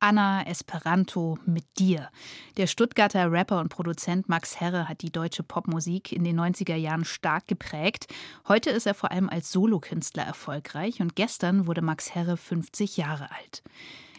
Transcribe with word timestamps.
Anna 0.00 0.46
Esperanto 0.46 1.38
mit 1.44 1.64
dir. 1.78 2.08
Der 2.56 2.66
Stuttgarter 2.66 3.30
Rapper 3.30 3.60
und 3.60 3.68
Produzent 3.68 4.28
Max 4.28 4.58
Herre 4.58 4.88
hat 4.88 5.02
die 5.02 5.12
deutsche 5.12 5.42
Popmusik 5.42 6.10
in 6.10 6.24
den 6.24 6.40
90er 6.40 6.74
Jahren 6.74 7.04
stark 7.04 7.46
geprägt. 7.46 8.06
Heute 8.48 8.70
ist 8.70 8.86
er 8.86 8.94
vor 8.94 9.10
allem 9.10 9.28
als 9.28 9.52
Solokünstler 9.52 10.22
erfolgreich 10.22 11.00
und 11.02 11.16
gestern 11.16 11.66
wurde 11.66 11.82
Max 11.82 12.14
Herre 12.14 12.38
50 12.38 12.96
Jahre 12.96 13.30
alt. 13.30 13.62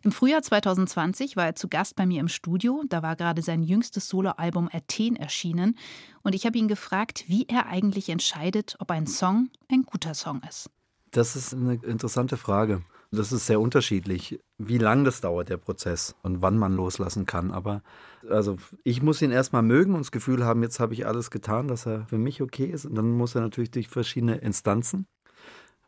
Im 0.04 0.12
Frühjahr 0.12 0.42
2020 0.42 1.36
war 1.36 1.46
er 1.46 1.56
zu 1.56 1.68
Gast 1.68 1.96
bei 1.96 2.06
mir 2.06 2.22
im 2.22 2.28
Studio. 2.28 2.84
Da 2.88 3.02
war 3.02 3.16
gerade 3.16 3.42
sein 3.42 3.62
jüngstes 3.62 4.08
Soloalbum 4.08 4.70
Athen 4.72 5.16
erschienen. 5.16 5.78
Und 6.24 6.34
ich 6.34 6.46
habe 6.46 6.58
ihn 6.58 6.68
gefragt, 6.68 7.26
wie 7.28 7.46
er 7.48 7.68
eigentlich 7.68 8.10
entscheidet, 8.10 8.76
ob 8.80 8.92
ein 8.92 9.08
Song 9.08 9.50
ein 9.72 9.84
guter 9.84 10.14
Song 10.14 10.42
ist. 10.48 10.70
Das 11.12 11.36
ist 11.36 11.54
eine 11.54 11.76
interessante 11.76 12.38
Frage. 12.38 12.84
Das 13.14 13.34
ist 13.34 13.46
sehr 13.46 13.60
unterschiedlich, 13.60 14.40
wie 14.58 14.78
lang 14.78 15.04
das 15.04 15.20
dauert, 15.20 15.50
der 15.50 15.58
Prozess 15.58 16.16
und 16.24 16.42
wann 16.42 16.58
man 16.58 16.74
loslassen 16.74 17.26
kann. 17.26 17.52
Aber 17.52 17.84
also 18.30 18.56
ich 18.86 19.02
muss 19.02 19.22
ihn 19.22 19.32
erstmal 19.32 19.64
mögen 19.64 19.94
und 19.94 20.00
das 20.00 20.12
Gefühl 20.12 20.46
haben, 20.46 20.64
jetzt 20.64 20.80
habe 20.80 20.94
ich 20.94 21.06
alles 21.06 21.30
getan, 21.30 21.68
dass 21.68 21.86
er 21.86 22.06
für 22.06 22.18
mich 22.18 22.42
okay 22.42 22.66
ist. 22.68 22.86
Und 22.86 22.96
dann 22.96 23.12
muss 23.12 23.36
er 23.36 23.42
natürlich 23.42 23.72
durch 23.72 23.90
verschiedene 23.90 24.38
Instanzen. 24.38 25.08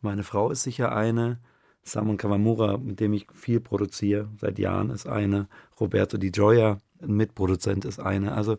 Meine 0.01 0.23
Frau 0.23 0.51
ist 0.51 0.63
sicher 0.63 0.93
eine. 0.93 1.39
Samon 1.83 2.17
Kawamura, 2.17 2.77
mit 2.77 2.99
dem 2.99 3.13
ich 3.13 3.27
viel 3.33 3.61
produziere, 3.61 4.29
seit 4.37 4.59
Jahren 4.59 4.89
ist 4.89 5.07
eine. 5.07 5.47
Roberto 5.79 6.17
Di 6.17 6.31
Gioia, 6.31 6.79
ein 7.01 7.13
Mitproduzent, 7.13 7.85
ist 7.85 7.99
eine. 7.99 8.33
Also 8.33 8.57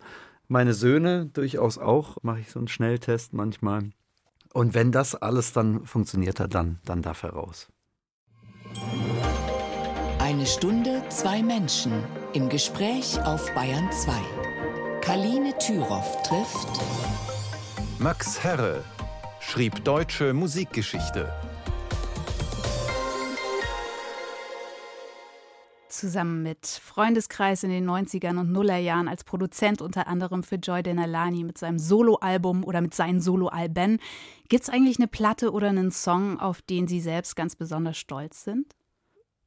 meine 0.48 0.72
Söhne 0.72 1.26
durchaus 1.26 1.76
auch, 1.76 2.16
mache 2.22 2.40
ich 2.40 2.50
so 2.50 2.60
einen 2.60 2.68
Schnelltest 2.68 3.34
manchmal. 3.34 3.90
Und 4.54 4.72
wenn 4.72 4.92
das 4.92 5.14
alles 5.14 5.52
dann 5.52 5.84
funktioniert 5.84 6.40
hat, 6.40 6.54
dann, 6.54 6.78
dann 6.84 7.02
darf 7.02 7.24
er 7.24 7.30
raus. 7.30 7.68
Eine 10.18 10.46
Stunde, 10.46 11.02
zwei 11.08 11.42
Menschen 11.42 11.92
im 12.32 12.48
Gespräch 12.48 13.20
auf 13.24 13.52
Bayern 13.54 13.90
2. 13.92 14.12
Kaline 15.00 15.56
Thüroff 15.58 16.22
trifft 16.22 16.68
Max 17.98 18.42
Herre 18.42 18.82
schrieb 19.40 19.84
deutsche 19.84 20.32
Musikgeschichte. 20.32 21.32
Zusammen 25.98 26.42
mit 26.42 26.66
Freundeskreis 26.66 27.62
in 27.62 27.70
den 27.70 27.88
90ern 27.88 28.38
und 28.38 28.52
Nullerjahren 28.52 29.08
als 29.08 29.24
Produzent 29.24 29.82
unter 29.82 30.06
anderem 30.06 30.42
für 30.42 30.56
Joy 30.56 30.82
Denalani 30.82 31.44
mit 31.44 31.58
seinem 31.58 31.78
Soloalbum 31.78 32.64
oder 32.64 32.80
mit 32.80 32.94
seinen 32.94 33.20
Soloalben. 33.20 33.98
Gibt 34.48 34.64
es 34.64 34.70
eigentlich 34.70 34.98
eine 34.98 35.08
Platte 35.08 35.52
oder 35.52 35.68
einen 35.68 35.90
Song, 35.90 36.38
auf 36.40 36.62
den 36.62 36.86
Sie 36.86 37.00
selbst 37.00 37.36
ganz 37.36 37.56
besonders 37.56 37.96
stolz 37.96 38.44
sind? 38.44 38.74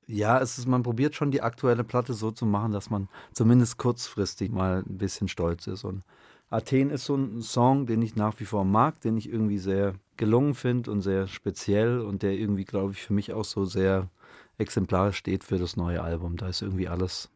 Ja, 0.07 0.39
es 0.39 0.57
ist, 0.57 0.67
man 0.67 0.83
probiert 0.83 1.15
schon 1.15 1.31
die 1.31 1.41
aktuelle 1.41 1.83
Platte 1.83 2.13
so 2.13 2.31
zu 2.31 2.45
machen, 2.45 2.71
dass 2.71 2.89
man 2.89 3.09
zumindest 3.33 3.77
kurzfristig 3.77 4.51
mal 4.51 4.83
ein 4.87 4.97
bisschen 4.97 5.27
stolz 5.27 5.67
ist. 5.67 5.83
Und 5.83 6.03
Athen 6.49 6.91
ist 6.91 7.05
so 7.05 7.15
ein 7.15 7.41
Song, 7.41 7.85
den 7.87 8.01
ich 8.01 8.15
nach 8.15 8.39
wie 8.39 8.45
vor 8.45 8.63
mag, 8.63 9.01
den 9.01 9.17
ich 9.17 9.29
irgendwie 9.29 9.57
sehr 9.57 9.95
gelungen 10.15 10.55
finde 10.55 10.91
und 10.91 11.01
sehr 11.01 11.27
speziell 11.27 11.99
und 11.99 12.23
der 12.23 12.33
irgendwie, 12.33 12.63
glaube 12.63 12.93
ich, 12.93 13.01
für 13.01 13.13
mich 13.13 13.33
auch 13.33 13.43
so 13.43 13.65
sehr 13.65 14.09
Exemplar 14.57 15.13
steht 15.13 15.43
für 15.43 15.57
das 15.57 15.77
neue 15.77 16.01
Album. 16.01 16.37
Da 16.37 16.47
ist 16.47 16.61
irgendwie 16.61 16.87
alles 16.87 17.29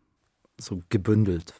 so 0.59 0.79
gebündelt. 0.89 1.53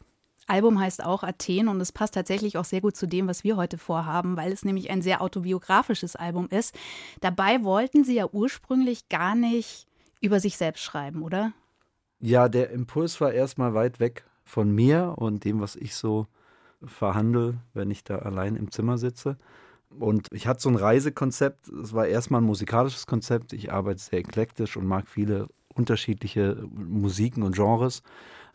Album 0.46 0.80
heißt 0.80 1.04
auch 1.04 1.22
Athen 1.22 1.68
und 1.68 1.80
es 1.80 1.92
passt 1.92 2.14
tatsächlich 2.14 2.58
auch 2.58 2.64
sehr 2.64 2.80
gut 2.80 2.96
zu 2.96 3.06
dem, 3.06 3.28
was 3.28 3.44
wir 3.44 3.56
heute 3.56 3.78
vorhaben, 3.78 4.36
weil 4.36 4.52
es 4.52 4.64
nämlich 4.64 4.90
ein 4.90 5.02
sehr 5.02 5.22
autobiografisches 5.22 6.16
Album 6.16 6.48
ist. 6.48 6.74
Dabei 7.20 7.62
wollten 7.62 8.04
Sie 8.04 8.14
ja 8.14 8.26
ursprünglich 8.30 9.08
gar 9.08 9.34
nicht 9.34 9.86
über 10.20 10.40
sich 10.40 10.56
selbst 10.56 10.82
schreiben, 10.82 11.22
oder? 11.22 11.52
Ja, 12.20 12.48
der 12.48 12.70
Impuls 12.70 13.20
war 13.20 13.32
erstmal 13.32 13.74
weit 13.74 14.00
weg 14.00 14.24
von 14.44 14.70
mir 14.70 15.14
und 15.16 15.44
dem, 15.44 15.60
was 15.60 15.76
ich 15.76 15.94
so 15.94 16.26
verhandle, 16.84 17.58
wenn 17.74 17.90
ich 17.90 18.04
da 18.04 18.18
allein 18.18 18.56
im 18.56 18.70
Zimmer 18.70 18.98
sitze. 18.98 19.36
Und 19.98 20.28
ich 20.32 20.46
hatte 20.46 20.60
so 20.60 20.68
ein 20.68 20.76
Reisekonzept. 20.76 21.68
Es 21.68 21.92
war 21.92 22.06
erstmal 22.06 22.40
ein 22.40 22.46
musikalisches 22.46 23.06
Konzept. 23.06 23.52
Ich 23.52 23.72
arbeite 23.72 24.00
sehr 24.00 24.18
eklektisch 24.18 24.76
und 24.76 24.86
mag 24.86 25.08
viele 25.08 25.48
unterschiedliche 25.74 26.66
Musiken 26.70 27.42
und 27.42 27.54
Genres 27.54 28.02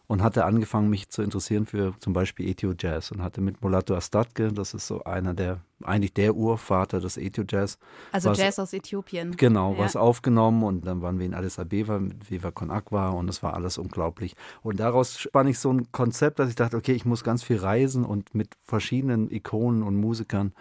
und 0.08 0.24
hatte 0.24 0.46
angefangen, 0.46 0.90
mich 0.90 1.10
zu 1.10 1.22
interessieren 1.22 1.66
für 1.66 1.94
zum 2.00 2.14
Beispiel 2.14 2.48
Ethio-Jazz 2.48 3.12
und 3.12 3.22
hatte 3.22 3.42
mit 3.42 3.62
Mulato 3.62 3.96
Astatke, 3.96 4.54
das 4.54 4.74
ist 4.74 4.88
so 4.88 5.04
einer 5.04 5.34
der, 5.34 5.62
eigentlich 5.84 6.14
der 6.14 6.36
Urvater 6.36 7.00
des 7.00 7.18
Ethio-Jazz. 7.18 7.78
Also 8.12 8.32
was, 8.32 8.38
Jazz 8.40 8.60
aus 8.60 8.74
Äthiopien. 8.74 9.36
Genau, 9.38 9.74
ja. 9.74 9.80
was 9.80 9.96
aufgenommen 9.96 10.64
und 10.64 10.88
dann 10.88 11.02
waren 11.02 11.20
wir 11.20 11.26
in 11.26 11.34
Addis 11.34 11.60
Abeba 11.60 12.00
mit 12.00 12.32
Viva 12.32 12.52
Con 12.52 12.72
Aqua 12.72 13.10
und 13.10 13.30
es 13.30 13.44
war 13.44 13.54
alles 13.54 13.78
unglaublich. 13.78 14.36
Und 14.64 14.80
daraus 14.80 15.20
spann 15.20 15.48
ich 15.48 15.60
so 15.60 15.72
ein 15.72 15.92
Konzept, 15.92 16.40
dass 16.40 16.50
ich 16.50 16.56
dachte, 16.56 16.78
okay, 16.78 16.94
ich 16.94 17.06
muss 17.06 17.24
ganz 17.24 17.44
viel 17.44 17.58
reisen 17.58 18.06
und 18.06 18.34
mit 18.34 18.56
verschiedenen 18.64 19.30
Ikonen 19.30 19.84
und 19.84 19.96
Musikern, 19.98 20.54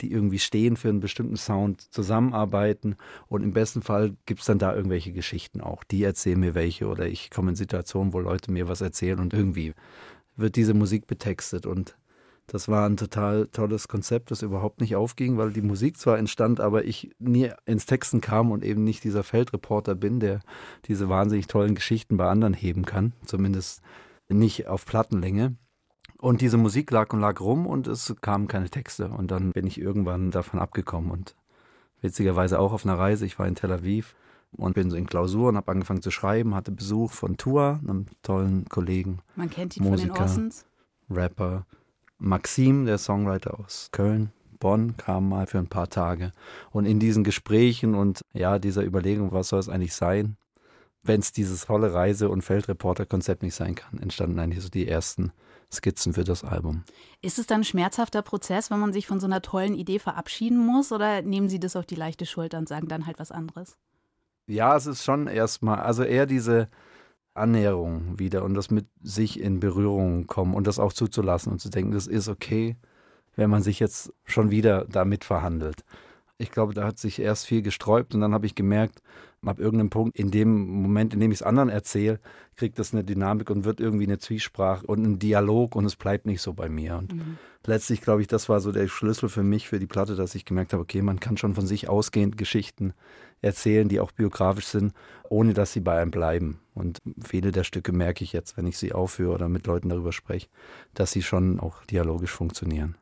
die 0.00 0.10
irgendwie 0.10 0.40
stehen 0.40 0.76
für 0.76 0.88
einen 0.88 1.00
bestimmten 1.00 1.36
Sound, 1.36 1.92
zusammenarbeiten 1.92 2.96
und 3.28 3.42
im 3.42 3.52
besten 3.52 3.82
Fall 3.82 4.16
gibt 4.26 4.40
es 4.40 4.46
dann 4.46 4.58
da 4.58 4.74
irgendwelche 4.74 5.12
Geschichten 5.12 5.60
auch. 5.60 5.84
Die 5.84 6.02
erzählen 6.02 6.40
mir 6.40 6.54
welche 6.54 6.88
oder 6.88 7.06
ich 7.06 7.30
komme 7.30 7.50
in 7.50 7.56
Situationen, 7.56 8.12
wo 8.12 8.18
Leute 8.18 8.50
mir 8.50 8.68
was 8.68 8.80
erzählen 8.80 8.94
erzählen 8.94 9.18
und 9.18 9.34
irgendwie 9.34 9.74
wird 10.36 10.56
diese 10.56 10.74
Musik 10.74 11.06
betextet 11.06 11.66
und 11.66 11.96
das 12.46 12.68
war 12.68 12.88
ein 12.88 12.96
total 12.96 13.46
tolles 13.48 13.88
Konzept, 13.88 14.30
das 14.30 14.42
überhaupt 14.42 14.80
nicht 14.80 14.96
aufging, 14.96 15.38
weil 15.38 15.52
die 15.52 15.62
Musik 15.62 15.96
zwar 15.96 16.18
entstand, 16.18 16.60
aber 16.60 16.84
ich 16.84 17.10
nie 17.18 17.50
ins 17.64 17.86
Texten 17.86 18.20
kam 18.20 18.50
und 18.50 18.64
eben 18.64 18.84
nicht 18.84 19.02
dieser 19.02 19.22
Feldreporter 19.22 19.94
bin, 19.94 20.20
der 20.20 20.40
diese 20.86 21.08
wahnsinnig 21.08 21.46
tollen 21.46 21.74
Geschichten 21.74 22.16
bei 22.16 22.28
anderen 22.28 22.54
heben 22.54 22.84
kann, 22.84 23.12
zumindest 23.24 23.82
nicht 24.28 24.66
auf 24.66 24.84
Plattenlänge. 24.84 25.56
Und 26.18 26.40
diese 26.40 26.56
Musik 26.56 26.90
lag 26.90 27.12
und 27.12 27.20
lag 27.20 27.40
rum 27.40 27.66
und 27.66 27.86
es 27.86 28.14
kamen 28.20 28.48
keine 28.48 28.70
Texte. 28.70 29.08
Und 29.08 29.30
dann 29.30 29.52
bin 29.52 29.66
ich 29.66 29.80
irgendwann 29.80 30.30
davon 30.30 30.60
abgekommen 30.60 31.10
und 31.10 31.34
witzigerweise 32.00 32.58
auch 32.58 32.72
auf 32.72 32.86
einer 32.86 32.98
Reise. 32.98 33.26
Ich 33.26 33.38
war 33.38 33.46
in 33.46 33.54
Tel 33.54 33.72
Aviv 33.72 34.14
und 34.52 34.74
bin 34.74 34.90
so 34.90 34.96
in 34.96 35.06
Klausur 35.06 35.48
und 35.48 35.56
habe 35.56 35.72
angefangen 35.72 36.02
zu 36.02 36.10
schreiben, 36.10 36.54
hatte 36.54 36.70
Besuch 36.70 37.12
von 37.12 37.36
Tua, 37.36 37.80
einem 37.82 38.06
tollen 38.22 38.66
Kollegen. 38.68 39.18
Man 39.36 39.50
kennt 39.50 39.76
ihn 39.76 39.82
Musiker, 39.82 40.14
von 40.14 40.16
den 40.16 40.22
Orsons. 40.22 40.66
Rapper. 41.10 41.66
Maxim, 42.18 42.86
der 42.86 42.98
Songwriter 42.98 43.58
aus 43.58 43.88
Köln, 43.92 44.32
Bonn, 44.60 44.96
kam 44.96 45.28
mal 45.28 45.46
für 45.46 45.58
ein 45.58 45.68
paar 45.68 45.88
Tage. 45.88 46.32
Und 46.70 46.86
in 46.86 46.98
diesen 46.98 47.24
Gesprächen 47.24 47.94
und 47.94 48.22
ja, 48.32 48.58
dieser 48.58 48.84
Überlegung, 48.84 49.32
was 49.32 49.48
soll 49.48 49.60
es 49.60 49.68
eigentlich 49.68 49.94
sein, 49.94 50.36
wenn 51.02 51.20
es 51.20 51.32
dieses 51.32 51.66
tolle 51.66 51.92
Reise- 51.92 52.30
und 52.30 52.42
Feldreporter-Konzept 52.42 53.42
nicht 53.42 53.54
sein 53.54 53.74
kann, 53.74 53.98
entstanden 53.98 54.38
eigentlich 54.38 54.62
so 54.62 54.70
die 54.70 54.88
ersten 54.88 55.32
Skizzen 55.70 56.14
für 56.14 56.24
das 56.24 56.44
Album. 56.44 56.84
Ist 57.20 57.38
es 57.38 57.46
dann 57.46 57.60
ein 57.60 57.64
schmerzhafter 57.64 58.22
Prozess, 58.22 58.70
wenn 58.70 58.80
man 58.80 58.92
sich 58.92 59.06
von 59.06 59.20
so 59.20 59.26
einer 59.26 59.42
tollen 59.42 59.74
Idee 59.74 59.98
verabschieden 59.98 60.64
muss, 60.64 60.92
oder 60.92 61.20
nehmen 61.20 61.48
Sie 61.48 61.60
das 61.60 61.76
auf 61.76 61.84
die 61.84 61.94
leichte 61.94 62.26
Schulter 62.26 62.58
und 62.58 62.68
sagen 62.68 62.88
dann 62.88 63.06
halt 63.06 63.18
was 63.18 63.32
anderes? 63.32 63.76
Ja, 64.46 64.76
es 64.76 64.86
ist 64.86 65.04
schon 65.04 65.26
erstmal, 65.26 65.80
also 65.80 66.02
eher 66.04 66.26
diese 66.26 66.68
Annäherung 67.34 68.18
wieder 68.18 68.44
und 68.44 68.54
das 68.54 68.70
mit 68.70 68.86
sich 69.02 69.40
in 69.40 69.60
Berührung 69.60 70.26
kommen 70.26 70.54
und 70.54 70.66
das 70.66 70.78
auch 70.78 70.92
zuzulassen 70.92 71.52
und 71.52 71.58
zu 71.58 71.68
denken, 71.68 71.92
das 71.92 72.06
ist 72.06 72.28
okay, 72.28 72.76
wenn 73.36 73.50
man 73.50 73.62
sich 73.62 73.80
jetzt 73.80 74.12
schon 74.24 74.50
wieder 74.50 74.84
damit 74.86 75.24
verhandelt. 75.24 75.84
Ich 76.38 76.50
glaube, 76.50 76.74
da 76.74 76.86
hat 76.86 76.98
sich 76.98 77.20
erst 77.20 77.46
viel 77.46 77.62
gesträubt 77.62 78.14
und 78.14 78.20
dann 78.20 78.34
habe 78.34 78.46
ich 78.46 78.54
gemerkt, 78.54 79.02
ab 79.48 79.58
irgendeinem 79.58 79.90
Punkt, 79.90 80.18
in 80.18 80.30
dem 80.30 80.82
Moment, 80.82 81.14
in 81.14 81.20
dem 81.20 81.30
ich 81.30 81.38
es 81.38 81.42
anderen 81.42 81.68
erzähle, 81.68 82.20
kriegt 82.56 82.78
das 82.78 82.92
eine 82.92 83.04
Dynamik 83.04 83.50
und 83.50 83.64
wird 83.64 83.80
irgendwie 83.80 84.04
eine 84.04 84.18
Zwiesprache 84.18 84.86
und 84.86 85.04
ein 85.04 85.18
Dialog 85.18 85.74
und 85.76 85.84
es 85.84 85.96
bleibt 85.96 86.26
nicht 86.26 86.40
so 86.40 86.52
bei 86.52 86.68
mir. 86.68 86.96
Und 86.96 87.14
mhm. 87.14 87.38
letztlich, 87.66 88.00
glaube 88.00 88.22
ich, 88.22 88.28
das 88.28 88.48
war 88.48 88.60
so 88.60 88.72
der 88.72 88.88
Schlüssel 88.88 89.28
für 89.28 89.42
mich, 89.42 89.68
für 89.68 89.78
die 89.78 89.86
Platte, 89.86 90.14
dass 90.16 90.34
ich 90.34 90.44
gemerkt 90.44 90.72
habe, 90.72 90.82
okay, 90.82 91.02
man 91.02 91.20
kann 91.20 91.36
schon 91.36 91.54
von 91.54 91.66
sich 91.66 91.88
ausgehend 91.88 92.36
Geschichten 92.36 92.94
erzählen, 93.40 93.88
die 93.88 94.00
auch 94.00 94.12
biografisch 94.12 94.66
sind, 94.66 94.94
ohne 95.28 95.52
dass 95.52 95.72
sie 95.72 95.80
bei 95.80 96.00
einem 96.00 96.10
bleiben. 96.10 96.60
Und 96.74 96.98
viele 97.22 97.52
der 97.52 97.64
Stücke 97.64 97.92
merke 97.92 98.24
ich 98.24 98.32
jetzt, 98.32 98.56
wenn 98.56 98.66
ich 98.66 98.78
sie 98.78 98.92
aufhöre 98.92 99.34
oder 99.34 99.48
mit 99.48 99.66
Leuten 99.66 99.88
darüber 99.88 100.12
spreche, 100.12 100.48
dass 100.94 101.12
sie 101.12 101.22
schon 101.22 101.60
auch 101.60 101.84
dialogisch 101.84 102.32
funktionieren. 102.32 102.96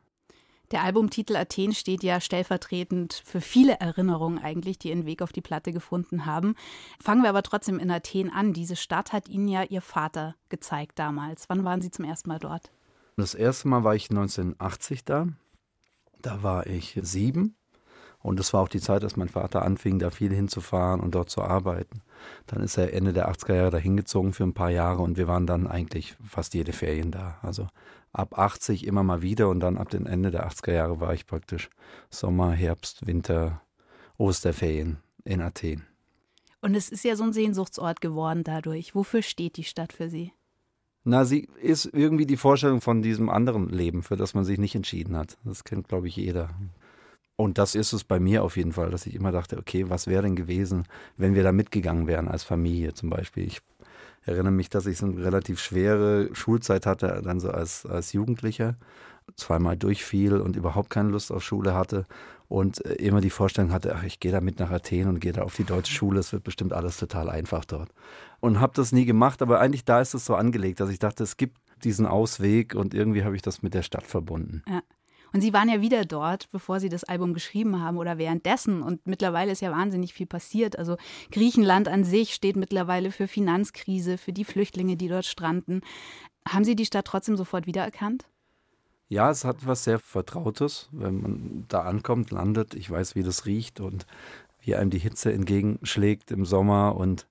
Der 0.73 0.83
Albumtitel 0.83 1.37
Athen 1.37 1.75
steht 1.75 2.03
ja 2.03 2.19
stellvertretend 2.19 3.23
für 3.27 3.43
viele 3.43 3.79
Erinnerungen 3.79 4.39
eigentlich, 4.39 4.79
die 4.79 4.89
ihren 4.89 5.05
Weg 5.05 5.21
auf 5.21 5.31
die 5.31 5.43
Platte 5.43 5.71
gefunden 5.71 6.25
haben. 6.25 6.55
Fangen 6.99 7.23
wir 7.23 7.29
aber 7.29 7.43
trotzdem 7.43 7.79
in 7.79 7.91
Athen 7.91 8.31
an. 8.31 8.55
Diese 8.55 8.75
Stadt 8.75 9.13
hat 9.13 9.29
Ihnen 9.29 9.49
ja 9.49 9.65
Ihr 9.65 9.83
Vater 9.83 10.35
gezeigt 10.49 10.99
damals. 10.99 11.51
Wann 11.51 11.65
waren 11.65 11.83
Sie 11.83 11.91
zum 11.91 12.07
ersten 12.07 12.31
Mal 12.31 12.39
dort? 12.39 12.71
Das 13.19 13.35
erste 13.35 13.69
Mal 13.69 13.85
war 13.85 13.95
ich 13.95 14.11
1980 14.11 15.05
da. 15.05 15.29
Da 16.23 16.43
war 16.43 16.67
ich 16.67 16.99
sieben 17.03 17.55
und 18.23 18.39
das 18.39 18.55
war 18.55 18.63
auch 18.63 18.69
die 18.69 18.81
Zeit, 18.81 19.03
dass 19.03 19.17
mein 19.17 19.29
Vater 19.29 19.63
anfing, 19.63 19.99
da 19.99 20.11
viel 20.11 20.33
hinzufahren 20.33 21.01
und 21.01 21.15
dort 21.15 21.29
zu 21.29 21.43
arbeiten. 21.43 22.01
Dann 22.47 22.63
ist 22.63 22.79
er 22.79 22.95
Ende 22.95 23.13
der 23.13 23.31
80er 23.31 23.55
Jahre 23.55 23.71
dahin 23.71 23.97
gezogen 23.97 24.33
für 24.33 24.45
ein 24.45 24.55
paar 24.55 24.71
Jahre 24.71 25.03
und 25.03 25.19
wir 25.19 25.29
waren 25.29 25.47
dann 25.47 25.67
eigentlich 25.67 26.17
fast 26.25 26.55
jede 26.55 26.73
Ferien 26.73 27.11
da. 27.11 27.39
Also 27.43 27.67
ab 28.13 28.39
80 28.39 28.87
immer 28.87 29.03
mal 29.03 29.23
wieder 29.23 29.49
und 29.49 29.61
dann 29.61 29.79
ab 29.79 29.91
dem 29.91 30.07
Ende 30.07 30.31
der 30.31 30.49
80er 30.49 30.73
Jahre 30.73 31.01
war 31.01 31.15
ich 31.15 31.27
praktisch 31.27 31.71
Sommer, 32.11 32.53
Herbst, 32.53 33.07
Winter, 33.07 33.63
Osterferien 34.19 34.99
in 35.25 35.41
Athen. 35.41 35.87
Und 36.61 36.75
es 36.75 36.89
ist 36.91 37.05
ja 37.05 37.17
so 37.17 37.25
ein 37.25 37.33
Sehnsuchtsort 37.33 38.01
geworden 38.01 38.45
dadurch. 38.45 38.95
Wofür 38.95 39.23
steht 39.23 39.57
die 39.57 39.65
Stadt 39.65 39.93
für 39.93 40.09
Sie? 40.09 40.33
Na, 41.05 41.25
sie 41.25 41.49
ist 41.61 41.87
irgendwie 41.87 42.27
die 42.27 42.37
Vorstellung 42.37 42.81
von 42.81 43.03
diesem 43.03 43.29
anderen 43.29 43.69
Leben, 43.69 44.05
für 44.05 44.17
das 44.17 44.35
man 44.35 44.45
sich 44.45 44.59
nicht 44.59 44.77
entschieden 44.77 45.17
hat. 45.17 45.37
Das 45.45 45.65
kennt, 45.65 45.89
glaube 45.89 46.07
ich, 46.07 46.15
jeder. 46.15 46.51
Und 47.35 47.59
das 47.59 47.75
ist 47.75 47.93
es 47.93 48.05
bei 48.05 48.21
mir 48.21 48.45
auf 48.45 48.57
jeden 48.57 48.73
Fall, 48.73 48.91
dass 48.91 49.07
ich 49.07 49.17
immer 49.17 49.33
dachte, 49.33 49.59
okay, 49.59 49.91
was 49.91 50.07
wäre 50.07 50.23
denn 50.23 50.37
gewesen, 50.37 50.85
wenn 51.17 51.35
wir 51.35 51.43
da 51.43 51.51
mitgegangen 51.51 52.07
wären 52.07 52.29
als 52.29 52.45
Familie 52.45 52.95
zum 52.95 53.11
Beispiel. 53.11 53.45
Ich 53.45 53.63
erinnere 54.25 54.53
mich, 54.53 54.69
dass 54.69 54.87
ich 54.87 54.99
so 54.99 55.07
eine 55.07 55.25
relativ 55.25 55.61
schwere 55.61 56.35
Schulzeit 56.35 56.87
hatte, 56.87 57.21
dann 57.25 57.41
so 57.41 57.51
als, 57.51 57.87
als 57.87 58.13
Jugendlicher, 58.13 58.77
zweimal 59.37 59.77
durchfiel 59.77 60.37
und 60.37 60.57
überhaupt 60.57 60.91
keine 60.91 61.11
Lust 61.11 61.31
auf 61.31 61.43
Schule 61.43 61.75
hatte 61.75 62.07
und 62.49 62.85
äh, 62.85 62.95
immer 62.95 63.21
die 63.21 63.31
Vorstellung 63.31 63.73
hatte, 63.73 63.95
ach, 63.95 64.03
ich 64.03 64.21
gehe 64.21 64.33
da 64.33 64.41
mit 64.41 64.59
nach 64.59 64.71
Athen 64.71 65.09
und 65.09 65.21
gehe 65.21 65.33
da 65.33 65.43
auf 65.43 65.57
die 65.57 65.65
deutsche 65.65 65.93
Schule, 65.93 66.21
es 66.21 66.33
wird 66.33 66.45
bestimmt 66.45 66.73
alles 66.73 66.99
total 66.99 67.31
einfach 67.31 67.65
dort. 67.65 67.91
Und 68.41 68.61
habe 68.61 68.73
das 68.75 68.93
nie 68.93 69.05
gemacht, 69.05 69.43
aber 69.43 69.61
eigentlich 69.61 69.85
da 69.85 70.01
ist 70.01 70.15
es 70.15 70.25
so 70.25 70.35
angelegt, 70.35 70.81
dass 70.81 70.91
ich 70.91 70.99
dachte, 70.99 71.23
es 71.23 71.37
gibt 71.37 71.59
diesen 71.85 72.07
Ausweg 72.07 72.75
und 72.75 72.95
irgendwie 72.95 73.25
habe 73.25 73.37
ich 73.37 73.43
das 73.43 73.63
mit 73.63 73.75
der 73.75 73.83
Stadt 73.83 74.07
verbunden. 74.07 74.63
Ja. 74.69 74.83
Und 75.33 75.41
Sie 75.41 75.53
waren 75.53 75.69
ja 75.69 75.81
wieder 75.81 76.05
dort, 76.05 76.51
bevor 76.51 76.81
Sie 76.81 76.89
das 76.89 77.05
Album 77.05 77.35
geschrieben 77.35 77.81
haben 77.81 77.97
oder 77.97 78.19
währenddessen. 78.19 78.83
Und 78.83 79.07
mittlerweile 79.07 79.53
ist 79.53 79.63
ja 79.63 79.71
wahnsinnig 79.71 80.13
viel 80.13 80.27
passiert. 80.27 80.79
Also 80.79 80.97
Griechenland 81.31 81.89
an 81.89 82.05
sich 82.05 82.35
steht 82.35 82.57
mittlerweile 82.57 83.11
für 83.11 83.29
Finanzkrise, 83.29 84.19
für 84.19 84.33
die 84.33 84.45
Flüchtlinge, 84.45 84.97
die 84.97 85.09
dort 85.09 85.25
stranden. 85.25 85.81
Haben 86.47 86.65
Sie 86.65 86.77
die 86.77 86.87
Stadt 86.87 87.07
trotzdem 87.07 87.37
sofort 87.37 87.67
wiedererkannt? 87.67 88.27
Ja, 89.09 89.31
es 89.31 89.45
hat 89.45 89.67
was 89.67 89.85
sehr 89.85 89.99
Vertrautes, 89.99 90.89
wenn 90.91 91.21
man 91.21 91.65
da 91.69 91.83
ankommt, 91.83 92.31
landet. 92.31 92.75
Ich 92.75 92.91
weiß, 92.91 93.15
wie 93.15 93.23
das 93.23 93.45
riecht 93.47 93.81
und 93.81 94.07
wie 94.61 94.75
einem 94.75 94.91
die 94.91 94.99
Hitze 94.99 95.33
entgegenschlägt 95.33 96.31
im 96.31 96.45
Sommer 96.47 96.97
und 96.97 97.27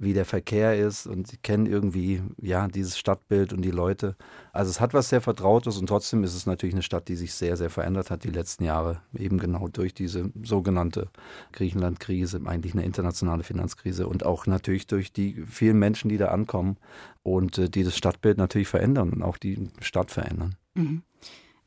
wie 0.00 0.12
der 0.12 0.24
Verkehr 0.24 0.78
ist 0.78 1.06
und 1.06 1.26
sie 1.26 1.36
kennen 1.36 1.66
irgendwie 1.66 2.22
ja 2.40 2.68
dieses 2.68 2.96
Stadtbild 2.96 3.52
und 3.52 3.62
die 3.62 3.70
Leute. 3.70 4.16
Also 4.52 4.70
es 4.70 4.80
hat 4.80 4.94
was 4.94 5.08
sehr 5.08 5.20
Vertrautes 5.20 5.76
und 5.76 5.86
trotzdem 5.86 6.22
ist 6.22 6.34
es 6.34 6.46
natürlich 6.46 6.74
eine 6.74 6.82
Stadt, 6.82 7.08
die 7.08 7.16
sich 7.16 7.34
sehr, 7.34 7.56
sehr 7.56 7.68
verändert 7.68 8.10
hat 8.10 8.24
die 8.24 8.30
letzten 8.30 8.64
Jahre, 8.64 9.02
eben 9.16 9.38
genau 9.38 9.68
durch 9.68 9.94
diese 9.94 10.30
sogenannte 10.42 11.08
Griechenland-Krise, 11.52 12.40
eigentlich 12.46 12.74
eine 12.74 12.84
internationale 12.84 13.42
Finanzkrise 13.42 14.06
und 14.06 14.24
auch 14.24 14.46
natürlich 14.46 14.86
durch 14.86 15.12
die 15.12 15.44
vielen 15.46 15.78
Menschen, 15.78 16.08
die 16.08 16.18
da 16.18 16.28
ankommen 16.28 16.76
und 17.22 17.58
äh, 17.58 17.68
die 17.68 17.82
das 17.82 17.96
Stadtbild 17.96 18.38
natürlich 18.38 18.68
verändern 18.68 19.10
und 19.10 19.22
auch 19.22 19.36
die 19.36 19.68
Stadt 19.80 20.10
verändern. 20.12 20.54
Mhm. 20.74 21.02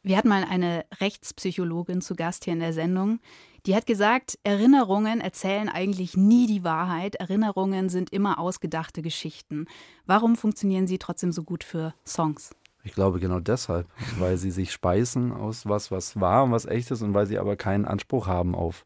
Wir 0.03 0.17
hatten 0.17 0.29
mal 0.29 0.45
eine 0.49 0.85
Rechtspsychologin 0.99 2.01
zu 2.01 2.15
Gast 2.15 2.45
hier 2.45 2.53
in 2.53 2.59
der 2.59 2.73
Sendung. 2.73 3.19
Die 3.67 3.75
hat 3.75 3.85
gesagt, 3.85 4.39
Erinnerungen 4.43 5.21
erzählen 5.21 5.69
eigentlich 5.69 6.17
nie 6.17 6.47
die 6.47 6.63
Wahrheit. 6.63 7.15
Erinnerungen 7.15 7.89
sind 7.89 8.11
immer 8.11 8.39
ausgedachte 8.39 9.03
Geschichten. 9.03 9.67
Warum 10.07 10.35
funktionieren 10.35 10.87
sie 10.87 10.97
trotzdem 10.97 11.31
so 11.31 11.43
gut 11.43 11.63
für 11.63 11.93
Songs? 12.05 12.55
Ich 12.83 12.93
glaube 12.93 13.19
genau 13.19 13.39
deshalb, 13.39 13.87
weil 14.17 14.37
sie 14.37 14.49
sich 14.49 14.71
speisen 14.71 15.31
aus 15.31 15.67
was, 15.67 15.91
was 15.91 16.19
wahr 16.19 16.45
und 16.45 16.51
was 16.51 16.65
echt 16.65 16.89
ist 16.89 17.03
und 17.03 17.13
weil 17.13 17.27
sie 17.27 17.37
aber 17.37 17.55
keinen 17.55 17.85
Anspruch 17.85 18.25
haben 18.25 18.55
auf 18.55 18.85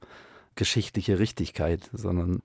geschichtliche 0.56 1.20
Richtigkeit, 1.20 1.90
sondern 1.94 2.42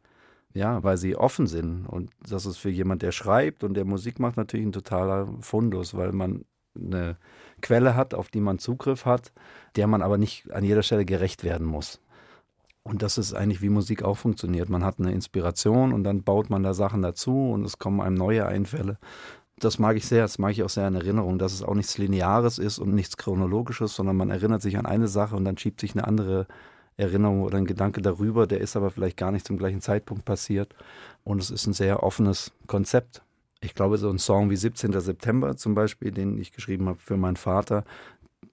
ja, 0.54 0.84
weil 0.84 0.96
sie 0.96 1.16
offen 1.16 1.48
sind. 1.48 1.86
Und 1.86 2.10
das 2.28 2.46
ist 2.46 2.58
für 2.58 2.70
jemand, 2.70 3.02
der 3.02 3.10
schreibt 3.10 3.64
und 3.64 3.74
der 3.74 3.84
Musik 3.84 4.20
macht, 4.20 4.36
natürlich 4.36 4.66
ein 4.66 4.72
totaler 4.72 5.28
Fundus, 5.40 5.94
weil 5.94 6.12
man 6.12 6.44
eine 6.76 7.16
Quelle 7.60 7.96
hat, 7.96 8.14
auf 8.14 8.28
die 8.28 8.40
man 8.40 8.60
Zugriff 8.60 9.04
hat, 9.04 9.32
der 9.74 9.88
man 9.88 10.02
aber 10.02 10.18
nicht 10.18 10.52
an 10.52 10.62
jeder 10.62 10.84
Stelle 10.84 11.04
gerecht 11.04 11.42
werden 11.42 11.66
muss. 11.66 12.00
Und 12.82 13.02
das 13.02 13.18
ist 13.18 13.34
eigentlich, 13.34 13.62
wie 13.62 13.68
Musik 13.68 14.02
auch 14.02 14.16
funktioniert. 14.16 14.68
Man 14.68 14.84
hat 14.84 14.98
eine 14.98 15.12
Inspiration 15.12 15.92
und 15.92 16.04
dann 16.04 16.22
baut 16.22 16.50
man 16.50 16.62
da 16.62 16.74
Sachen 16.74 17.02
dazu 17.02 17.50
und 17.50 17.64
es 17.64 17.78
kommen 17.78 18.00
einem 18.00 18.16
neue 18.16 18.46
Einfälle. 18.46 18.98
Das 19.58 19.78
mag 19.78 19.96
ich 19.96 20.06
sehr, 20.06 20.22
das 20.22 20.38
mag 20.38 20.52
ich 20.52 20.62
auch 20.62 20.70
sehr 20.70 20.88
in 20.88 20.94
Erinnerung, 20.94 21.38
dass 21.38 21.52
es 21.52 21.62
auch 21.62 21.74
nichts 21.74 21.98
Lineares 21.98 22.58
ist 22.58 22.78
und 22.78 22.94
nichts 22.94 23.18
Chronologisches, 23.18 23.94
sondern 23.94 24.16
man 24.16 24.30
erinnert 24.30 24.62
sich 24.62 24.78
an 24.78 24.86
eine 24.86 25.08
Sache 25.08 25.36
und 25.36 25.44
dann 25.44 25.58
schiebt 25.58 25.80
sich 25.80 25.92
eine 25.92 26.06
andere 26.06 26.46
Erinnerung 26.96 27.42
oder 27.42 27.58
ein 27.58 27.66
Gedanke 27.66 28.00
darüber, 28.00 28.46
der 28.46 28.60
ist 28.60 28.76
aber 28.76 28.90
vielleicht 28.90 29.18
gar 29.18 29.32
nicht 29.32 29.46
zum 29.46 29.58
gleichen 29.58 29.82
Zeitpunkt 29.82 30.24
passiert. 30.24 30.74
Und 31.24 31.40
es 31.40 31.50
ist 31.50 31.66
ein 31.66 31.74
sehr 31.74 32.02
offenes 32.02 32.52
Konzept 32.66 33.22
ich 33.60 33.74
glaube, 33.74 33.98
so 33.98 34.08
ein 34.08 34.18
Song 34.18 34.50
wie 34.50 34.56
17. 34.56 34.98
September 35.00 35.56
zum 35.56 35.74
Beispiel, 35.74 36.10
den 36.10 36.38
ich 36.38 36.52
geschrieben 36.52 36.88
habe 36.88 36.98
für 36.98 37.16
meinen 37.16 37.36
Vater, 37.36 37.84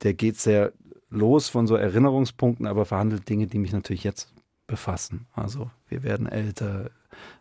der 0.04 0.14
geht 0.14 0.38
sehr 0.38 0.74
los 1.10 1.50
von 1.50 1.68
so 1.68 1.76
Erinnerungspunkten, 1.76 2.68
aber 2.68 2.86
verhandelt 2.86 3.30
Dinge, 3.30 3.48
die 3.48 3.60
mich 3.60 3.72
natürlich 3.72 4.04
jetzt 4.04 4.34
befassen. 4.68 5.28
Also 5.34 5.72
wir 5.88 6.04
werden 6.04 6.28
älter. 6.28 6.92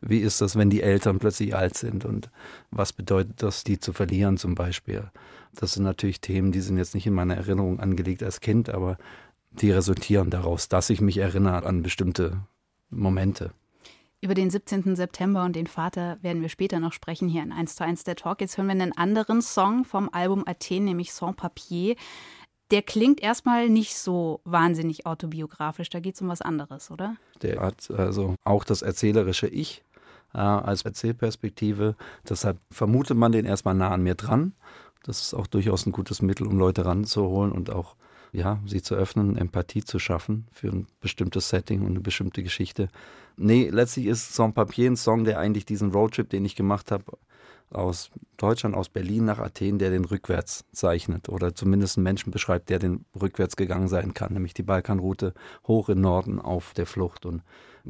Wie 0.00 0.20
ist 0.20 0.40
das, 0.40 0.56
wenn 0.56 0.70
die 0.70 0.82
Eltern 0.82 1.18
plötzlich 1.18 1.54
alt 1.54 1.76
sind? 1.76 2.04
Und 2.04 2.30
was 2.70 2.92
bedeutet 2.92 3.42
das, 3.42 3.64
die 3.64 3.78
zu 3.78 3.92
verlieren 3.92 4.38
zum 4.38 4.54
Beispiel? 4.54 5.10
Das 5.54 5.72
sind 5.72 5.82
natürlich 5.82 6.20
Themen, 6.20 6.52
die 6.52 6.60
sind 6.60 6.78
jetzt 6.78 6.94
nicht 6.94 7.06
in 7.06 7.14
meiner 7.14 7.36
Erinnerung 7.36 7.80
angelegt 7.80 8.22
als 8.22 8.40
Kind, 8.40 8.70
aber 8.70 8.96
die 9.50 9.70
resultieren 9.70 10.30
daraus, 10.30 10.68
dass 10.68 10.90
ich 10.90 11.00
mich 11.00 11.18
erinnere 11.18 11.66
an 11.66 11.82
bestimmte 11.82 12.40
Momente. 12.90 13.52
Über 14.20 14.34
den 14.34 14.50
17. 14.50 14.96
September 14.96 15.44
und 15.44 15.56
den 15.56 15.66
Vater 15.66 16.18
werden 16.22 16.42
wir 16.42 16.48
später 16.48 16.80
noch 16.80 16.92
sprechen 16.92 17.28
hier 17.28 17.42
in 17.42 17.52
1 17.52 17.76
zu 17.76 17.84
1 17.84 18.04
der 18.04 18.16
Talk. 18.16 18.40
Jetzt 18.40 18.56
hören 18.56 18.66
wir 18.66 18.72
einen 18.72 18.96
anderen 18.96 19.42
Song 19.42 19.84
vom 19.84 20.08
Album 20.10 20.44
Athen, 20.46 20.84
nämlich 20.84 21.12
Sans 21.12 21.36
Papier. 21.36 21.96
Der 22.70 22.82
klingt 22.82 23.22
erstmal 23.22 23.68
nicht 23.68 23.96
so 23.96 24.40
wahnsinnig 24.44 25.06
autobiografisch. 25.06 25.88
Da 25.88 26.00
geht 26.00 26.16
es 26.16 26.20
um 26.20 26.28
was 26.28 26.42
anderes, 26.42 26.90
oder? 26.90 27.16
Der 27.42 27.60
hat 27.60 27.90
also 27.90 28.34
auch 28.44 28.64
das 28.64 28.82
erzählerische 28.82 29.46
Ich 29.46 29.84
äh, 30.34 30.38
als 30.38 30.82
Erzählperspektive. 30.82 31.94
Deshalb 32.28 32.58
vermutet 32.70 33.16
man 33.16 33.32
den 33.32 33.44
erstmal 33.44 33.74
nah 33.74 33.90
an 33.90 34.02
mir 34.02 34.14
dran. 34.14 34.52
Das 35.04 35.20
ist 35.22 35.34
auch 35.34 35.46
durchaus 35.46 35.86
ein 35.86 35.92
gutes 35.92 36.22
Mittel, 36.22 36.46
um 36.46 36.58
Leute 36.58 36.84
ranzuholen 36.84 37.52
und 37.52 37.70
auch 37.70 37.94
ja, 38.32 38.60
sie 38.66 38.82
zu 38.82 38.94
öffnen, 38.94 39.36
Empathie 39.36 39.82
zu 39.82 39.98
schaffen 39.98 40.46
für 40.52 40.68
ein 40.68 40.86
bestimmtes 41.00 41.48
Setting 41.48 41.80
und 41.82 41.90
eine 41.90 42.00
bestimmte 42.00 42.42
Geschichte. 42.42 42.88
Nee, 43.36 43.70
letztlich 43.70 44.06
ist 44.06 44.34
Sans 44.34 44.54
Papier 44.54 44.90
ein 44.90 44.96
Song, 44.96 45.24
der 45.24 45.38
eigentlich 45.38 45.64
diesen 45.64 45.92
Roadtrip, 45.92 46.28
den 46.28 46.44
ich 46.44 46.56
gemacht 46.56 46.90
habe, 46.90 47.04
aus 47.70 48.10
Deutschland, 48.36 48.76
aus 48.76 48.88
Berlin 48.88 49.24
nach 49.24 49.38
Athen, 49.38 49.78
der 49.78 49.90
den 49.90 50.04
rückwärts 50.04 50.64
zeichnet 50.72 51.28
oder 51.28 51.54
zumindest 51.54 51.96
einen 51.96 52.04
Menschen 52.04 52.30
beschreibt, 52.30 52.70
der 52.70 52.78
den 52.78 53.04
rückwärts 53.20 53.56
gegangen 53.56 53.88
sein 53.88 54.14
kann, 54.14 54.32
nämlich 54.32 54.54
die 54.54 54.62
Balkanroute 54.62 55.34
hoch 55.66 55.88
in 55.88 56.00
Norden 56.00 56.40
auf 56.40 56.74
der 56.74 56.86
Flucht. 56.86 57.26
Und 57.26 57.42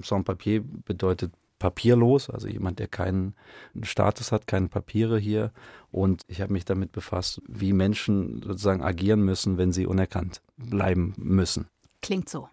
Sans 0.02 0.24
Papier 0.24 0.62
bedeutet 0.62 1.32
papierlos, 1.58 2.30
also 2.30 2.48
jemand, 2.48 2.78
der 2.78 2.88
keinen 2.88 3.34
Status 3.82 4.32
hat, 4.32 4.46
keine 4.46 4.68
Papiere 4.68 5.18
hier. 5.18 5.52
Und 5.90 6.22
ich 6.28 6.40
habe 6.40 6.52
mich 6.52 6.64
damit 6.64 6.92
befasst, 6.92 7.40
wie 7.48 7.72
Menschen 7.72 8.42
sozusagen 8.42 8.82
agieren 8.82 9.22
müssen, 9.22 9.58
wenn 9.58 9.72
sie 9.72 9.86
unerkannt 9.86 10.42
bleiben 10.56 11.14
müssen. 11.16 11.68
Klingt 12.02 12.28
so. 12.28 12.48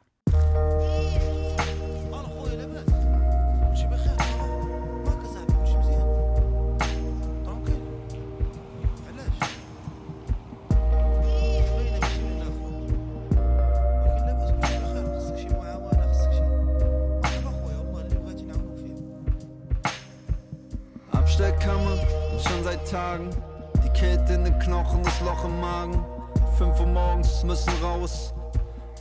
Loch 25.44 25.50
im 25.50 25.62
Magen. 25.62 26.06
Fünf 26.58 26.80
Uhr 26.80 26.88
morgens 26.88 27.44
müssen 27.44 27.72
raus. 27.84 28.34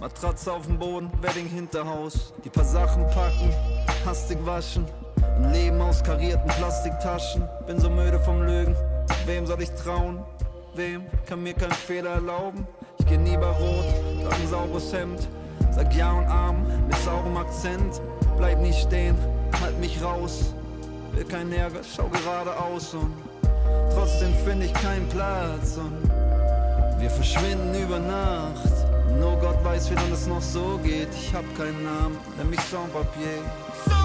Matratze 0.01 0.53
auf 0.53 0.67
dem 0.67 0.79
Boden, 0.79 1.11
Wedding 1.21 1.49
Hinterhaus. 1.49 2.33
Die 2.45 2.51
paar 2.51 2.65
Sachen 2.65 3.05
packen, 3.11 3.53
hastig 4.05 4.39
waschen. 4.45 4.87
Ein 5.37 5.53
Leben 5.53 5.81
aus 5.81 6.03
karierten 6.03 6.49
Plastiktaschen. 6.49 7.49
Bin 7.67 7.79
so 7.79 7.89
müde 7.89 8.19
vom 8.21 8.43
Lügen. 8.43 8.75
Wem 9.27 9.47
soll 9.47 9.63
ich 9.63 9.71
trauen? 9.73 10.23
Wem 10.75 11.05
kann 11.27 11.43
mir 11.43 11.55
keinen 11.55 11.73
Fehler 11.73 12.11
erlauben? 12.11 12.67
Ich 12.99 13.07
geh 13.07 13.17
nie 13.17 13.37
bei 13.37 13.51
Rot, 13.51 13.85
trag 14.25 14.41
ein 14.41 14.49
sauberes 14.49 14.93
Hemd. 14.93 15.29
Sag 15.71 15.95
Ja 15.95 16.13
und 16.13 16.27
Arm 16.27 16.67
mit 16.87 16.97
saurem 16.99 17.37
Akzent. 17.37 18.01
Bleib 18.37 18.61
nicht 18.61 18.81
stehen, 18.81 19.17
halt 19.61 19.79
mich 19.79 20.03
raus. 20.03 20.55
Will 21.13 21.25
kein 21.25 21.53
Ärger, 21.53 21.81
schau 21.85 22.09
geradeaus 22.09 22.95
und 22.95 23.13
Trotzdem 23.95 24.33
finde 24.45 24.67
ich 24.67 24.75
keinen 24.75 25.07
Platz 25.09 25.77
und 25.77 26.12
wir 27.03 27.11
verschwinden 27.11 27.75
über 27.75 27.99
Nacht. 27.99 28.73
Nur 29.19 29.37
Gott 29.37 29.63
weiß, 29.65 29.91
wie 29.91 29.95
lange 29.95 30.15
es 30.15 30.27
noch 30.27 30.41
so 30.41 30.79
geht. 30.83 31.09
Ich 31.13 31.35
hab 31.35 31.45
keinen 31.57 31.83
Namen, 31.85 32.17
nenn 32.37 32.49
mich 32.49 32.61
Sans 32.61 32.91
Papier. 32.91 33.43
Sans 33.87 34.03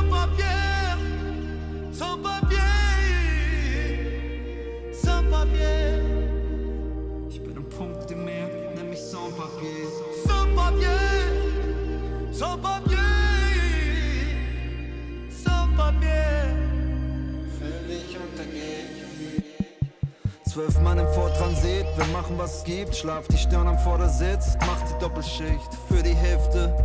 Zwölf 20.57 20.81
Mann 20.81 20.97
im 20.97 21.07
Vortransit, 21.09 21.85
wir 21.97 22.05
machen 22.07 22.35
was 22.35 22.57
es 22.57 22.63
gibt. 22.63 22.95
Schlaf 22.95 23.27
die 23.27 23.37
Stirn 23.37 23.67
am 23.67 23.77
Vordersitz, 23.77 24.57
macht 24.65 24.89
die 24.89 24.97
Doppelschicht 24.99 25.69
für 25.87 26.01
die 26.01 26.15
Hälfte. 26.15 26.75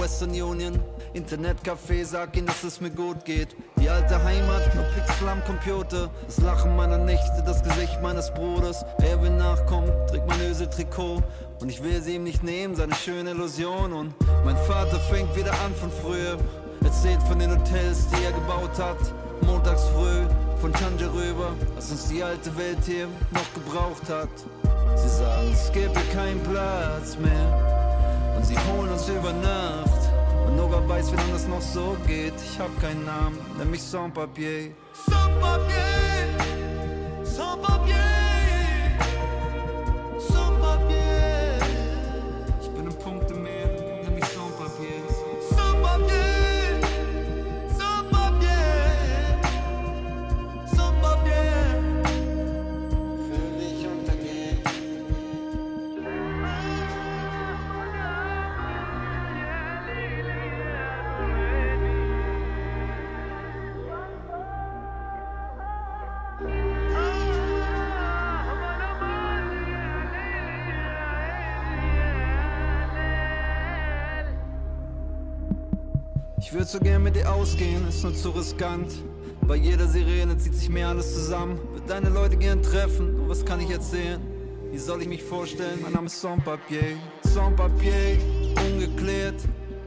Western 0.00 0.30
Union, 0.30 0.80
Internetcafé, 1.14 2.04
sag 2.04 2.36
ihnen, 2.36 2.48
dass 2.48 2.64
es 2.64 2.80
mir 2.80 2.90
gut 2.90 3.24
geht. 3.24 3.54
Die 3.80 3.88
alte 3.88 4.20
Heimat, 4.24 4.74
nur 4.74 4.82
Pixel 4.86 5.28
am 5.28 5.44
Computer. 5.44 6.10
Das 6.26 6.38
Lachen 6.38 6.74
meiner 6.74 6.98
Nichte, 6.98 7.44
das 7.46 7.62
Gesicht 7.62 8.02
meines 8.02 8.28
Bruders. 8.34 8.84
Er 8.98 9.22
will 9.22 9.30
nachkommen, 9.30 9.92
trägt 10.08 10.26
mein 10.26 10.40
Ösel-Trikot. 10.40 11.22
Und 11.60 11.68
ich 11.68 11.80
will 11.80 12.02
sie 12.02 12.16
ihm 12.16 12.24
nicht 12.24 12.42
nehmen, 12.42 12.74
seine 12.74 12.96
schöne 12.96 13.30
Illusion. 13.30 13.92
Und 13.92 14.14
mein 14.44 14.56
Vater 14.56 14.98
fängt 14.98 15.36
wieder 15.36 15.52
an 15.64 15.72
von 15.76 15.92
früher. 15.92 16.38
Erzählt 16.82 17.22
von 17.28 17.38
den 17.38 17.52
Hotels, 17.52 18.08
die 18.08 18.24
er 18.24 18.32
gebaut 18.32 18.76
hat. 18.80 18.98
Montags 19.46 19.84
früh 19.94 20.26
von 20.62 20.72
Tanja 20.72 21.08
rüber, 21.08 21.56
was 21.74 21.90
uns 21.90 22.06
die 22.06 22.22
alte 22.22 22.56
Welt 22.56 22.78
hier 22.86 23.08
noch 23.32 23.52
gebraucht 23.52 24.08
hat. 24.08 24.28
Sie 24.94 25.08
sagen, 25.08 25.50
es 25.52 25.72
hier 25.72 25.92
keinen 26.14 26.40
Platz 26.44 27.18
mehr. 27.18 28.36
Und 28.36 28.46
sie 28.46 28.54
holen 28.70 28.92
uns 28.92 29.08
über 29.08 29.32
Nacht. 29.32 30.08
Und 30.46 30.56
nur 30.56 30.70
weiß, 30.88 31.10
wie 31.10 31.16
lange 31.16 31.34
es 31.34 31.48
noch 31.48 31.60
so 31.60 31.96
geht. 32.06 32.34
Ich 32.36 32.60
hab 32.60 32.80
keinen 32.80 33.04
Namen, 33.04 33.38
nenn 33.58 33.72
mich. 33.72 33.82
Sans-Papier, 33.82 34.70
Sans-Papier, 35.10 36.28
Sans-Papier. 37.24 38.21
Ich 76.52 76.58
würde 76.58 76.68
so 76.68 76.80
gern 76.80 77.02
mit 77.02 77.16
dir 77.16 77.32
ausgehen, 77.32 77.88
ist 77.88 78.02
nur 78.02 78.14
zu 78.14 78.28
riskant. 78.28 78.92
Bei 79.48 79.56
jeder 79.56 79.88
Sirene 79.88 80.36
zieht 80.36 80.54
sich 80.54 80.68
mir 80.68 80.86
alles 80.86 81.14
zusammen. 81.14 81.58
Würde 81.72 81.86
deine 81.86 82.10
Leute 82.10 82.36
gern 82.36 82.62
treffen, 82.62 83.20
und 83.20 83.26
was 83.30 83.42
kann 83.42 83.58
ich 83.60 83.70
erzählen? 83.70 84.20
Wie 84.70 84.76
soll 84.76 85.00
ich 85.00 85.08
mich 85.08 85.22
vorstellen? 85.22 85.78
Mein 85.82 85.94
Name 85.94 86.08
ist 86.08 86.20
Sans-Papier. 86.20 86.98
Sans-Papier, 87.22 88.18
ungeklärt, 88.70 89.36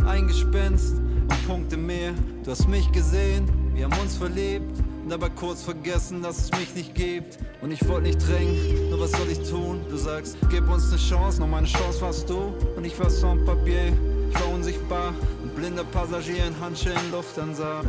ein 0.07 0.25
Gespenst 0.25 0.95
und 0.95 1.47
Punkte 1.47 1.77
mehr. 1.77 2.13
Du 2.43 2.49
hast 2.49 2.67
mich 2.67 2.91
gesehen, 2.91 3.47
wir 3.75 3.85
haben 3.85 3.99
uns 4.01 4.17
verliebt. 4.17 4.79
Und 5.03 5.11
dabei 5.11 5.29
kurz 5.29 5.61
vergessen, 5.61 6.23
dass 6.23 6.45
es 6.45 6.51
mich 6.59 6.73
nicht 6.73 6.95
gibt. 6.95 7.37
Und 7.61 7.69
ich 7.69 7.87
wollte 7.87 8.07
nicht 8.07 8.27
drängen, 8.27 8.89
nur 8.89 9.01
was 9.01 9.11
soll 9.11 9.27
ich 9.29 9.47
tun? 9.47 9.81
Du 9.87 9.97
sagst, 9.97 10.35
gib 10.49 10.67
uns 10.67 10.89
eine 10.89 10.97
Chance, 10.97 11.41
noch 11.41 11.47
meine 11.47 11.67
Chance 11.67 12.01
warst 12.01 12.27
du. 12.27 12.55
Und 12.75 12.85
ich 12.85 12.99
war 12.99 13.11
Sans-Papier, 13.11 13.93
ich 14.31 14.39
war 14.41 14.51
unsichtbar. 14.51 15.13
Ein 15.65 15.73
blinder 15.73 15.91
Passagier 15.91 16.45
in 16.45 16.59
Handschellen 16.61 17.11
Lufthansa. 17.11 17.81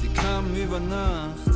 Sie 0.00 0.08
kamen 0.08 0.56
über 0.56 0.80
Nacht. 0.80 1.54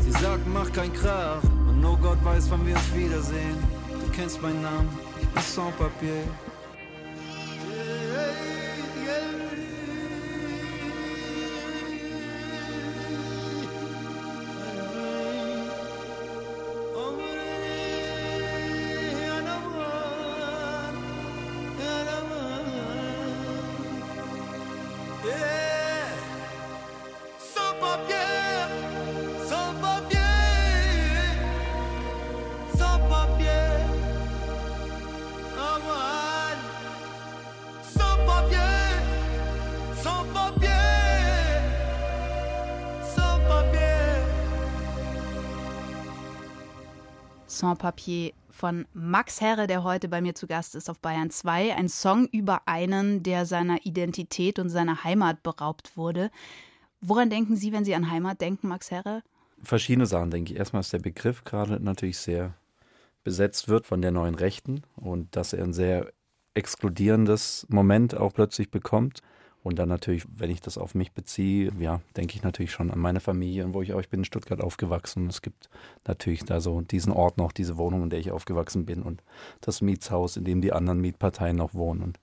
Sie 0.00 0.10
sagten, 0.10 0.52
mach 0.52 0.72
kein 0.72 0.92
Krach. 0.92 1.44
Und 1.68 1.80
nur 1.80 1.96
Gott 1.98 2.18
weiß, 2.24 2.50
wann 2.50 2.66
wir 2.66 2.74
uns 2.74 2.92
wiedersehen. 2.92 3.56
Du 3.88 4.10
kennst 4.16 4.42
meinen 4.42 4.62
Namen, 4.62 4.88
ich 5.20 5.28
bin 5.28 5.42
Sans-Papier. 5.44 6.24
Sans 47.62 47.78
Papier 47.78 48.32
von 48.50 48.86
Max 48.92 49.40
Herre, 49.40 49.68
der 49.68 49.84
heute 49.84 50.08
bei 50.08 50.20
mir 50.20 50.34
zu 50.34 50.48
Gast 50.48 50.74
ist 50.74 50.90
auf 50.90 50.98
Bayern 50.98 51.30
2. 51.30 51.76
Ein 51.76 51.88
Song 51.88 52.26
über 52.26 52.62
einen, 52.66 53.22
der 53.22 53.46
seiner 53.46 53.86
Identität 53.86 54.58
und 54.58 54.68
seiner 54.68 55.04
Heimat 55.04 55.44
beraubt 55.44 55.96
wurde. 55.96 56.32
Woran 57.00 57.30
denken 57.30 57.54
Sie, 57.54 57.72
wenn 57.72 57.84
Sie 57.84 57.94
an 57.94 58.10
Heimat 58.10 58.40
denken, 58.40 58.66
Max 58.66 58.90
Herre? 58.90 59.22
Verschiedene 59.62 60.06
Sachen, 60.06 60.32
denke 60.32 60.52
ich. 60.52 60.58
Erstmal 60.58 60.80
ist 60.80 60.92
der 60.92 60.98
Begriff 60.98 61.44
gerade 61.44 61.78
natürlich 61.78 62.18
sehr 62.18 62.54
besetzt 63.22 63.68
wird 63.68 63.86
von 63.86 64.02
der 64.02 64.10
neuen 64.10 64.34
Rechten 64.34 64.82
und 64.96 65.36
dass 65.36 65.52
er 65.52 65.62
ein 65.62 65.72
sehr 65.72 66.12
exkludierendes 66.54 67.68
Moment 67.68 68.16
auch 68.16 68.34
plötzlich 68.34 68.72
bekommt. 68.72 69.20
Und 69.62 69.78
dann 69.78 69.88
natürlich, 69.88 70.24
wenn 70.28 70.50
ich 70.50 70.60
das 70.60 70.76
auf 70.76 70.94
mich 70.94 71.12
beziehe, 71.12 71.72
ja, 71.78 72.00
denke 72.16 72.34
ich 72.34 72.42
natürlich 72.42 72.72
schon 72.72 72.90
an 72.90 72.98
meine 72.98 73.20
Familie 73.20 73.64
und 73.64 73.74
wo 73.74 73.82
ich 73.82 73.92
auch, 73.92 74.00
ich 74.00 74.08
bin 74.08 74.20
in 74.20 74.24
Stuttgart 74.24 74.60
aufgewachsen. 74.60 75.28
Es 75.28 75.40
gibt 75.40 75.70
natürlich 76.06 76.44
da 76.44 76.60
so 76.60 76.80
diesen 76.80 77.12
Ort 77.12 77.38
noch, 77.38 77.52
diese 77.52 77.76
Wohnung, 77.76 78.04
in 78.04 78.10
der 78.10 78.18
ich 78.18 78.32
aufgewachsen 78.32 78.86
bin 78.86 79.02
und 79.02 79.22
das 79.60 79.80
Mietshaus, 79.80 80.36
in 80.36 80.44
dem 80.44 80.60
die 80.60 80.72
anderen 80.72 81.00
Mietparteien 81.00 81.56
noch 81.56 81.74
wohnen. 81.74 82.02
Und 82.02 82.20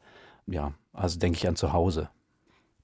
ja, 0.48 0.74
also 0.91 1.17
denke 1.17 1.38
ich 1.38 1.48
an 1.48 1.55
zu 1.55 1.72
Hause. 1.72 2.10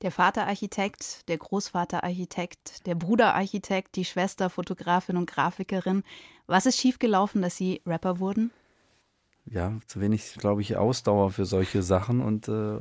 Der 0.02 0.12
Vater 0.12 0.48
Architekt, 0.48 1.28
der 1.30 1.38
Großvater 1.38 2.04
Architekt, 2.04 2.86
der 2.86 2.96
Bruder 2.96 3.34
Architekt, 3.34 3.96
die 3.96 4.06
Schwester 4.06 4.50
Fotografin 4.50 5.18
und 5.18 5.30
Grafikerin. 5.30 6.04
Was 6.48 6.66
ist 6.66 6.78
schiefgelaufen, 6.78 7.42
dass 7.42 7.58
Sie 7.58 7.82
Rapper 7.86 8.20
wurden? 8.20 8.52
ja, 9.46 9.74
zu 9.88 10.02
wenig, 10.02 10.36
glaube 10.36 10.62
ich, 10.62 10.76
Ausdauer 10.76 11.32
für 11.32 11.46
solche 11.46 11.84
Sachen 11.84 12.22
und 12.22 12.48
äh, 12.48 12.78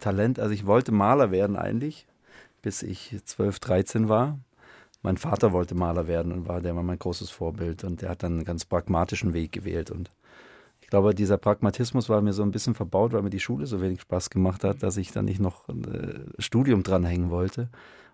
Talent. 0.00 0.38
Also 0.38 0.52
ich 0.52 0.66
wollte 0.66 0.92
Maler 0.92 1.30
werden 1.30 1.56
eigentlich, 1.56 2.06
bis 2.62 2.82
ich 2.82 3.16
12, 3.24 3.58
13 3.60 4.08
war. 4.08 4.38
Mein 5.02 5.16
Vater 5.16 5.52
wollte 5.52 5.74
Maler 5.74 6.08
werden 6.08 6.32
und 6.32 6.48
war, 6.48 6.60
der 6.60 6.74
war 6.74 6.82
mein 6.82 6.98
großes 6.98 7.30
Vorbild 7.30 7.84
und 7.84 8.02
der 8.02 8.10
hat 8.10 8.22
dann 8.22 8.32
einen 8.32 8.44
ganz 8.44 8.64
pragmatischen 8.64 9.34
Weg 9.34 9.52
gewählt 9.52 9.90
und 9.90 10.10
ich 10.86 10.90
glaube, 10.90 11.16
dieser 11.16 11.36
Pragmatismus 11.36 12.08
war 12.08 12.20
mir 12.20 12.32
so 12.32 12.44
ein 12.44 12.52
bisschen 12.52 12.76
verbaut, 12.76 13.12
weil 13.12 13.22
mir 13.22 13.30
die 13.30 13.40
Schule 13.40 13.66
so 13.66 13.80
wenig 13.80 14.02
Spaß 14.02 14.30
gemacht 14.30 14.62
hat, 14.62 14.84
dass 14.84 14.96
ich 14.96 15.10
dann 15.10 15.24
nicht 15.24 15.40
noch 15.40 15.68
ein 15.68 15.84
äh, 15.84 16.40
Studium 16.40 16.84
dranhängen 16.84 17.30
wollte. 17.30 17.70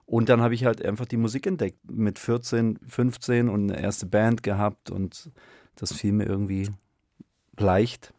Und 0.07 0.31
dann 0.31 0.41
habe 0.41 0.55
ich 0.55 0.65
halt 0.65 0.83
einfach 0.83 1.05
die 1.05 1.19
Musik 1.19 1.47
entdeckt 1.47 1.79
mit 1.91 2.19
14, 2.19 2.79
15 2.89 3.51
und 3.51 3.71
eine 3.71 3.79
erste 3.79 4.07
Band 4.07 4.43
gehabt 4.43 4.91
und 4.91 5.31
das 5.77 5.93
fiel 5.93 6.13
mir 6.13 6.25
irgendwie 6.25 6.71
leicht 7.59 8.15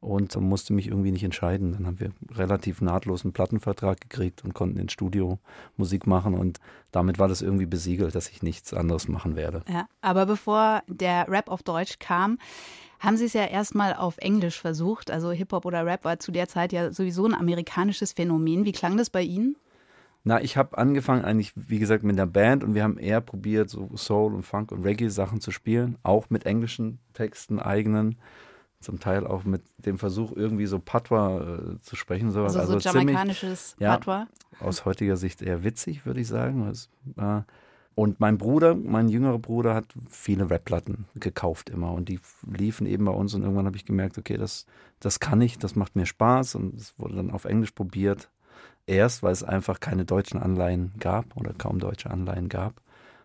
und 0.00 0.34
dann 0.34 0.44
musste 0.44 0.72
mich 0.72 0.88
irgendwie 0.88 1.12
nicht 1.12 1.24
entscheiden. 1.24 1.72
Dann 1.72 1.86
haben 1.86 2.00
wir 2.00 2.10
relativ 2.32 2.80
nahtlos 2.80 3.24
einen 3.24 3.32
Plattenvertrag 3.32 4.00
gekriegt 4.00 4.44
und 4.44 4.54
konnten 4.54 4.78
ins 4.78 4.92
Studio 4.92 5.38
Musik 5.76 6.06
machen 6.06 6.34
und 6.34 6.58
damit 6.90 7.18
war 7.18 7.28
das 7.28 7.42
irgendwie 7.42 7.66
besiegelt, 7.66 8.14
dass 8.14 8.28
ich 8.30 8.42
nichts 8.42 8.74
anderes 8.74 9.08
machen 9.08 9.36
werde. 9.36 9.62
Ja, 9.68 9.86
aber 10.00 10.26
bevor 10.26 10.82
der 10.88 11.28
Rap 11.28 11.50
auf 11.50 11.62
Deutsch 11.62 11.98
kam, 11.98 12.38
haben 12.98 13.16
Sie 13.16 13.24
es 13.24 13.32
ja 13.32 13.44
erstmal 13.44 13.94
auf 13.94 14.18
Englisch 14.18 14.60
versucht. 14.60 15.10
Also 15.10 15.32
Hip-Hop 15.32 15.64
oder 15.64 15.86
Rap 15.86 16.04
war 16.04 16.18
zu 16.18 16.32
der 16.32 16.48
Zeit 16.48 16.72
ja 16.72 16.92
sowieso 16.92 17.26
ein 17.26 17.34
amerikanisches 17.34 18.12
Phänomen. 18.12 18.64
Wie 18.64 18.72
klang 18.72 18.96
das 18.96 19.10
bei 19.10 19.22
Ihnen? 19.22 19.56
Na, 20.22 20.42
ich 20.42 20.58
habe 20.58 20.76
angefangen 20.76 21.24
eigentlich, 21.24 21.52
wie 21.56 21.78
gesagt, 21.78 22.04
mit 22.04 22.18
einer 22.18 22.26
Band 22.26 22.62
und 22.62 22.74
wir 22.74 22.82
haben 22.82 22.98
eher 22.98 23.22
probiert, 23.22 23.70
so 23.70 23.90
Soul 23.96 24.34
und 24.34 24.42
Funk 24.42 24.70
und 24.70 24.84
Reggae-Sachen 24.84 25.40
zu 25.40 25.50
spielen, 25.50 25.96
auch 26.02 26.28
mit 26.28 26.44
englischen 26.44 26.98
Texten, 27.14 27.58
eigenen, 27.58 28.18
zum 28.80 28.98
Teil 28.98 29.26
auch 29.26 29.44
mit 29.44 29.62
dem 29.78 29.98
Versuch, 29.98 30.32
irgendwie 30.34 30.66
so 30.66 30.78
Patois 30.78 31.40
äh, 31.40 31.78
zu 31.82 31.96
sprechen. 31.96 32.30
Sowas. 32.32 32.56
Also, 32.56 32.72
so 32.72 32.78
ziemlich- 32.78 33.08
jamaikanisches 33.10 33.76
ja, 33.78 33.92
aus 34.60 34.84
heutiger 34.84 35.16
Sicht 35.16 35.42
eher 35.42 35.62
witzig, 35.64 36.06
würde 36.06 36.20
ich 36.20 36.28
sagen. 36.28 36.66
Das 36.66 36.88
war- 37.04 37.44
Und 37.94 38.20
mein 38.20 38.38
Bruder, 38.38 38.74
mein 38.74 39.08
jüngerer 39.08 39.38
Bruder, 39.38 39.74
hat 39.74 39.84
viele 40.08 40.48
Rap-Platten 40.48 41.04
gekauft 41.16 41.68
immer 41.68 41.92
und 41.92 42.08
die 42.08 42.20
liefen 42.50 42.86
eben 42.86 43.04
bei 43.04 43.12
uns 43.12 43.34
und 43.34 43.42
irgendwann 43.42 43.66
habe 43.66 43.76
ich 43.76 43.84
gemerkt, 43.84 44.16
okay, 44.16 44.38
das, 44.38 44.64
das 45.00 45.20
kann 45.20 45.40
ich, 45.42 45.58
das 45.58 45.76
macht 45.76 45.96
mir 45.96 46.06
Spaß 46.06 46.54
und 46.54 46.74
es 46.74 46.94
wurde 46.98 47.16
dann 47.16 47.30
auf 47.30 47.44
Englisch 47.44 47.72
probiert. 47.72 48.30
Erst, 48.86 49.22
weil 49.22 49.32
es 49.32 49.44
einfach 49.44 49.80
keine 49.80 50.04
deutschen 50.06 50.40
Anleihen 50.40 50.92
gab 50.98 51.36
oder 51.36 51.52
kaum 51.52 51.78
deutsche 51.78 52.10
Anleihen 52.10 52.48
gab. 52.48 52.80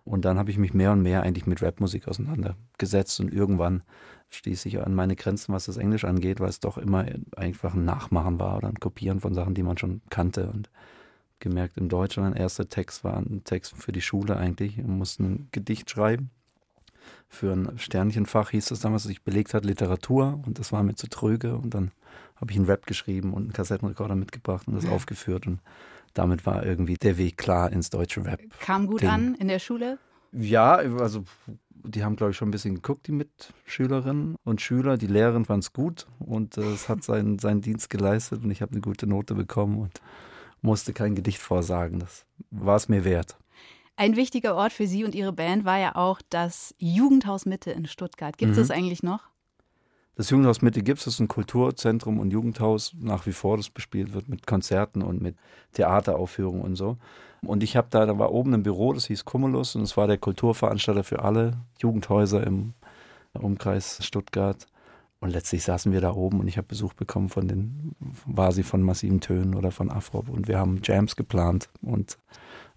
Und 0.06 0.24
dann 0.24 0.38
habe 0.38 0.52
ich 0.52 0.58
mich 0.58 0.74
mehr 0.74 0.92
und 0.92 1.02
mehr 1.02 1.24
eigentlich 1.24 1.48
mit 1.48 1.62
Rapmusik 1.62 2.08
auseinandergesetzt 2.08 3.20
und 3.20 3.34
irgendwann 3.34 3.84
stieß 4.30 4.66
ich 4.68 4.80
an 4.80 4.94
meine 4.94 5.16
Grenzen, 5.16 5.54
was 5.54 5.66
das 5.66 5.78
Englisch 5.78 6.06
angeht, 6.06 6.40
weil 6.40 6.50
es 6.50 6.60
doch 6.60 6.78
immer 6.78 7.06
einfach 7.36 7.74
ein 7.74 7.86
Nachmachen 7.86 8.40
war 8.40 8.58
oder 8.58 8.68
ein 8.68 8.80
Kopieren 8.80 9.20
von 9.20 9.34
Sachen, 9.34 9.56
die 9.56 9.64
man 9.64 9.78
schon 9.78 10.02
kannte. 10.10 10.50
Und 10.52 10.70
gemerkt, 11.40 11.78
im 11.78 11.90
Deutschen 11.90 12.24
mein 12.24 12.34
erster 12.34 12.70
Text 12.70 13.04
war 13.04 13.18
ein 13.18 13.44
Text 13.44 13.76
für 13.76 13.92
die 13.92 14.02
Schule 14.02 14.38
eigentlich. 14.38 14.78
Wir 14.78 14.86
mussten 14.86 15.24
ein 15.24 15.48
Gedicht 15.52 15.90
schreiben. 15.90 16.30
Für 17.28 17.54
ein 17.54 17.78
Sternchenfach 17.78 18.52
hieß 18.52 18.72
es 18.72 18.80
damals, 18.80 19.06
was 19.06 19.12
ich 19.12 19.24
belegt 19.24 19.54
hat, 19.54 19.66
Literatur. 19.66 20.40
Und 20.46 20.60
das 20.60 20.72
war 20.72 20.84
mir 20.84 20.96
zu 20.96 21.08
tröge. 21.08 21.56
Und 21.56 21.74
dann 21.74 21.92
habe 22.36 22.52
ich 22.52 22.58
einen 22.58 22.68
Rap 22.68 22.86
geschrieben 22.86 23.34
und 23.34 23.44
einen 23.44 23.54
Kassettenrekorder 23.54 24.16
mitgebracht 24.16 24.68
und 24.68 24.76
das 24.76 24.88
aufgeführt. 24.88 25.48
Und 25.48 25.60
damit 26.16 26.46
war 26.46 26.66
irgendwie 26.66 26.96
der 26.96 27.18
Weg 27.18 27.38
klar 27.38 27.72
ins 27.72 27.92
deutsche 27.92 28.26
Rap. 28.26 28.42
Kam 28.60 28.88
gut 28.88 29.04
an 29.04 29.36
in 29.36 29.48
der 29.48 29.60
Schule? 29.60 30.00
Ja, 30.32 30.76
also 30.76 31.24
die 31.88 32.04
haben, 32.04 32.16
glaube 32.16 32.32
ich, 32.32 32.38
schon 32.38 32.48
ein 32.48 32.52
bisschen 32.52 32.76
geguckt, 32.76 33.08
die 33.08 33.12
Mitschülerinnen 33.12 34.36
und 34.44 34.62
Schüler. 34.62 34.98
Die 34.98 35.08
Lehrerin 35.08 35.46
fand 35.46 35.64
es 35.64 35.74
gut 35.74 36.08
und 36.20 36.58
äh, 36.58 36.62
es 36.62 36.90
hat 36.90 37.04
seinen, 37.04 37.38
seinen 37.40 37.62
Dienst 37.62 37.90
geleistet 37.90 38.44
und 38.44 38.52
ich 38.52 38.62
habe 38.62 38.72
eine 38.72 38.82
gute 38.82 39.08
Note 39.08 39.36
bekommen 39.36 39.78
und 39.78 40.02
musste 40.62 40.94
kein 40.94 41.16
Gedicht 41.16 41.40
vorsagen. 41.40 42.00
Das 42.00 42.26
war 42.50 42.78
es 42.78 42.90
mir 42.90 43.06
wert. 43.06 43.38
Ein 43.98 44.16
wichtiger 44.16 44.56
Ort 44.56 44.74
für 44.74 44.88
Sie 44.88 45.06
und 45.06 45.16
Ihre 45.16 45.32
Band 45.32 45.64
war 45.64 45.80
ja 45.80 45.96
auch 45.96 46.22
das 46.30 46.76
Jugendhaus 46.80 47.46
Mitte 47.46 47.72
in 47.72 47.86
Stuttgart. 47.86 48.38
Gibt 48.38 48.52
es 48.52 48.58
mhm. 48.58 48.62
das 48.62 48.72
eigentlich 48.72 49.04
noch? 49.04 49.30
Das 50.16 50.30
Jugendhaus 50.30 50.62
Mitte 50.62 50.82
das 50.82 51.08
ist 51.08 51.20
ein 51.20 51.28
Kulturzentrum 51.28 52.20
und 52.20 52.32
Jugendhaus 52.32 52.96
nach 52.98 53.26
wie 53.26 53.34
vor, 53.34 53.58
das 53.58 53.70
bespielt 53.70 54.14
wird 54.14 54.30
mit 54.30 54.48
Konzerten 54.48 55.02
und 55.02 55.22
mit 55.22 55.36
Theateraufführungen 55.74 56.62
und 56.62 56.76
so. 56.78 56.98
Und 57.42 57.64
ich 57.64 57.76
habe 57.76 57.88
da, 57.90 58.06
da 58.06 58.18
war 58.18 58.32
oben 58.32 58.54
ein 58.54 58.64
Büro, 58.64 58.94
das 58.94 59.06
hieß 59.08 59.26
Cumulus 59.26 59.76
und 59.76 59.82
es 59.82 59.98
war 59.98 60.08
der 60.08 60.18
Kulturveranstalter 60.18 61.04
für 61.04 61.24
alle 61.24 61.58
Jugendhäuser 61.80 62.46
im 62.48 62.74
Umkreis 63.34 64.00
Stuttgart. 64.06 64.66
Und 65.20 65.32
letztlich 65.32 65.64
saßen 65.64 65.92
wir 65.92 66.02
da 66.02 66.14
oben 66.14 66.40
und 66.40 66.48
ich 66.48 66.58
habe 66.58 66.68
Besuch 66.68 66.94
bekommen 66.94 67.30
von 67.30 67.48
den, 67.48 67.96
sie 68.52 68.64
von 68.64 68.84
massiven 68.84 69.22
Tönen 69.22 69.56
oder 69.56 69.72
von 69.72 69.92
Afrop 69.92 70.30
und 70.30 70.48
wir 70.48 70.60
haben 70.60 70.80
Jams 70.84 71.16
geplant 71.16 71.70
und 71.82 72.18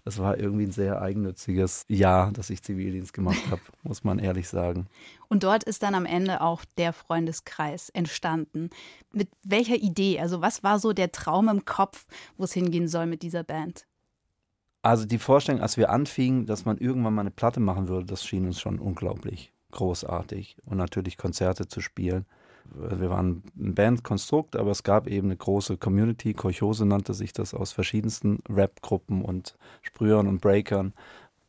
es 0.05 0.17
war 0.19 0.37
irgendwie 0.37 0.65
ein 0.65 0.71
sehr 0.71 1.01
eigennütziges 1.01 1.85
Jahr, 1.87 2.31
dass 2.31 2.49
ich 2.49 2.63
Zivildienst 2.63 3.13
gemacht 3.13 3.41
habe, 3.49 3.61
muss 3.83 4.03
man 4.03 4.19
ehrlich 4.19 4.47
sagen. 4.47 4.87
Und 5.27 5.43
dort 5.43 5.63
ist 5.63 5.83
dann 5.83 5.95
am 5.95 6.05
Ende 6.05 6.41
auch 6.41 6.65
der 6.77 6.93
Freundeskreis 6.93 7.89
entstanden. 7.89 8.69
Mit 9.13 9.29
welcher 9.43 9.75
Idee? 9.75 10.19
Also 10.19 10.41
was 10.41 10.63
war 10.63 10.79
so 10.79 10.93
der 10.93 11.11
Traum 11.11 11.49
im 11.49 11.65
Kopf, 11.65 12.05
wo 12.37 12.43
es 12.43 12.53
hingehen 12.53 12.87
soll 12.87 13.05
mit 13.05 13.21
dieser 13.21 13.43
Band? 13.43 13.85
Also 14.81 15.05
die 15.05 15.19
Vorstellung, 15.19 15.61
als 15.61 15.77
wir 15.77 15.89
anfingen, 15.89 16.45
dass 16.45 16.65
man 16.65 16.77
irgendwann 16.77 17.13
mal 17.13 17.21
eine 17.21 17.31
Platte 17.31 17.59
machen 17.59 17.87
würde, 17.89 18.05
das 18.05 18.23
schien 18.23 18.45
uns 18.45 18.59
schon 18.59 18.79
unglaublich 18.79 19.53
großartig. 19.71 20.57
Und 20.65 20.77
natürlich 20.77 21.17
Konzerte 21.17 21.67
zu 21.67 21.81
spielen. 21.81 22.25
Wir 22.75 23.09
waren 23.09 23.43
ein 23.57 23.75
Bandkonstrukt, 23.75 24.55
aber 24.55 24.71
es 24.71 24.83
gab 24.83 25.07
eben 25.07 25.27
eine 25.27 25.37
große 25.37 25.77
Community. 25.77 26.33
Kolchose 26.33 26.85
nannte 26.85 27.13
sich 27.13 27.33
das 27.33 27.53
aus 27.53 27.71
verschiedensten 27.71 28.39
Rap-Gruppen 28.49 29.23
und 29.23 29.55
Sprühern 29.81 30.27
und 30.27 30.41
Breakern. 30.41 30.93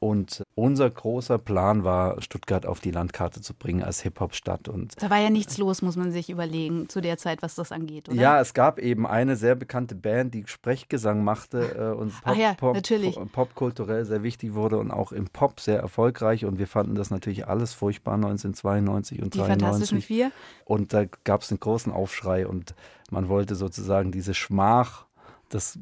Und 0.03 0.43
unser 0.55 0.89
großer 0.89 1.37
Plan 1.37 1.85
war, 1.85 2.23
Stuttgart 2.23 2.65
auf 2.65 2.81
die 2.81 2.91
Landkarte 2.91 3.43
zu 3.43 3.53
bringen 3.53 3.83
als 3.83 4.01
Hip-Hop-Stadt. 4.01 4.71
da 4.97 5.11
war 5.11 5.19
ja 5.19 5.29
nichts 5.29 5.59
los, 5.59 5.83
muss 5.83 5.97
man 5.97 6.11
sich 6.11 6.31
überlegen, 6.31 6.89
zu 6.89 7.03
der 7.03 7.19
Zeit, 7.19 7.43
was 7.43 7.55
das 7.55 7.71
angeht, 7.71 8.09
oder? 8.09 8.17
Ja, 8.17 8.41
es 8.41 8.55
gab 8.55 8.79
eben 8.79 9.07
eine 9.07 9.37
sehr 9.37 9.55
bekannte 9.55 9.95
Band, 9.95 10.33
die 10.33 10.45
Sprechgesang 10.47 11.23
machte 11.23 11.77
äh, 11.77 11.95
und 11.95 12.19
Pop, 12.23 12.35
ja, 12.35 12.55
Pop, 12.55 12.83
Pop, 12.83 13.33
Pop, 13.33 13.55
kulturell 13.55 14.07
sehr 14.07 14.23
wichtig 14.23 14.55
wurde 14.55 14.79
und 14.79 14.91
auch 14.91 15.13
im 15.13 15.27
Pop 15.27 15.61
sehr 15.61 15.79
erfolgreich. 15.79 16.47
Und 16.47 16.59
wir 16.59 16.67
fanden 16.67 16.95
das 16.95 17.11
natürlich 17.11 17.47
alles 17.47 17.75
furchtbar 17.75 18.15
1992 18.15 19.21
und 19.21 19.35
die 19.35 19.39
93. 19.39 19.59
Die 19.59 19.65
Fantastischen 19.65 20.01
Vier. 20.01 20.33
Und 20.65 20.95
da 20.95 21.05
gab 21.25 21.43
es 21.43 21.51
einen 21.51 21.61
großen 21.61 21.93
Aufschrei 21.93 22.47
und 22.47 22.75
man 23.11 23.29
wollte 23.29 23.55
sozusagen 23.55 24.13
diese 24.13 24.33
Schmach 24.33 25.05
des 25.53 25.79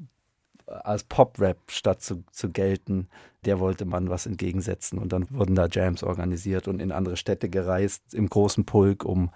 als 0.69 1.05
Pop-Rap 1.05 1.59
statt 1.71 2.03
zu, 2.03 2.25
zu 2.31 2.51
gelten, 2.51 3.09
der 3.45 3.61
wollte 3.61 3.85
man 3.85 4.11
was 4.11 4.27
entgegensetzen. 4.27 4.99
Und 4.99 5.13
dann 5.13 5.27
wurden 5.31 5.55
da 5.55 5.67
Jams 5.71 6.03
organisiert 6.03 6.69
und 6.69 6.81
in 6.81 6.93
andere 6.93 7.17
Städte 7.17 7.49
gereist, 7.49 8.15
im 8.15 8.29
großen 8.29 8.65
Pulk, 8.65 9.05
um 9.05 9.31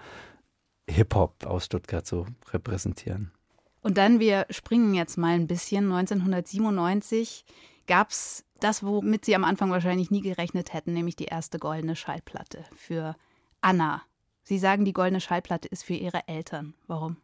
Hip-Hop 0.88 1.47
aus 1.47 1.66
Stuttgart 1.66 2.07
zu 2.07 2.27
repräsentieren. 2.53 3.33
Und 3.81 3.99
dann, 3.99 4.21
wir 4.21 4.47
springen 4.51 4.95
jetzt 4.95 5.16
mal 5.18 5.35
ein 5.35 5.47
bisschen. 5.47 5.92
1997 5.92 7.45
gab 7.87 8.11
es 8.11 8.45
das, 8.61 8.85
womit 8.85 9.25
Sie 9.25 9.35
am 9.35 9.45
Anfang 9.45 9.71
wahrscheinlich 9.71 10.11
nie 10.11 10.21
gerechnet 10.21 10.73
hätten, 10.73 10.92
nämlich 10.92 11.16
die 11.16 11.25
erste 11.25 11.59
goldene 11.59 11.97
Schallplatte 11.97 12.64
für 12.77 13.16
Anna. 13.61 14.03
Sie 14.45 14.59
sagen, 14.59 14.85
die 14.85 14.92
goldene 14.92 15.21
Schallplatte 15.21 15.68
ist 15.68 15.85
für 15.85 15.95
Ihre 15.95 16.29
Eltern. 16.29 16.75
Warum? 16.87 17.16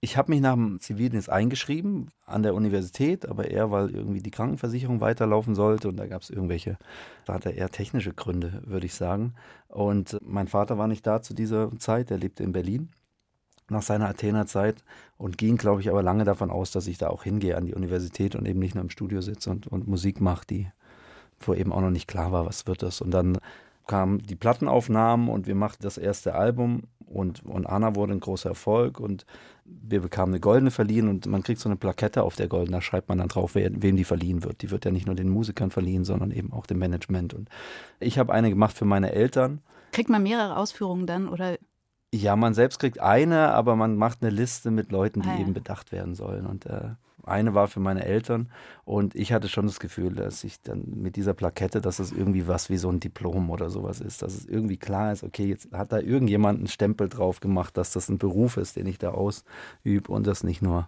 Ich 0.00 0.16
habe 0.16 0.30
mich 0.30 0.40
nach 0.40 0.54
dem 0.54 0.80
Zivildienst 0.80 1.28
eingeschrieben 1.28 2.10
an 2.24 2.42
der 2.42 2.54
Universität, 2.54 3.26
aber 3.26 3.50
eher, 3.50 3.70
weil 3.70 3.90
irgendwie 3.90 4.20
die 4.20 4.30
Krankenversicherung 4.30 5.00
weiterlaufen 5.00 5.54
sollte 5.54 5.88
und 5.88 5.96
da 5.96 6.06
gab 6.06 6.22
es 6.22 6.30
irgendwelche, 6.30 6.78
da 7.24 7.34
hatte 7.34 7.50
eher 7.50 7.70
technische 7.70 8.12
Gründe, 8.12 8.62
würde 8.64 8.86
ich 8.86 8.94
sagen. 8.94 9.34
Und 9.68 10.18
mein 10.22 10.46
Vater 10.46 10.78
war 10.78 10.86
nicht 10.86 11.06
da 11.06 11.20
zu 11.20 11.34
dieser 11.34 11.76
Zeit, 11.78 12.10
er 12.10 12.18
lebte 12.18 12.44
in 12.44 12.52
Berlin 12.52 12.90
nach 13.70 13.82
seiner 13.82 14.08
Athener 14.08 14.46
Zeit 14.46 14.84
und 15.16 15.36
ging, 15.36 15.56
glaube 15.56 15.80
ich, 15.80 15.90
aber 15.90 16.02
lange 16.02 16.24
davon 16.24 16.50
aus, 16.50 16.70
dass 16.70 16.86
ich 16.86 16.98
da 16.98 17.08
auch 17.08 17.24
hingehe 17.24 17.56
an 17.56 17.66
die 17.66 17.74
Universität 17.74 18.34
und 18.34 18.46
eben 18.46 18.60
nicht 18.60 18.74
nur 18.74 18.84
im 18.84 18.90
Studio 18.90 19.20
sitze 19.20 19.50
und, 19.50 19.66
und 19.66 19.88
Musik 19.88 20.20
mache, 20.20 20.46
die, 20.48 20.68
wo 21.40 21.54
eben 21.54 21.72
auch 21.72 21.80
noch 21.80 21.90
nicht 21.90 22.08
klar 22.08 22.32
war, 22.32 22.46
was 22.46 22.66
wird 22.66 22.82
das. 22.82 23.00
Und 23.00 23.10
dann 23.10 23.38
kamen 23.88 24.22
die 24.22 24.36
Plattenaufnahmen 24.36 25.28
und 25.28 25.48
wir 25.48 25.56
machten 25.56 25.82
das 25.82 25.98
erste 25.98 26.36
Album 26.36 26.84
und, 27.06 27.44
und 27.44 27.66
Anna 27.66 27.96
wurde 27.96 28.12
ein 28.12 28.20
großer 28.20 28.50
Erfolg 28.50 29.00
und 29.00 29.26
wir 29.64 30.00
bekamen 30.00 30.34
eine 30.34 30.40
goldene 30.40 30.70
verliehen 30.70 31.08
und 31.08 31.26
man 31.26 31.42
kriegt 31.42 31.60
so 31.60 31.68
eine 31.68 31.76
Plakette 31.76 32.22
auf 32.22 32.36
der 32.36 32.48
goldenen, 32.48 32.74
da 32.74 32.82
schreibt 32.82 33.08
man 33.08 33.18
dann 33.18 33.28
drauf, 33.28 33.54
wer, 33.54 33.70
wem 33.82 33.96
die 33.96 34.04
verliehen 34.04 34.44
wird. 34.44 34.62
Die 34.62 34.70
wird 34.70 34.84
ja 34.84 34.90
nicht 34.90 35.06
nur 35.06 35.16
den 35.16 35.28
Musikern 35.28 35.70
verliehen, 35.70 36.04
sondern 36.04 36.30
eben 36.30 36.52
auch 36.52 36.66
dem 36.66 36.78
Management. 36.78 37.34
Und 37.34 37.48
ich 37.98 38.18
habe 38.18 38.32
eine 38.32 38.50
gemacht 38.50 38.76
für 38.76 38.84
meine 38.84 39.12
Eltern. 39.12 39.60
Kriegt 39.92 40.10
man 40.10 40.22
mehrere 40.22 40.56
Ausführungen 40.56 41.06
dann 41.06 41.28
oder? 41.28 41.56
Ja, 42.14 42.36
man 42.36 42.54
selbst 42.54 42.78
kriegt 42.78 43.00
eine, 43.00 43.52
aber 43.52 43.76
man 43.76 43.96
macht 43.96 44.22
eine 44.22 44.30
Liste 44.30 44.70
mit 44.70 44.92
Leuten, 44.92 45.22
die 45.22 45.28
ah, 45.28 45.34
ja. 45.34 45.40
eben 45.40 45.54
bedacht 45.54 45.92
werden 45.92 46.14
sollen. 46.14 46.46
Und 46.46 46.66
äh, 46.66 46.90
eine 47.28 47.54
war 47.54 47.68
für 47.68 47.80
meine 47.80 48.04
Eltern 48.04 48.50
und 48.84 49.14
ich 49.14 49.32
hatte 49.32 49.48
schon 49.48 49.66
das 49.66 49.80
Gefühl, 49.80 50.14
dass 50.14 50.44
ich 50.44 50.60
dann 50.62 50.84
mit 50.86 51.16
dieser 51.16 51.34
Plakette, 51.34 51.80
dass 51.80 51.98
es 51.98 52.12
irgendwie 52.12 52.48
was 52.48 52.70
wie 52.70 52.76
so 52.76 52.88
ein 52.88 53.00
Diplom 53.00 53.50
oder 53.50 53.70
sowas 53.70 54.00
ist, 54.00 54.22
dass 54.22 54.34
es 54.34 54.46
irgendwie 54.46 54.76
klar 54.76 55.12
ist, 55.12 55.22
okay, 55.22 55.46
jetzt 55.46 55.72
hat 55.72 55.92
da 55.92 55.98
irgendjemand 55.98 56.58
einen 56.58 56.68
Stempel 56.68 57.08
drauf 57.08 57.40
gemacht, 57.40 57.76
dass 57.76 57.92
das 57.92 58.08
ein 58.08 58.18
Beruf 58.18 58.56
ist, 58.56 58.76
den 58.76 58.86
ich 58.86 58.98
da 58.98 59.10
ausübe 59.10 60.10
und 60.12 60.26
das 60.26 60.44
nicht 60.44 60.62
nur 60.62 60.86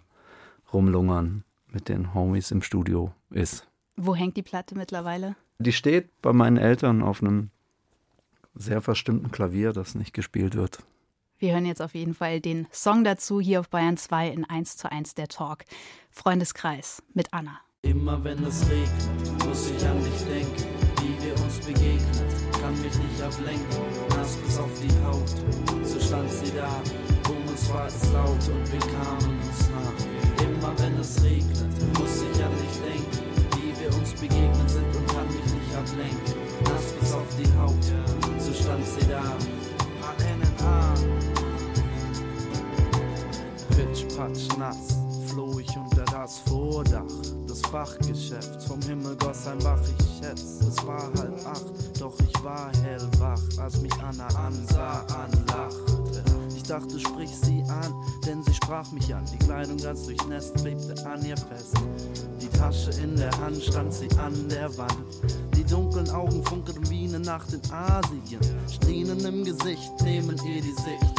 rumlungern 0.72 1.44
mit 1.72 1.88
den 1.88 2.14
Homies 2.14 2.50
im 2.50 2.62
Studio 2.62 3.12
ist. 3.30 3.68
Wo 3.96 4.14
hängt 4.14 4.36
die 4.36 4.42
Platte 4.42 4.76
mittlerweile? 4.76 5.36
Die 5.58 5.72
steht 5.72 6.08
bei 6.22 6.32
meinen 6.32 6.56
Eltern 6.56 7.02
auf 7.02 7.22
einem 7.22 7.50
sehr 8.54 8.80
verstimmten 8.80 9.30
Klavier, 9.30 9.72
das 9.72 9.94
nicht 9.94 10.14
gespielt 10.14 10.54
wird. 10.54 10.78
Wir 11.40 11.54
hören 11.54 11.64
jetzt 11.64 11.80
auf 11.80 11.94
jeden 11.94 12.12
Fall 12.12 12.38
den 12.38 12.68
Song 12.70 13.02
dazu 13.02 13.40
hier 13.40 13.60
auf 13.60 13.70
Bayern 13.70 13.96
2 13.96 14.28
in 14.28 14.44
1 14.44 14.76
zu 14.76 14.92
1 14.92 15.14
der 15.14 15.26
Talk. 15.26 15.64
Freundeskreis 16.10 17.02
mit 17.14 17.32
Anna. 17.32 17.58
Immer 17.80 18.22
wenn 18.22 18.44
es 18.44 18.68
regnet, 18.68 19.46
muss 19.46 19.70
ich 19.70 19.86
an 19.86 20.04
dich 20.04 20.22
denken, 20.28 20.64
wie 21.00 21.24
wir 21.24 21.32
uns 21.42 21.58
begegnet, 21.60 22.60
kann 22.60 22.78
mich 22.82 22.94
nicht 22.94 23.22
ablenken, 23.22 23.64
nass 24.10 24.36
bis 24.36 24.58
auf 24.58 24.70
die 24.82 24.92
Haut, 25.02 25.86
so 25.86 25.98
stand 25.98 26.30
sie 26.30 26.52
da, 26.54 26.82
um 27.30 27.48
uns 27.48 27.72
war 27.72 27.86
es 27.86 28.12
laut 28.12 28.48
und 28.54 28.70
wir 28.70 28.80
kamen 28.80 29.40
Ganz 59.90 60.06
durchnässt, 60.06 60.54
klebte 60.54 61.04
an 61.04 61.24
ihr 61.24 61.36
fest. 61.36 61.74
Die 62.40 62.46
Tasche 62.56 62.92
in 63.02 63.16
der 63.16 63.36
Hand 63.40 63.60
stand 63.60 63.92
sie 63.92 64.08
an 64.18 64.48
der 64.48 64.78
Wand. 64.78 64.94
Die 65.56 65.64
dunklen 65.64 66.08
Augen 66.10 66.44
funkelten 66.44 66.88
wie 66.88 67.08
eine 67.08 67.18
Nacht 67.18 67.52
in 67.52 67.60
Asien. 67.72 68.38
Strähnen 68.72 69.18
im 69.24 69.42
Gesicht 69.42 69.90
nehmen 70.04 70.36
ihr 70.46 70.62
die 70.62 70.74
Sicht. 70.74 71.14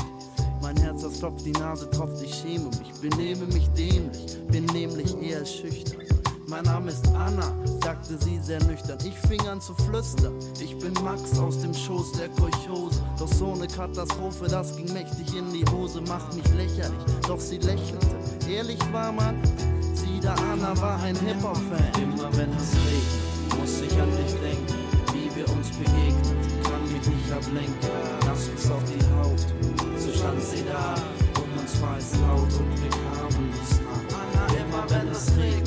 Mein 0.62 0.78
Herz, 0.78 1.02
das 1.02 1.20
klopft, 1.20 1.46
die 1.46 1.52
Nase 1.52 1.90
tropft, 1.90 2.24
ich 2.24 2.34
schäme 2.34 2.70
mich, 2.80 2.94
benehme 3.02 3.46
mich 3.48 3.68
dämlich, 3.72 4.38
bin 4.48 4.66
nämlich 4.68 5.22
eher 5.22 5.46
schüchtern. 5.46 6.11
Mein 6.52 6.66
Name 6.66 6.92
ist 6.92 7.08
Anna, 7.16 7.56
sagte 7.82 8.18
sie 8.18 8.38
sehr 8.40 8.62
nüchtern. 8.66 8.98
Ich 9.06 9.18
fing 9.30 9.40
an 9.48 9.62
zu 9.62 9.74
flüstern. 9.74 10.34
Ich 10.60 10.78
bin 10.78 10.92
Max 11.02 11.40
aus 11.40 11.60
dem 11.60 11.74
Schoß 11.74 12.12
der 12.20 12.28
Kolchose. 12.28 13.02
Doch 13.18 13.32
so 13.32 13.54
eine 13.54 13.68
Katastrophe, 13.68 14.50
das 14.50 14.76
ging 14.76 14.92
mächtig 14.92 15.34
in 15.34 15.50
die 15.54 15.64
Hose, 15.72 16.02
macht 16.02 16.36
mich 16.36 16.46
lächerlich. 16.50 17.00
Doch 17.26 17.40
sie 17.40 17.58
lächelte. 17.60 18.06
Ehrlich 18.50 18.80
war 18.92 19.14
man, 19.14 19.42
sie 19.94 20.20
da 20.20 20.34
Anna 20.52 20.76
war 20.82 21.02
ein 21.02 21.16
Hip-Hop-Fan. 21.16 22.04
Immer 22.04 22.30
wenn 22.36 22.52
es 22.52 22.76
regnet, 22.76 23.58
muss 23.58 23.80
ich 23.80 24.02
an 24.02 24.10
dich 24.18 24.34
denken, 24.42 24.76
wie 25.14 25.34
wir 25.34 25.48
uns 25.54 25.70
begegnen. 25.70 26.36
Kann 26.64 26.84
mich 26.92 27.08
nicht 27.08 27.32
ablenken, 27.32 27.90
nass 28.26 28.50
bis 28.50 28.70
auf 28.70 28.84
die 28.84 29.02
Haut. 29.16 29.40
So 29.98 30.12
stand 30.12 30.44
sie 30.44 30.66
da, 30.68 30.96
um 31.42 31.62
uns 31.62 31.82
war 31.82 31.98
es 31.98 32.12
laut 32.20 32.52
und 32.60 32.84
wir 32.84 32.90
kamen 32.90 33.48
nicht 33.48 33.80
nah. 33.86 34.02
Immer 34.52 34.90
wenn 34.90 35.08
es 35.08 35.32
regnet, 35.38 35.61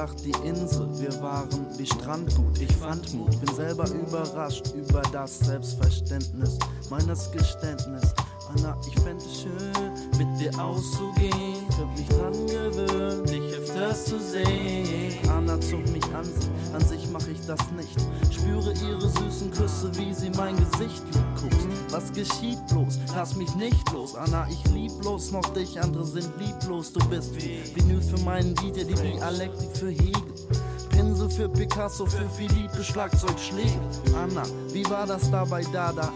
Vordach, 0.00 0.14
die 0.24 0.48
Insel, 0.48 0.88
wir 0.98 1.20
waren 1.20 1.66
wie 1.76 1.84
Strandgut. 1.84 2.58
Ich 2.58 2.72
fand 2.76 3.12
Mut, 3.12 3.38
bin 3.40 3.54
selber 3.54 3.84
überrascht 3.90 4.72
über 4.74 5.02
das 5.12 5.40
Selbstverständnis 5.40 6.58
meines 6.88 7.30
Geständnis. 7.30 8.14
Anna, 8.48 8.76
ich 8.88 8.98
fände 9.00 9.22
es 9.22 9.42
schön, 9.42 9.89
mit 10.20 10.40
dir 10.40 10.62
auszugehen. 10.62 11.66
Hab 11.78 11.98
mich 11.98 12.08
dran 12.08 12.46
gewöhnt, 12.46 13.28
dich 13.28 13.54
öfters 13.54 14.04
zu 14.04 14.20
sehen. 14.20 15.14
Anna 15.30 15.58
zog 15.60 15.86
mich 15.90 16.04
an 16.14 16.24
sich, 16.24 16.50
an 16.74 16.84
sich 16.84 17.10
mach 17.10 17.26
ich 17.26 17.40
das 17.46 17.60
nicht. 17.72 17.96
Spüre 18.30 18.72
ihre 18.86 19.08
süßen 19.08 19.50
Küsse, 19.50 19.90
wie 19.96 20.12
sie 20.12 20.30
mein 20.30 20.56
Gesicht 20.56 21.02
liebkost. 21.14 21.66
Was 21.90 22.12
geschieht 22.12 22.58
bloß? 22.68 22.98
Lass 23.14 23.34
mich 23.36 23.54
nicht 23.54 23.92
los, 23.92 24.14
Anna, 24.14 24.46
ich 24.50 24.62
lieb 24.72 24.92
bloß 25.00 25.32
noch 25.32 25.48
dich, 25.54 25.80
andere 25.80 26.04
sind 26.04 26.30
lieblos. 26.38 26.92
Du 26.92 27.00
bist 27.08 27.34
wie 27.36 27.62
Vinyl 27.74 28.02
für 28.02 28.22
meinen 28.22 28.54
DJ, 28.56 28.84
die 28.84 28.94
Dialektik 28.94 29.74
für 29.74 29.90
Hegel. 29.90 30.34
Pinsel 30.90 31.30
für 31.30 31.48
Picasso, 31.48 32.04
für 32.04 32.28
Philippe, 32.28 32.84
Schlagzeugschläge. 32.84 33.80
Anna, 34.14 34.42
wie 34.72 34.84
war 34.90 35.06
das 35.06 35.30
da 35.30 35.44
bei 35.44 35.62
Dada? 35.72 36.12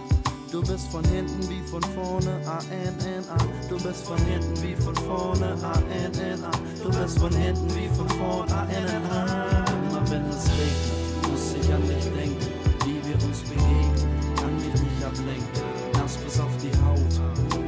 Du 0.54 0.60
bist 0.60 0.86
von 0.86 1.04
hinten 1.06 1.50
wie 1.50 1.60
von 1.68 1.82
vorne, 1.82 2.40
A-N-N-A. 2.46 3.36
Du 3.68 3.74
bist 3.74 4.06
von 4.06 4.16
hinten 4.18 4.62
wie 4.62 4.76
von 4.76 4.94
vorne, 4.94 5.58
A-N-N-A. 5.60 6.50
Du 6.80 6.90
bist 6.96 7.18
von 7.18 7.32
hinten 7.34 7.68
wie 7.74 7.88
von 7.88 8.08
vorne, 8.10 8.54
A-N-N-A. 8.54 9.64
Immer 9.90 10.10
wenn 10.10 10.24
es 10.30 10.46
regnet, 10.54 11.28
muss 11.28 11.56
ich 11.58 11.74
an 11.74 11.82
dich 11.88 12.04
denken, 12.04 12.46
wie 12.86 13.02
wir 13.02 13.16
uns 13.26 13.40
begegnen. 13.40 14.36
Kann 14.36 14.54
mich 14.54 14.80
nicht 14.80 15.04
ablenken, 15.04 15.62
nass 15.94 16.16
bis 16.18 16.38
auf 16.38 16.56
die 16.62 16.70
Haut. 16.86 17.12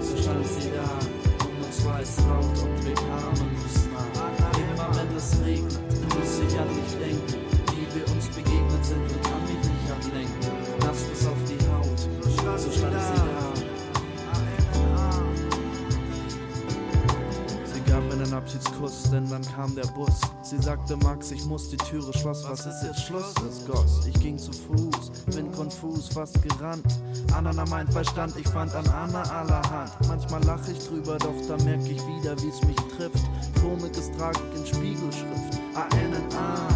So 0.01 0.17
stand 0.23 0.47
sie 0.47 0.71
da, 0.71 1.45
um 1.45 1.67
uns 1.67 1.85
war 1.85 2.01
es 2.01 2.17
laut 2.19 2.55
und 2.63 2.87
wir 2.87 2.95
kamen 2.95 3.51
nicht 3.51 3.83
nah. 3.91 4.31
Immer 4.63 4.95
wenn 4.95 5.17
es 5.17 5.35
regnet, 5.45 5.81
muss 6.15 6.39
ich 6.39 6.57
an 6.57 6.69
dich 6.69 6.95
denken, 7.03 7.35
wie 7.67 7.99
wir 7.99 8.15
uns 8.15 8.29
begegnet 8.29 8.85
sind 8.85 9.26
so 12.59 12.71
stand 12.71 12.93
sie 12.93 13.15
da. 13.15 13.53
Sie 17.73 17.81
gab 17.91 18.03
mir 18.05 18.13
einen 18.13 18.33
Abschiedskuss, 18.33 19.11
denn 19.11 19.29
dann 19.29 19.43
kam 19.43 19.75
der 19.75 19.87
Bus. 19.89 20.21
Sie 20.43 20.59
sagte, 20.59 20.97
Max, 20.99 21.31
ich 21.31 21.45
muss 21.45 21.69
die 21.71 21.77
Türe 21.77 22.13
schloss. 22.13 22.45
Was 22.49 22.67
ist 22.67 22.83
jetzt 22.83 23.03
Schluss? 23.05 23.35
Es 23.49 23.67
goss. 23.67 24.07
Ich 24.07 24.19
ging 24.21 24.39
zu 24.39 24.53
Fuß, 24.53 25.11
bin 25.35 25.51
konfus, 25.53 26.09
fast 26.09 26.41
gerannt. 26.43 26.87
Anna 27.35 27.65
mein 27.67 27.89
Verstand, 27.89 28.35
ich 28.39 28.49
fand 28.49 28.75
an 28.75 28.87
Anna 28.89 29.23
allerhand. 29.23 29.91
Manchmal 30.09 30.43
lache 30.45 30.73
ich 30.73 30.79
drüber, 30.87 31.19
doch 31.19 31.35
da 31.49 31.63
merk 31.65 31.83
ich 31.83 32.01
wieder, 32.07 32.35
wie's 32.43 32.63
mich 32.63 32.77
trifft. 32.97 33.25
Komik 33.61 33.97
ist 33.97 34.17
Tragik 34.17 34.43
in 34.57 34.67
Spiegelschrift. 34.67 35.61
A-N-N-A. 35.75 36.69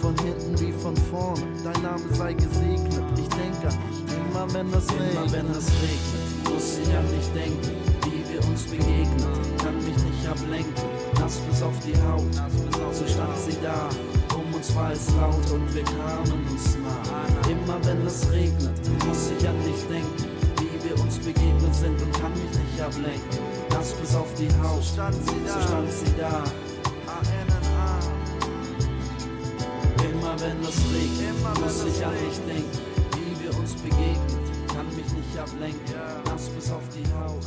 Von 0.00 0.14
hinten 0.18 0.60
wie 0.60 0.72
von 0.72 0.96
vorne, 0.96 1.42
dein 1.64 1.82
Name 1.82 2.14
sei 2.14 2.34
gesegnet. 2.34 3.02
Ich 3.18 3.28
denke 3.28 3.68
an 3.68 3.78
dich, 3.90 4.05
immer 4.36 4.54
wenn 4.54 4.68
es 4.72 4.90
regnet. 4.90 5.12
Immer 5.12 5.32
wenn 5.32 5.50
es 5.50 5.68
regnet, 5.82 6.44
muss 6.44 6.78
ich 6.78 6.96
an 6.96 7.08
dich 7.08 7.28
denken, 7.32 7.70
wie 8.04 8.22
wir 8.32 8.44
uns 8.46 8.62
begegnen. 8.64 9.56
Kann 9.58 9.76
mich 9.78 9.96
nicht 9.96 10.28
ablenken, 10.28 10.84
nass 11.18 11.38
bis 11.48 11.62
auf 11.62 11.74
die 11.84 11.96
Haut. 12.02 12.34
So 12.92 13.06
stand 13.06 13.36
sie 13.38 13.56
da, 13.62 13.88
um 14.34 14.54
uns 14.54 14.74
war 14.74 14.92
es 14.92 15.08
laut 15.16 15.50
und 15.52 15.74
wir 15.74 15.84
kamen 15.84 16.46
uns 16.50 16.76
nah. 16.76 17.50
Immer 17.50 17.78
wenn 17.84 18.06
es 18.06 18.30
regnet, 18.30 18.76
muss 19.06 19.30
ich 19.38 19.48
an 19.48 19.56
dich 19.64 19.82
denken, 19.88 20.24
wie 20.60 20.88
wir 20.88 21.00
uns 21.02 21.18
begegnet 21.18 21.74
sind 21.74 22.00
und 22.00 22.12
kann 22.12 22.32
mich 22.32 22.58
nicht 22.58 22.80
ablenken. 22.80 23.38
Nass 23.70 23.92
bis 23.94 24.14
auf 24.14 24.28
die 24.38 24.48
Haut, 24.62 24.82
so 24.82 24.92
stand 24.92 25.14
sie 25.90 26.14
da. 26.18 26.44
Immer 30.04 30.34
wenn 30.40 30.60
es 30.62 30.78
regnet, 30.92 31.60
muss 31.60 31.84
ich 31.84 32.04
an 32.04 32.12
dich 32.12 32.38
denken, 32.46 32.78
wie 33.16 33.44
wir 33.44 33.58
uns 33.58 33.72
begegnet, 33.74 34.16
kann 34.16 34.25
ablenken, 35.46 35.94
nass 36.24 36.48
bis 36.50 36.70
auf 36.70 36.82
die 36.90 37.06
Haut, 37.14 37.42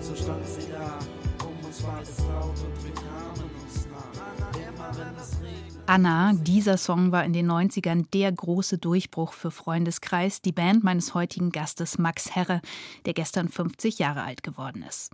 so 0.00 0.14
stand 0.14 0.46
sie 0.46 0.70
da, 0.70 0.98
um 1.44 1.66
uns 1.66 1.82
war 1.82 2.00
es 2.02 2.18
laut 2.18 2.54
und 2.64 2.84
wir 2.84 2.94
kamen 2.94 3.50
uns 3.62 3.86
nah. 3.86 4.68
Immer 4.68 4.90
wenn 4.96 5.22
es 5.22 5.32
regnet. 5.42 5.82
Anna, 5.86 6.32
dieser 6.34 6.76
Song 6.76 7.12
war 7.12 7.24
in 7.24 7.32
den 7.32 7.50
90ern 7.50 8.06
der 8.12 8.32
große 8.32 8.78
Durchbruch 8.78 9.32
für 9.32 9.50
Freundeskreis, 9.50 10.42
die 10.42 10.52
Band 10.52 10.82
meines 10.82 11.14
heutigen 11.14 11.50
Gastes 11.50 11.98
Max 11.98 12.34
Herre, 12.34 12.60
der 13.04 13.14
gestern 13.14 13.48
50 13.48 13.98
Jahre 13.98 14.22
alt 14.22 14.42
geworden 14.42 14.84
ist. 14.88 15.12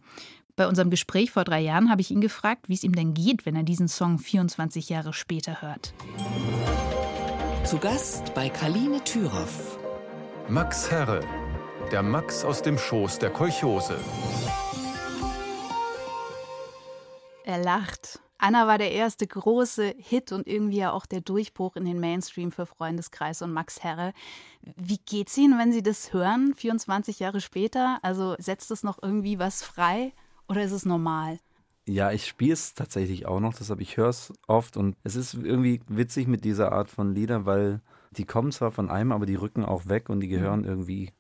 Bei 0.57 0.66
unserem 0.66 0.90
Gespräch 0.90 1.31
vor 1.31 1.45
drei 1.45 1.61
Jahren 1.61 1.90
habe 1.90 2.03
ich 2.03 2.11
ihn 2.11 2.21
gefragt, 2.21 2.68
wie 2.68 2.75
es 2.75 2.85
ihm 2.85 2.95
denn 2.95 3.14
geht, 3.14 3.47
wenn 3.47 3.57
er 3.57 3.62
diesen 3.62 3.88
Song 3.88 4.18
24 4.18 4.88
Jahre 4.90 5.12
später 5.12 5.62
hört. 5.62 5.95
Zu 7.64 7.79
Gast 7.79 8.35
bei 8.35 8.49
Kaline 8.49 9.03
Thüroff. 9.03 9.79
Max 10.49 10.90
Herre, 10.90 11.23
der 11.92 12.02
Max 12.02 12.42
aus 12.42 12.62
dem 12.62 12.78
Schoß 12.78 13.18
der 13.18 13.28
Kolchose. 13.28 13.98
Er 17.44 17.59
lacht. 17.59 18.18
Anna 18.38 18.66
war 18.66 18.78
der 18.78 18.92
erste 18.92 19.26
große 19.26 19.94
Hit 19.98 20.33
und 20.33 20.46
irgendwie 20.46 20.78
ja 20.78 20.92
auch 20.92 21.05
der 21.05 21.20
Durchbruch 21.20 21.76
in 21.76 21.85
den 21.85 22.00
Mainstream 22.00 22.50
für 22.50 22.64
Freundeskreis 22.64 23.42
und 23.42 23.52
Max 23.52 23.85
Herre. 23.85 24.14
Wie 24.62 24.98
geht's 25.05 25.37
Ihnen, 25.37 25.59
wenn 25.59 25.72
Sie 25.72 25.83
das 25.83 26.14
hören, 26.14 26.55
24 26.57 27.18
Jahre 27.18 27.42
später? 27.42 27.98
Also 28.00 28.37
setzt 28.38 28.70
es 28.70 28.83
noch 28.83 28.98
irgendwie 29.02 29.38
was 29.38 29.62
frei 29.62 30.14
oder 30.48 30.62
ist 30.64 30.72
es 30.72 30.87
normal? 30.87 31.40
Ja, 31.87 32.11
ich 32.11 32.26
spiele 32.26 32.55
es 32.55 32.72
tatsächlich 32.72 33.26
auch 33.26 33.40
noch, 33.40 33.55
deshalb 33.55 33.81
ich 33.81 33.98
höre 33.98 34.09
es 34.09 34.33
oft 34.46 34.78
und 34.78 34.96
es 35.05 35.14
ist 35.14 35.35
irgendwie 35.35 35.83
witzig 35.88 36.26
mit 36.26 36.44
dieser 36.44 36.72
Art 36.72 36.88
von 36.88 37.14
Liedern, 37.14 37.44
weil 37.44 37.83
die 38.12 38.24
kommen 38.24 38.50
zwar 38.50 38.70
von 38.70 38.88
einem, 38.88 39.12
aber 39.12 39.26
die 39.26 39.35
rücken 39.35 39.64
auch 39.64 39.88
weg 39.88 40.09
und 40.09 40.20
die 40.20 40.28
gehören 40.28 40.64
irgendwie 40.64 41.12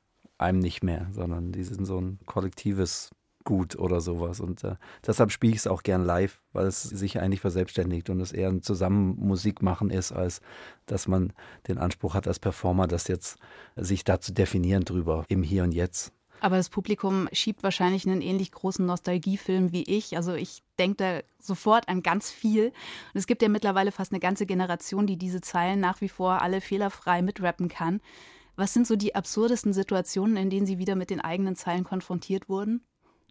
einem 0.42 0.58
nicht 0.58 0.82
mehr, 0.82 1.08
sondern 1.12 1.52
die 1.52 1.64
sind 1.64 1.84
so 1.86 2.00
ein 2.00 2.18
kollektives 2.26 3.10
Gut 3.44 3.76
oder 3.76 4.00
sowas 4.00 4.38
und 4.38 4.62
äh, 4.62 4.76
deshalb 5.04 5.32
spiele 5.32 5.52
ich 5.52 5.58
es 5.58 5.66
auch 5.66 5.82
gern 5.82 6.04
live, 6.04 6.40
weil 6.52 6.66
es 6.66 6.82
sich 6.82 7.18
eigentlich 7.18 7.40
verselbstständigt 7.40 8.08
und 8.08 8.20
es 8.20 8.30
eher 8.30 8.48
ein 8.48 8.62
Zusammen 8.62 9.16
Musik 9.18 9.62
machen 9.62 9.90
ist, 9.90 10.12
als 10.12 10.40
dass 10.86 11.08
man 11.08 11.32
den 11.66 11.78
Anspruch 11.78 12.14
hat 12.14 12.28
als 12.28 12.38
Performer, 12.38 12.86
das 12.86 13.08
jetzt 13.08 13.38
sich 13.74 14.04
da 14.04 14.20
zu 14.20 14.32
definieren 14.32 14.84
drüber 14.84 15.24
im 15.28 15.42
Hier 15.42 15.64
und 15.64 15.72
Jetzt. 15.72 16.12
Aber 16.42 16.56
das 16.56 16.70
Publikum 16.70 17.28
schiebt 17.32 17.62
wahrscheinlich 17.62 18.04
einen 18.04 18.20
ähnlich 18.20 18.50
großen 18.50 18.84
Nostalgiefilm 18.84 19.70
wie 19.70 19.84
ich. 19.84 20.16
Also 20.16 20.34
ich 20.34 20.64
denke 20.76 20.96
da 20.96 21.20
sofort 21.38 21.88
an 21.88 22.02
ganz 22.02 22.32
viel. 22.32 22.66
Und 22.66 23.18
es 23.18 23.28
gibt 23.28 23.42
ja 23.42 23.48
mittlerweile 23.48 23.92
fast 23.92 24.10
eine 24.10 24.18
ganze 24.18 24.44
Generation, 24.44 25.06
die 25.06 25.16
diese 25.16 25.40
Zeilen 25.40 25.78
nach 25.78 26.00
wie 26.00 26.08
vor 26.08 26.42
alle 26.42 26.60
fehlerfrei 26.60 27.22
mitrappen 27.22 27.68
kann. 27.68 28.00
Was 28.56 28.74
sind 28.74 28.86
so 28.86 28.96
die 28.96 29.14
absurdesten 29.14 29.72
Situationen, 29.72 30.36
in 30.36 30.50
denen 30.50 30.66
Sie 30.66 30.78
wieder 30.78 30.94
mit 30.94 31.10
den 31.10 31.20
eigenen 31.20 31.56
Zeilen 31.56 31.84
konfrontiert 31.84 32.48
wurden? 32.48 32.82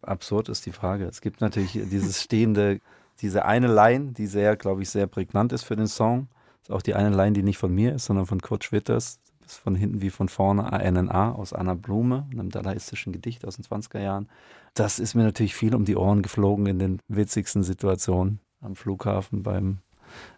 Absurd 0.02 0.50
ist 0.50 0.66
die 0.66 0.72
Frage. 0.72 1.06
Es 1.06 1.22
gibt 1.22 1.42
natürlich 1.42 1.74
dieses 1.74 2.22
stehende, 2.22 2.80
diese 3.22 3.46
eine 3.46 3.68
Line, 3.68 4.14
die 4.14 4.26
sehr, 4.26 4.56
glaube 4.56 4.82
ich, 4.82 4.90
sehr 4.90 5.08
prägnant 5.08 5.54
ist 5.54 5.64
für 5.64 5.76
den 5.76 5.88
Song. 5.88 6.28
Ist 6.64 6.72
auch 6.72 6.82
die 6.82 6.96
eine 6.96 7.16
Line, 7.16 7.34
die 7.34 7.44
nicht 7.44 7.60
von 7.60 7.74
mir 7.74 7.94
ist, 7.94 8.06
sondern 8.06 8.26
von 8.26 8.42
Kurt 8.42 8.64
Schwitters. 8.64 9.20
Das 9.42 9.54
ist 9.54 9.58
von 9.60 9.76
hinten 9.76 10.02
wie 10.02 10.10
von 10.10 10.28
vorne 10.28 10.72
ANNA 10.74 11.34
aus 11.34 11.54
Anna 11.54 11.76
Blume, 11.76 12.28
einem 12.32 12.50
dadaistischen 12.50 13.14
Gedicht 13.14 13.46
aus 13.46 13.58
den 13.58 13.66
20er 13.66 14.00
Jahren. 14.00 14.28
Das 14.74 14.98
ist 14.98 15.14
mir 15.14 15.24
natürlich 15.24 15.56
viel 15.56 15.76
um 15.76 15.86
die 15.86 15.98
Ohren 15.98 16.22
geflogen 16.22 16.66
in 16.66 16.80
den 16.80 17.00
witzigsten 17.08 17.62
Situationen 17.62 18.40
am 18.62 18.76
Flughafen 18.76 19.44
beim 19.44 19.80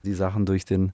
die 0.04 0.14
Sachen 0.14 0.46
durch 0.46 0.66
den 0.66 0.94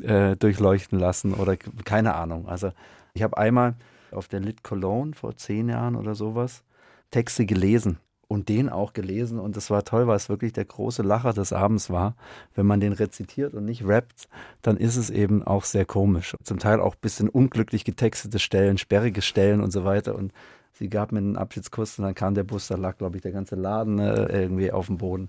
äh, 0.00 0.36
durchleuchten 0.36 0.98
lassen 0.98 1.34
oder 1.34 1.56
keine 1.56 2.14
Ahnung. 2.14 2.48
Also 2.48 2.72
ich 3.14 3.22
habe 3.22 3.38
einmal 3.38 3.74
auf 4.10 4.28
der 4.28 4.40
Lit 4.40 4.62
Cologne 4.62 5.14
vor 5.14 5.36
zehn 5.36 5.68
Jahren 5.68 5.96
oder 5.96 6.14
sowas 6.14 6.64
Texte 7.10 7.46
gelesen 7.46 7.98
und 8.30 8.48
den 8.48 8.68
auch 8.68 8.92
gelesen. 8.92 9.40
Und 9.40 9.56
das 9.56 9.70
war 9.70 9.84
toll, 9.84 10.06
weil 10.06 10.16
es 10.16 10.28
wirklich 10.28 10.52
der 10.52 10.64
große 10.64 11.02
Lacher 11.02 11.32
des 11.32 11.52
Abends 11.52 11.90
war. 11.90 12.14
Wenn 12.54 12.64
man 12.64 12.78
den 12.78 12.92
rezitiert 12.92 13.54
und 13.54 13.64
nicht 13.64 13.84
rappt, 13.84 14.28
dann 14.62 14.76
ist 14.76 14.96
es 14.96 15.10
eben 15.10 15.42
auch 15.42 15.64
sehr 15.64 15.84
komisch. 15.84 16.36
Zum 16.44 16.60
Teil 16.60 16.80
auch 16.80 16.94
ein 16.94 17.00
bisschen 17.00 17.28
unglücklich 17.28 17.84
getextete 17.84 18.38
Stellen, 18.38 18.78
sperrige 18.78 19.20
Stellen 19.20 19.60
und 19.60 19.72
so 19.72 19.84
weiter. 19.84 20.14
Und 20.14 20.32
sie 20.72 20.88
gab 20.88 21.10
mir 21.10 21.18
einen 21.18 21.36
Abschiedskuss 21.36 21.98
und 21.98 22.04
dann 22.04 22.14
kam 22.14 22.34
der 22.34 22.44
Bus, 22.44 22.68
da 22.68 22.76
lag, 22.76 22.98
glaube 22.98 23.16
ich, 23.16 23.22
der 23.22 23.32
ganze 23.32 23.56
Laden 23.56 23.98
äh, 23.98 24.42
irgendwie 24.42 24.70
auf 24.70 24.86
dem 24.86 24.98
Boden 24.98 25.28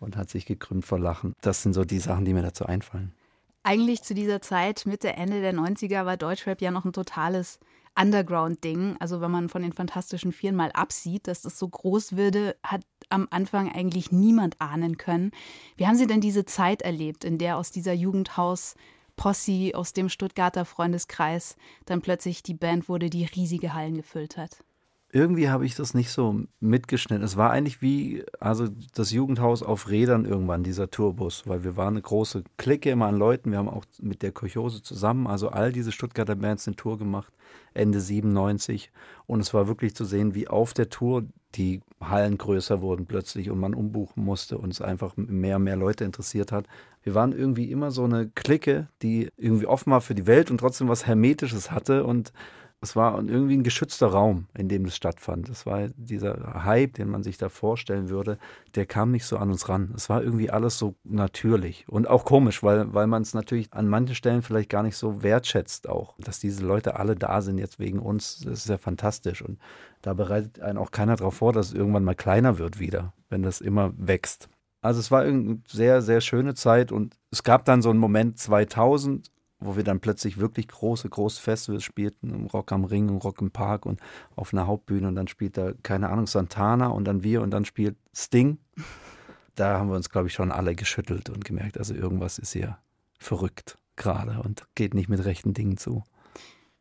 und 0.00 0.18
hat 0.18 0.28
sich 0.28 0.44
gekrümmt 0.44 0.84
vor 0.84 0.98
Lachen. 0.98 1.34
Das 1.40 1.62
sind 1.62 1.72
so 1.72 1.84
die 1.84 1.98
Sachen, 1.98 2.26
die 2.26 2.34
mir 2.34 2.42
dazu 2.42 2.66
einfallen. 2.66 3.12
Eigentlich 3.66 4.02
zu 4.02 4.12
dieser 4.12 4.42
Zeit, 4.42 4.84
Mitte, 4.84 5.14
Ende 5.14 5.40
der 5.40 5.54
90er, 5.54 6.04
war 6.04 6.18
Deutschrap 6.18 6.60
ja 6.60 6.70
noch 6.70 6.84
ein 6.84 6.92
totales 6.92 7.58
Underground-Ding. 7.98 8.96
Also 9.00 9.22
wenn 9.22 9.30
man 9.30 9.48
von 9.48 9.62
den 9.62 9.72
Fantastischen 9.72 10.32
Vieren 10.32 10.54
mal 10.54 10.70
absieht, 10.72 11.26
dass 11.28 11.40
das 11.40 11.58
so 11.58 11.66
groß 11.66 12.14
würde, 12.14 12.56
hat 12.62 12.82
am 13.08 13.26
Anfang 13.30 13.72
eigentlich 13.72 14.12
niemand 14.12 14.60
ahnen 14.60 14.98
können. 14.98 15.30
Wie 15.78 15.86
haben 15.86 15.96
Sie 15.96 16.06
denn 16.06 16.20
diese 16.20 16.44
Zeit 16.44 16.82
erlebt, 16.82 17.24
in 17.24 17.38
der 17.38 17.56
aus 17.56 17.70
dieser 17.70 17.94
Jugendhaus 17.94 18.74
Posse, 19.16 19.70
aus 19.72 19.94
dem 19.94 20.10
Stuttgarter 20.10 20.66
Freundeskreis, 20.66 21.56
dann 21.86 22.02
plötzlich 22.02 22.42
die 22.42 22.52
Band 22.52 22.90
wurde, 22.90 23.08
die 23.08 23.24
riesige 23.24 23.72
Hallen 23.72 23.96
gefüllt 23.96 24.36
hat? 24.36 24.58
Irgendwie 25.14 25.48
habe 25.48 25.64
ich 25.64 25.76
das 25.76 25.94
nicht 25.94 26.10
so 26.10 26.40
mitgeschnitten. 26.58 27.24
Es 27.24 27.36
war 27.36 27.52
eigentlich 27.52 27.80
wie 27.80 28.24
also 28.40 28.66
das 28.94 29.12
Jugendhaus 29.12 29.62
auf 29.62 29.88
Rädern 29.88 30.24
irgendwann, 30.24 30.64
dieser 30.64 30.90
Tourbus, 30.90 31.44
weil 31.46 31.62
wir 31.62 31.76
waren 31.76 31.94
eine 31.94 32.02
große 32.02 32.42
Clique 32.56 32.90
immer 32.90 33.06
an 33.06 33.16
Leuten. 33.16 33.52
Wir 33.52 33.58
haben 33.58 33.68
auch 33.68 33.84
mit 34.02 34.22
der 34.22 34.32
Kochose 34.32 34.82
zusammen, 34.82 35.28
also 35.28 35.50
all 35.50 35.70
diese 35.70 35.92
Stuttgarter 35.92 36.34
Bands 36.34 36.66
eine 36.66 36.74
Tour 36.74 36.98
gemacht, 36.98 37.32
Ende 37.74 38.00
97. 38.00 38.90
Und 39.28 39.38
es 39.38 39.54
war 39.54 39.68
wirklich 39.68 39.94
zu 39.94 40.04
sehen, 40.04 40.34
wie 40.34 40.48
auf 40.48 40.74
der 40.74 40.90
Tour 40.90 41.22
die 41.54 41.80
Hallen 42.00 42.36
größer 42.36 42.82
wurden 42.82 43.06
plötzlich 43.06 43.50
und 43.50 43.60
man 43.60 43.74
umbuchen 43.74 44.24
musste 44.24 44.58
und 44.58 44.72
es 44.72 44.80
einfach 44.80 45.16
mehr 45.16 45.56
und 45.56 45.62
mehr 45.62 45.76
Leute 45.76 46.02
interessiert 46.02 46.50
hat. 46.50 46.66
Wir 47.04 47.14
waren 47.14 47.30
irgendwie 47.30 47.70
immer 47.70 47.92
so 47.92 48.02
eine 48.02 48.28
Clique, 48.34 48.88
die 49.00 49.28
irgendwie 49.36 49.66
offen 49.66 49.92
war 49.92 50.00
für 50.00 50.16
die 50.16 50.26
Welt 50.26 50.50
und 50.50 50.58
trotzdem 50.58 50.88
was 50.88 51.06
Hermetisches 51.06 51.70
hatte 51.70 52.02
und 52.02 52.32
es 52.84 52.94
war 52.94 53.16
irgendwie 53.16 53.56
ein 53.56 53.62
geschützter 53.62 54.08
Raum, 54.08 54.46
in 54.56 54.68
dem 54.68 54.84
es 54.84 54.94
stattfand. 54.94 55.48
Es 55.48 55.64
war 55.66 55.88
dieser 55.96 56.62
Hype, 56.64 56.94
den 56.94 57.08
man 57.08 57.22
sich 57.22 57.38
da 57.38 57.48
vorstellen 57.48 58.10
würde, 58.10 58.38
der 58.74 58.84
kam 58.86 59.10
nicht 59.10 59.24
so 59.24 59.38
an 59.38 59.50
uns 59.50 59.68
ran. 59.68 59.92
Es 59.96 60.08
war 60.08 60.22
irgendwie 60.22 60.50
alles 60.50 60.78
so 60.78 60.94
natürlich 61.02 61.88
und 61.88 62.08
auch 62.08 62.24
komisch, 62.24 62.62
weil, 62.62 62.92
weil 62.92 63.06
man 63.06 63.22
es 63.22 63.34
natürlich 63.34 63.72
an 63.72 63.88
manchen 63.88 64.14
Stellen 64.14 64.42
vielleicht 64.42 64.68
gar 64.68 64.82
nicht 64.82 64.96
so 64.96 65.22
wertschätzt 65.22 65.88
auch, 65.88 66.14
dass 66.18 66.38
diese 66.38 66.64
Leute 66.64 66.96
alle 66.96 67.16
da 67.16 67.40
sind 67.40 67.58
jetzt 67.58 67.78
wegen 67.78 67.98
uns. 67.98 68.40
Das 68.40 68.60
ist 68.60 68.68
ja 68.68 68.78
fantastisch 68.78 69.42
und 69.42 69.58
da 70.02 70.12
bereitet 70.12 70.60
einen 70.60 70.78
auch 70.78 70.90
keiner 70.90 71.16
darauf 71.16 71.34
vor, 71.34 71.54
dass 71.54 71.68
es 71.68 71.74
irgendwann 71.74 72.04
mal 72.04 72.14
kleiner 72.14 72.58
wird 72.58 72.78
wieder, 72.78 73.14
wenn 73.30 73.42
das 73.42 73.62
immer 73.62 73.92
wächst. 73.96 74.50
Also 74.82 75.00
es 75.00 75.10
war 75.10 75.22
eine 75.22 75.62
sehr, 75.66 76.02
sehr 76.02 76.20
schöne 76.20 76.54
Zeit 76.54 76.92
und 76.92 77.16
es 77.30 77.42
gab 77.42 77.64
dann 77.64 77.80
so 77.80 77.88
einen 77.88 77.98
Moment 77.98 78.38
2000, 78.38 79.30
wo 79.60 79.76
wir 79.76 79.84
dann 79.84 80.00
plötzlich 80.00 80.38
wirklich 80.38 80.68
große, 80.68 81.08
große 81.08 81.40
Festivals 81.40 81.84
spielten, 81.84 82.46
Rock 82.46 82.72
am 82.72 82.84
Ring 82.84 83.08
und 83.08 83.18
Rock 83.18 83.40
im 83.40 83.50
Park 83.50 83.86
und 83.86 84.00
auf 84.36 84.52
einer 84.52 84.66
Hauptbühne 84.66 85.08
und 85.08 85.14
dann 85.14 85.28
spielt 85.28 85.56
da, 85.56 85.72
keine 85.82 86.10
Ahnung, 86.10 86.26
Santana 86.26 86.88
und 86.88 87.04
dann 87.04 87.22
wir 87.22 87.42
und 87.42 87.50
dann 87.50 87.64
spielt 87.64 87.96
Sting. 88.14 88.58
Da 89.56 89.78
haben 89.78 89.88
wir 89.88 89.94
uns, 89.94 90.10
glaube 90.10 90.26
ich, 90.26 90.34
schon 90.34 90.50
alle 90.50 90.74
geschüttelt 90.74 91.30
und 91.30 91.44
gemerkt, 91.44 91.78
also 91.78 91.94
irgendwas 91.94 92.40
ist 92.40 92.54
hier 92.54 92.76
verrückt 93.20 93.78
gerade 93.94 94.42
und 94.42 94.66
geht 94.74 94.94
nicht 94.94 95.08
mit 95.08 95.24
rechten 95.24 95.54
Dingen 95.54 95.76
zu. 95.76 96.02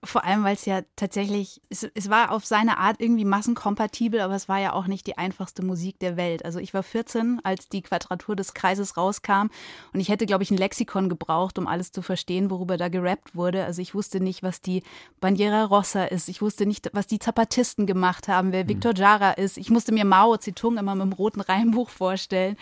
Vor 0.05 0.25
allem, 0.25 0.43
weil 0.43 0.55
es 0.55 0.65
ja 0.65 0.81
tatsächlich, 0.97 1.61
es, 1.69 1.83
es, 1.93 2.09
war 2.09 2.31
auf 2.31 2.45
seine 2.45 2.77
Art 2.77 2.97
irgendwie 2.99 3.23
massenkompatibel, 3.23 4.19
aber 4.19 4.35
es 4.35 4.49
war 4.49 4.59
ja 4.59 4.73
auch 4.73 4.85
nicht 4.85 5.07
die 5.07 5.17
einfachste 5.17 5.63
Musik 5.63 5.97
der 5.99 6.17
Welt. 6.17 6.43
Also 6.43 6.59
ich 6.59 6.73
war 6.73 6.83
14, 6.83 7.39
als 7.43 7.69
die 7.69 7.81
Quadratur 7.81 8.35
des 8.35 8.53
Kreises 8.53 8.97
rauskam 8.97 9.47
und 9.93 9.99
ich 10.01 10.09
hätte, 10.09 10.25
glaube 10.25 10.43
ich, 10.43 10.51
ein 10.51 10.57
Lexikon 10.57 11.07
gebraucht, 11.07 11.57
um 11.57 11.67
alles 11.67 11.93
zu 11.93 12.01
verstehen, 12.01 12.49
worüber 12.49 12.75
da 12.75 12.89
gerappt 12.89 13.35
wurde. 13.35 13.63
Also 13.63 13.81
ich 13.81 13.95
wusste 13.95 14.19
nicht, 14.19 14.43
was 14.43 14.59
die 14.59 14.83
Bandiera 15.21 15.63
Rossa 15.63 16.03
ist. 16.03 16.27
Ich 16.27 16.41
wusste 16.41 16.65
nicht, 16.65 16.89
was 16.91 17.07
die 17.07 17.19
Zapatisten 17.19 17.85
gemacht 17.85 18.27
haben, 18.27 18.51
wer 18.51 18.67
Victor 18.67 18.91
hm. 18.91 18.97
Jara 18.97 19.31
ist. 19.31 19.57
Ich 19.57 19.69
musste 19.69 19.93
mir 19.93 20.03
Mao 20.03 20.35
Zedong 20.35 20.77
immer 20.77 20.95
mit 20.95 21.05
dem 21.05 21.13
roten 21.13 21.39
Reimbuch 21.39 21.89
vorstellen. 21.89 22.57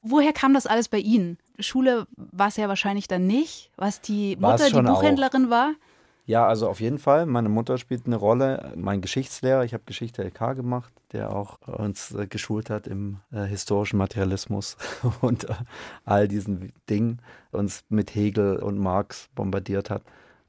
Woher 0.00 0.32
kam 0.32 0.54
das 0.54 0.66
alles 0.66 0.88
bei 0.88 0.98
Ihnen? 0.98 1.36
Schule 1.58 2.06
war 2.16 2.48
es 2.48 2.56
ja 2.56 2.68
wahrscheinlich 2.68 3.08
dann 3.08 3.26
nicht, 3.26 3.70
was 3.76 4.00
die 4.00 4.36
Mutter, 4.36 4.70
die 4.70 4.80
Buchhändlerin 4.80 5.46
auch. 5.46 5.50
war. 5.50 5.72
Ja, 6.26 6.44
also 6.48 6.68
auf 6.68 6.80
jeden 6.80 6.98
Fall. 6.98 7.24
Meine 7.24 7.48
Mutter 7.48 7.78
spielt 7.78 8.06
eine 8.06 8.16
Rolle. 8.16 8.72
Mein 8.74 9.00
Geschichtslehrer, 9.00 9.64
ich 9.64 9.74
habe 9.74 9.84
Geschichte 9.86 10.24
LK 10.24 10.56
gemacht, 10.56 10.92
der 11.12 11.32
auch 11.32 11.60
uns 11.68 12.12
äh, 12.12 12.26
geschult 12.26 12.68
hat 12.68 12.88
im 12.88 13.18
äh, 13.30 13.44
historischen 13.44 13.96
Materialismus 13.96 14.76
und 15.20 15.48
äh, 15.48 15.54
all 16.04 16.26
diesen 16.26 16.72
Dingen, 16.90 17.22
uns 17.52 17.84
mit 17.88 18.16
Hegel 18.16 18.56
und 18.56 18.76
Marx 18.78 19.28
bombardiert 19.36 19.88
hat. 19.88 20.02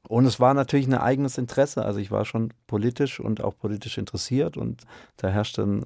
Und 0.08 0.26
es 0.26 0.40
war 0.40 0.52
natürlich 0.52 0.88
ein 0.88 0.94
eigenes 0.94 1.38
Interesse. 1.38 1.84
Also 1.84 2.00
ich 2.00 2.10
war 2.10 2.24
schon 2.24 2.52
politisch 2.66 3.20
und 3.20 3.40
auch 3.44 3.56
politisch 3.56 3.98
interessiert 3.98 4.56
und 4.56 4.82
da 5.16 5.28
herrschte 5.28 5.62
ein, 5.62 5.84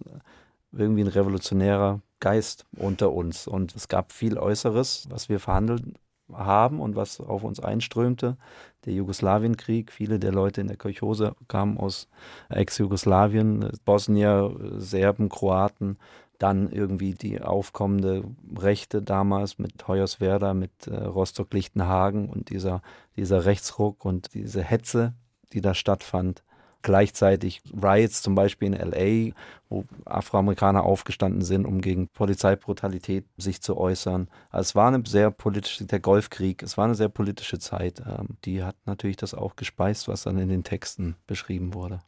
irgendwie 0.72 1.02
ein 1.02 1.08
revolutionärer 1.08 2.00
Geist 2.18 2.64
unter 2.76 3.12
uns. 3.12 3.46
Und 3.46 3.76
es 3.76 3.88
gab 3.88 4.10
viel 4.10 4.38
Äußeres, 4.38 5.06
was 5.10 5.28
wir 5.28 5.38
verhandelt 5.38 5.84
haben 6.32 6.80
und 6.80 6.96
was 6.96 7.20
auf 7.20 7.44
uns 7.44 7.60
einströmte. 7.60 8.36
Der 8.84 8.92
Jugoslawienkrieg, 8.94 9.92
viele 9.92 10.18
der 10.18 10.32
Leute 10.32 10.60
in 10.60 10.68
der 10.68 10.76
Kolchose 10.76 11.34
kamen 11.48 11.78
aus 11.78 12.08
Ex-Jugoslawien, 12.48 13.70
Bosnier, 13.84 14.54
Serben, 14.78 15.28
Kroaten, 15.28 15.98
dann 16.38 16.70
irgendwie 16.70 17.14
die 17.14 17.40
aufkommende 17.40 18.24
Rechte 18.58 19.00
damals 19.00 19.58
mit 19.58 19.86
Hoyerswerda, 19.86 20.54
mit 20.54 20.88
äh, 20.88 20.96
Rostock-Lichtenhagen 20.96 22.28
und 22.28 22.50
dieser, 22.50 22.82
dieser 23.16 23.44
Rechtsruck 23.44 24.04
und 24.04 24.34
diese 24.34 24.62
Hetze, 24.62 25.14
die 25.52 25.60
da 25.60 25.74
stattfand 25.74 26.42
gleichzeitig 26.82 27.62
Riots 27.72 28.22
zum 28.22 28.34
Beispiel 28.34 28.74
in 28.74 28.90
LA, 28.90 29.34
wo 29.68 29.84
Afroamerikaner 30.04 30.84
aufgestanden 30.84 31.42
sind, 31.42 31.66
um 31.66 31.80
gegen 31.80 32.08
Polizeibrutalität 32.08 33.26
sich 33.36 33.62
zu 33.62 33.76
äußern. 33.76 34.28
Also 34.50 34.68
es 34.68 34.74
war 34.74 34.88
eine 34.88 35.02
sehr 35.06 35.30
politische, 35.30 35.86
der 35.86 36.00
Golfkrieg, 36.00 36.62
es 36.62 36.76
war 36.76 36.84
eine 36.84 36.94
sehr 36.94 37.08
politische 37.08 37.58
Zeit. 37.58 38.00
Ähm, 38.06 38.36
die 38.44 38.62
hat 38.62 38.76
natürlich 38.84 39.16
das 39.16 39.34
auch 39.34 39.56
gespeist, 39.56 40.08
was 40.08 40.24
dann 40.24 40.38
in 40.38 40.48
den 40.48 40.64
Texten 40.64 41.16
beschrieben 41.26 41.74
wurde. 41.74 42.00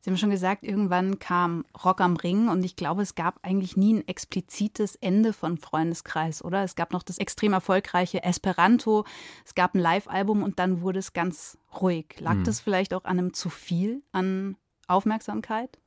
Sie 0.00 0.08
haben 0.08 0.16
schon 0.16 0.30
gesagt, 0.30 0.64
irgendwann 0.64 1.18
kam 1.18 1.66
Rock 1.84 2.00
am 2.00 2.16
Ring 2.16 2.48
und 2.48 2.64
ich 2.64 2.74
glaube, 2.74 3.02
es 3.02 3.14
gab 3.14 3.38
eigentlich 3.42 3.76
nie 3.76 3.94
ein 3.94 4.08
explizites 4.08 4.96
Ende 4.96 5.34
von 5.34 5.58
Freundeskreis, 5.58 6.42
oder? 6.42 6.64
Es 6.64 6.74
gab 6.74 6.94
noch 6.94 7.02
das 7.02 7.18
extrem 7.18 7.52
erfolgreiche 7.52 8.22
Esperanto, 8.22 9.04
es 9.44 9.54
gab 9.54 9.74
ein 9.74 9.80
Live-Album 9.80 10.42
und 10.42 10.58
dann 10.58 10.80
wurde 10.80 11.00
es 11.00 11.12
ganz 11.12 11.58
ruhig. 11.80 12.16
Lag 12.18 12.34
hm. 12.34 12.44
das 12.44 12.60
vielleicht 12.60 12.94
auch 12.94 13.04
an 13.04 13.18
einem 13.18 13.34
zu 13.34 13.50
viel 13.50 14.02
an 14.12 14.56
Aufmerksamkeit? 14.88 15.78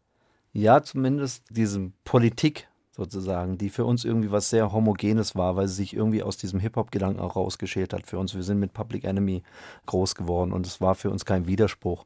Ja, 0.52 0.84
zumindest 0.84 1.46
diese 1.50 1.92
Politik 2.06 2.68
sozusagen, 2.92 3.58
die 3.58 3.72
für 3.72 3.86
uns 3.86 4.06
irgendwie 4.06 4.32
was 4.32 4.52
sehr 4.52 4.72
Homogenes 4.72 5.36
war, 5.36 5.56
weil 5.56 5.68
sie 5.68 5.74
sich 5.74 5.96
irgendwie 5.96 6.22
aus 6.22 6.38
diesem 6.38 6.60
Hip-Hop-Gedanken 6.60 7.20
auch 7.20 7.36
rausgeschält 7.36 7.92
hat 7.92 8.06
für 8.06 8.20
uns. 8.20 8.36
Wir 8.36 8.44
sind 8.44 8.60
mit 8.60 8.74
Public 8.74 9.06
Enemy 9.06 9.42
groß 9.88 10.14
geworden 10.14 10.54
und 10.54 10.68
es 10.68 10.80
war 10.80 10.94
für 10.94 11.10
uns 11.10 11.26
kein 11.26 11.48
Widerspruch 11.48 12.06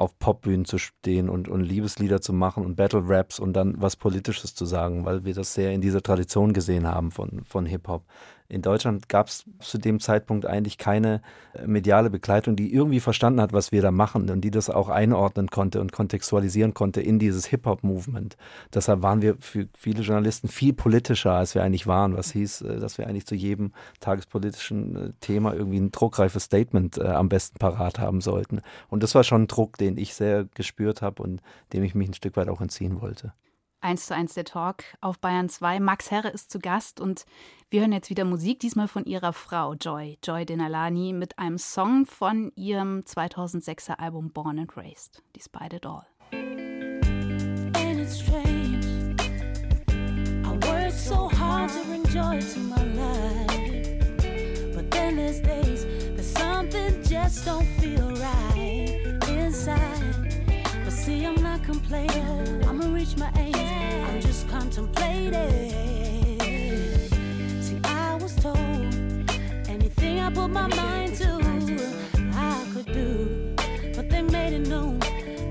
auf 0.00 0.18
Popbühnen 0.18 0.64
zu 0.64 0.78
stehen 0.78 1.28
und, 1.28 1.48
und 1.48 1.60
Liebeslieder 1.60 2.22
zu 2.22 2.32
machen 2.32 2.64
und 2.64 2.76
Battle 2.76 3.02
Raps 3.04 3.38
und 3.38 3.52
dann 3.52 3.74
was 3.78 3.96
Politisches 3.96 4.54
zu 4.54 4.64
sagen, 4.64 5.04
weil 5.04 5.24
wir 5.24 5.34
das 5.34 5.52
sehr 5.52 5.72
in 5.72 5.82
dieser 5.82 6.02
Tradition 6.02 6.54
gesehen 6.54 6.86
haben 6.86 7.10
von, 7.10 7.44
von 7.44 7.66
Hip-Hop. 7.66 8.04
In 8.50 8.62
Deutschland 8.62 9.08
gab 9.08 9.28
es 9.28 9.44
zu 9.60 9.78
dem 9.78 10.00
Zeitpunkt 10.00 10.44
eigentlich 10.44 10.76
keine 10.76 11.22
äh, 11.54 11.66
mediale 11.66 12.10
Begleitung, 12.10 12.56
die 12.56 12.74
irgendwie 12.74 12.98
verstanden 12.98 13.40
hat, 13.40 13.52
was 13.52 13.70
wir 13.70 13.80
da 13.80 13.92
machen 13.92 14.28
und 14.28 14.40
die 14.40 14.50
das 14.50 14.68
auch 14.68 14.88
einordnen 14.88 15.48
konnte 15.48 15.80
und 15.80 15.92
kontextualisieren 15.92 16.74
konnte 16.74 17.00
in 17.00 17.20
dieses 17.20 17.46
Hip-Hop-Movement. 17.46 18.36
Deshalb 18.74 19.02
waren 19.02 19.22
wir 19.22 19.36
für 19.38 19.68
viele 19.78 20.02
Journalisten 20.02 20.48
viel 20.48 20.72
politischer, 20.72 21.32
als 21.32 21.54
wir 21.54 21.62
eigentlich 21.62 21.86
waren, 21.86 22.16
was 22.16 22.32
hieß, 22.32 22.62
äh, 22.62 22.80
dass 22.80 22.98
wir 22.98 23.06
eigentlich 23.06 23.26
zu 23.26 23.36
jedem 23.36 23.72
tagespolitischen 24.00 24.96
äh, 24.96 25.12
Thema 25.20 25.54
irgendwie 25.54 25.78
ein 25.78 25.92
druckreifes 25.92 26.44
Statement 26.44 27.00
am 27.00 27.28
besten 27.28 27.58
parat 27.58 27.98
haben 27.98 28.20
sollten. 28.20 28.62
Und 28.88 29.02
das 29.02 29.14
war 29.14 29.22
schon 29.22 29.42
ein 29.42 29.46
Druck, 29.46 29.78
den 29.78 29.96
ich 29.96 30.14
sehr 30.14 30.46
gespürt 30.54 31.02
habe 31.02 31.22
und 31.22 31.40
dem 31.72 31.84
ich 31.84 31.94
mich 31.94 32.08
ein 32.08 32.14
Stück 32.14 32.36
weit 32.36 32.48
auch 32.48 32.60
entziehen 32.60 33.00
wollte. 33.00 33.32
1 33.80 34.06
zu 34.06 34.14
1 34.14 34.34
der 34.34 34.44
Talk 34.44 34.84
auf 35.00 35.18
Bayern 35.18 35.48
2. 35.48 35.80
Max 35.80 36.10
Herre 36.10 36.28
ist 36.28 36.50
zu 36.50 36.58
Gast 36.58 37.00
und 37.00 37.24
wir 37.70 37.80
hören 37.80 37.92
jetzt 37.92 38.10
wieder 38.10 38.24
Musik, 38.24 38.60
diesmal 38.60 38.88
von 38.88 39.04
ihrer 39.04 39.32
Frau 39.32 39.74
Joy, 39.74 40.18
Joy 40.22 40.44
Denalani, 40.44 41.12
mit 41.12 41.38
einem 41.38 41.58
Song 41.58 42.04
von 42.04 42.52
ihrem 42.56 43.00
2006er 43.00 43.98
Album 43.98 44.32
Born 44.32 44.58
and 44.58 44.76
Raised, 44.76 45.22
Despite 45.34 45.76
It 45.76 45.86
All. 45.86 46.06
And 46.32 48.00
it's 48.00 48.20
strange. 48.20 48.86
I 50.44 50.52
work 50.66 50.92
so 50.92 51.28
hard 51.28 51.70
to 51.70 51.84
bring 51.86 52.04
joy 52.04 52.40
to 52.40 52.60
my 52.60 52.84
life. 52.94 54.74
But 54.74 54.90
then 54.90 55.16
there's 55.16 55.40
days 55.40 55.86
that 56.16 56.24
something 56.24 57.02
just 57.04 57.46
don't 57.46 57.66
feel 57.78 58.09
See, 61.10 61.26
I'm 61.26 61.42
not 61.42 61.60
complaining. 61.64 62.64
I'ma 62.68 62.86
reach 62.94 63.16
my 63.16 63.32
aim. 63.36 64.04
I'm 64.06 64.20
just 64.20 64.48
contemplating. 64.48 66.38
See, 67.60 67.80
I 67.82 68.14
was 68.22 68.36
told 68.36 68.56
anything 69.68 70.20
I 70.20 70.30
put 70.30 70.50
my 70.50 70.68
mind 70.68 71.16
to, 71.16 71.30
I 72.32 72.64
could 72.72 72.86
do. 72.86 73.56
But 73.96 74.08
they 74.08 74.22
made 74.22 74.52
it 74.52 74.68
known. 74.68 75.00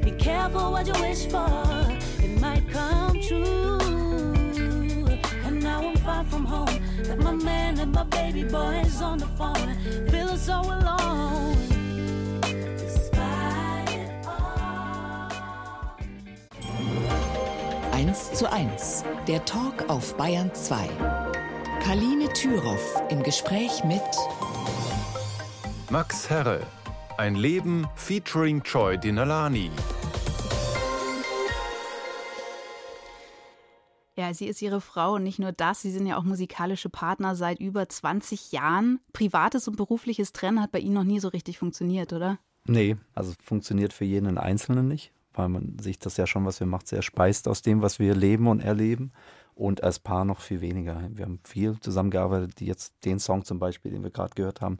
Be 0.02 0.12
careful 0.12 0.72
what 0.72 0.88
you 0.88 0.94
wish 1.02 1.26
for. 1.26 1.50
It 2.24 2.40
might 2.40 2.66
come 2.70 3.20
true. 3.20 3.80
And 5.46 5.62
now 5.62 5.86
I'm 5.90 5.98
far 5.98 6.24
from 6.24 6.46
home. 6.46 6.80
Got 7.04 7.20
my 7.20 7.34
man 7.34 7.80
and 7.80 7.92
my 7.92 8.06
baby 8.06 8.44
boys 8.46 9.02
on 9.02 9.18
the 9.18 9.28
phone. 9.38 9.76
Feeling 10.10 10.38
so 10.38 10.62
alone. 10.62 11.59
1 18.30 18.38
zu 18.38 18.52
1. 18.52 19.04
Der 19.28 19.44
Talk 19.46 19.90
auf 19.90 20.16
Bayern 20.16 20.54
2. 20.54 20.88
Kaline 21.82 22.32
Thüroff 22.34 23.02
im 23.10 23.24
Gespräch 23.24 23.84
mit 23.84 24.02
Max 25.90 26.30
Herre. 26.30 26.62
Ein 27.18 27.36
Leben 27.36 27.88
featuring 27.96 28.62
Troy 28.62 28.98
Dinalani. 28.98 29.72
Ja, 34.16 34.34
sie 34.34 34.46
ist 34.48 34.62
ihre 34.62 34.82
Frau 34.82 35.14
und 35.16 35.24
nicht 35.24 35.40
nur 35.40 35.52
das, 35.52 35.82
sie 35.82 35.92
sind 35.92 36.06
ja 36.06 36.18
auch 36.18 36.24
musikalische 36.24 36.90
Partner 36.90 37.36
seit 37.36 37.60
über 37.60 37.90
20 37.90 38.52
Jahren. 38.52 39.00
Privates 39.12 39.68
und 39.68 39.76
berufliches 39.76 40.34
Trennen 40.34 40.62
hat 40.62 40.72
bei 40.72 40.80
Ihnen 40.80 40.94
noch 40.94 41.04
nie 41.04 41.20
so 41.20 41.30
richtig 41.30 41.58
funktioniert, 41.58 42.14
oder? 42.14 42.38
Nee, 42.66 42.98
also 43.16 43.34
funktioniert 43.44 43.94
für 43.94 44.06
jeden 44.06 44.38
Einzelnen 44.38 44.88
nicht, 44.88 45.12
weil 45.40 45.50
man 45.50 45.78
sich 45.80 45.98
das 45.98 46.18
ja 46.18 46.28
schon, 46.28 46.46
was 46.46 46.60
wir 46.60 46.68
macht, 46.68 46.88
sehr 46.88 47.02
speist 47.02 47.48
aus 47.48 47.62
dem, 47.62 47.82
was 47.82 47.98
wir 47.98 48.14
leben 48.14 48.48
und 48.48 48.60
erleben. 48.60 49.12
Und 49.56 49.84
als 49.84 50.00
Paar 50.00 50.24
noch 50.24 50.40
viel 50.40 50.62
weniger. 50.62 51.02
Wir 51.10 51.26
haben 51.26 51.40
viel 51.44 51.78
zusammengearbeitet, 51.82 52.62
jetzt 52.62 52.94
den 53.04 53.20
Song 53.20 53.44
zum 53.44 53.60
Beispiel, 53.60 53.92
den 53.92 54.04
wir 54.04 54.10
gerade 54.10 54.34
gehört 54.34 54.62
haben, 54.62 54.80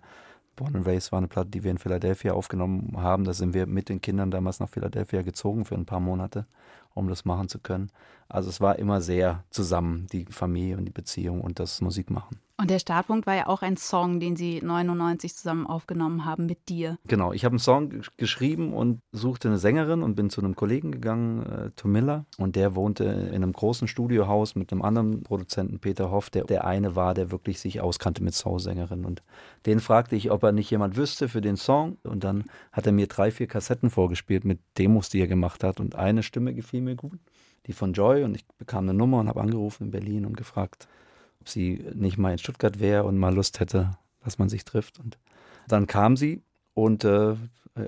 Born 0.60 0.76
and 0.76 0.86
Raised 0.86 1.14
war 1.14 1.20
eine 1.20 1.30
Platte, 1.30 1.52
die 1.52 1.64
wir 1.64 1.72
in 1.72 1.78
Philadelphia 1.78 2.34
aufgenommen 2.34 2.98
haben. 2.98 3.24
Da 3.24 3.34
sind 3.34 3.54
wir 3.54 3.66
mit 3.66 3.88
den 3.88 4.02
Kindern 4.02 4.30
damals 4.30 4.60
nach 4.60 4.68
Philadelphia 4.68 5.22
gezogen 5.22 5.64
für 5.64 5.76
ein 5.76 5.86
paar 5.86 6.02
Monate, 6.02 6.46
um 6.94 7.08
das 7.08 7.24
machen 7.24 7.48
zu 7.48 7.60
können. 7.60 7.92
Also 8.28 8.50
es 8.50 8.60
war 8.60 8.78
immer 8.78 9.00
sehr 9.00 9.46
zusammen, 9.52 10.08
die 10.12 10.26
Familie 10.26 10.78
und 10.78 10.84
die 10.84 10.92
Beziehung 10.92 11.40
und 11.40 11.60
das 11.60 11.80
Musikmachen. 11.80 12.40
Und 12.60 12.70
der 12.70 12.80
Startpunkt 12.80 13.26
war 13.26 13.36
ja 13.36 13.48
auch 13.48 13.62
ein 13.62 13.78
Song, 13.78 14.20
den 14.20 14.36
Sie 14.36 14.60
99 14.62 15.34
zusammen 15.34 15.66
aufgenommen 15.66 16.26
haben 16.26 16.46
mit 16.46 16.68
dir. 16.68 16.98
Genau, 17.08 17.32
ich 17.32 17.46
habe 17.46 17.54
einen 17.54 17.60
Song 17.60 17.90
gesch- 17.90 18.12
geschrieben 18.18 18.74
und 18.74 19.00
suchte 19.14 19.48
eine 19.48 19.58
Sängerin 19.58 20.04
und 20.04 20.16
bin 20.16 20.30
zu 20.30 20.42
einem 20.42 20.58
Kollegen 20.58 20.92
gegangen, 20.92 21.46
äh, 21.46 21.72
Tom 21.78 21.94
Miller. 21.94 22.26
Und 22.38 22.58
der 22.58 22.76
wohnte 22.76 23.06
in 23.06 23.36
einem 23.36 23.54
großen 23.54 23.88
Studiohaus 23.88 24.56
mit 24.56 24.74
einem 24.74 24.82
anderen 24.82 25.24
Produzenten, 25.24 25.80
Peter 25.80 26.12
Hoff, 26.12 26.30
der 26.30 26.44
der 26.44 26.66
eine 26.66 26.98
war, 26.98 27.14
der 27.14 27.32
wirklich 27.32 27.62
sich 27.62 27.80
auskannte 27.80 28.22
mit 28.22 28.34
Soul-Sängerinnen. 28.34 29.06
Und 29.06 29.24
den 29.66 29.80
fragte 29.80 30.18
ich, 30.18 30.30
ob 30.30 30.44
er 30.44 30.52
nicht 30.52 30.70
jemand 30.70 30.98
wüsste 30.98 31.30
für 31.30 31.40
den 31.40 31.56
Song. 31.56 31.98
Und 32.04 32.26
dann 32.26 32.44
hat 32.74 32.86
er 32.86 32.92
mir 32.92 33.08
drei, 33.08 33.32
vier 33.32 33.48
Kassetten 33.48 33.90
vorgespielt 33.90 34.44
mit 34.44 34.60
Demos, 34.78 35.08
die 35.08 35.22
er 35.22 35.28
gemacht 35.28 35.64
hat. 35.64 35.80
Und 35.80 35.96
eine 35.96 36.24
Stimme 36.24 36.54
gefiel 36.54 36.82
mir 36.82 36.98
gut, 36.98 37.20
die 37.68 37.74
von 37.74 37.94
Joy. 37.94 38.26
Und 38.26 38.36
ich 38.36 38.46
bekam 38.58 38.84
eine 38.84 38.94
Nummer 38.94 39.22
und 39.22 39.30
habe 39.30 39.40
angerufen 39.40 39.86
in 39.86 39.92
Berlin 39.92 40.26
und 40.26 40.36
gefragt, 40.36 40.90
ob 41.40 41.50
sie 41.50 41.86
nicht 41.94 42.18
mal 42.18 42.32
in 42.32 42.38
Stuttgart 42.38 42.80
wäre 42.80 43.04
und 43.04 43.18
mal 43.18 43.34
Lust 43.34 43.60
hätte, 43.60 43.92
dass 44.24 44.38
man 44.38 44.50
sich 44.50 44.66
trifft. 44.66 45.00
Und 45.00 45.18
dann 45.68 45.88
kam 45.88 46.18
sie 46.18 46.42
und 46.74 47.04
äh, 47.04 47.36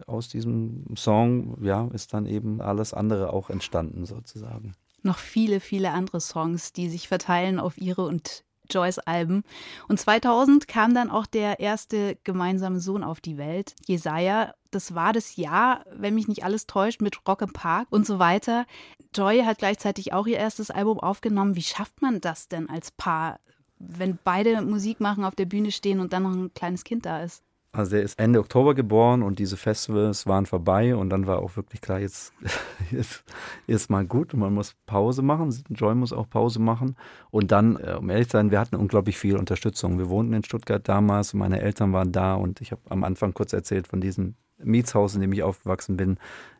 aus 0.07 0.29
diesem 0.29 0.85
Song 0.95 1.57
ja, 1.63 1.89
ist 1.93 2.13
dann 2.13 2.25
eben 2.25 2.61
alles 2.61 2.93
andere 2.93 3.33
auch 3.33 3.49
entstanden 3.49 4.05
sozusagen. 4.05 4.75
Noch 5.03 5.17
viele, 5.17 5.59
viele 5.59 5.91
andere 5.91 6.21
Songs, 6.21 6.73
die 6.73 6.89
sich 6.89 7.07
verteilen 7.07 7.59
auf 7.59 7.77
ihre 7.77 8.05
und 8.05 8.43
Joyce 8.69 8.99
Alben. 8.99 9.43
Und 9.87 9.99
2000 9.99 10.67
kam 10.67 10.93
dann 10.93 11.09
auch 11.09 11.25
der 11.25 11.59
erste 11.59 12.17
gemeinsame 12.23 12.79
Sohn 12.79 13.03
auf 13.03 13.21
die 13.21 13.37
Welt, 13.37 13.75
Jesaja. 13.85 14.53
Das 14.71 14.95
war 14.95 15.11
das 15.11 15.35
Jahr, 15.35 15.83
wenn 15.91 16.15
mich 16.15 16.27
nicht 16.27 16.43
alles 16.43 16.65
täuscht, 16.65 17.01
mit 17.01 17.27
Rock 17.27 17.41
im 17.41 17.53
Park 17.53 17.87
und 17.89 18.05
so 18.05 18.19
weiter. 18.19 18.65
Joy 19.13 19.43
hat 19.43 19.57
gleichzeitig 19.57 20.13
auch 20.13 20.27
ihr 20.27 20.37
erstes 20.37 20.71
Album 20.71 20.99
aufgenommen. 20.99 21.55
Wie 21.55 21.61
schafft 21.61 22.01
man 22.01 22.21
das 22.21 22.47
denn 22.47 22.69
als 22.69 22.91
Paar, 22.91 23.39
wenn 23.79 24.17
beide 24.23 24.61
Musik 24.61 25.01
machen, 25.01 25.25
auf 25.25 25.35
der 25.35 25.45
Bühne 25.45 25.71
stehen 25.71 25.99
und 25.99 26.13
dann 26.13 26.23
noch 26.23 26.31
ein 26.31 26.53
kleines 26.53 26.83
Kind 26.83 27.05
da 27.05 27.21
ist? 27.21 27.43
Also 27.73 27.95
er 27.95 28.01
ist 28.01 28.19
Ende 28.19 28.39
Oktober 28.39 28.75
geboren 28.75 29.23
und 29.23 29.39
diese 29.39 29.55
Festivals 29.55 30.27
waren 30.27 30.45
vorbei 30.45 30.93
und 30.93 31.09
dann 31.09 31.25
war 31.25 31.39
auch 31.39 31.55
wirklich 31.55 31.79
klar, 31.79 31.99
jetzt 31.99 32.33
ist, 32.91 33.23
ist 33.65 33.89
mal 33.89 34.05
gut 34.05 34.33
und 34.33 34.41
man 34.41 34.53
muss 34.53 34.75
Pause 34.85 35.21
machen. 35.21 35.55
Joy 35.69 35.95
muss 35.95 36.11
auch 36.11 36.29
Pause 36.29 36.59
machen. 36.59 36.97
Und 37.29 37.51
dann, 37.53 37.77
äh, 37.77 37.95
um 37.97 38.09
ehrlich 38.09 38.27
zu 38.27 38.37
sein, 38.37 38.51
wir 38.51 38.59
hatten 38.59 38.75
unglaublich 38.75 39.17
viel 39.17 39.37
Unterstützung. 39.37 39.97
Wir 39.97 40.09
wohnten 40.09 40.33
in 40.33 40.43
Stuttgart 40.43 40.85
damals, 40.87 41.33
meine 41.33 41.61
Eltern 41.61 41.93
waren 41.93 42.11
da 42.11 42.35
und 42.35 42.59
ich 42.59 42.71
habe 42.71 42.81
am 42.89 43.05
Anfang 43.05 43.33
kurz 43.33 43.53
erzählt 43.53 43.87
von 43.87 44.01
diesem 44.01 44.35
Mietshaus, 44.63 45.15
in 45.15 45.21
dem 45.21 45.33
ich 45.33 45.43
aufgewachsen 45.43 45.97
bin. 45.97 46.17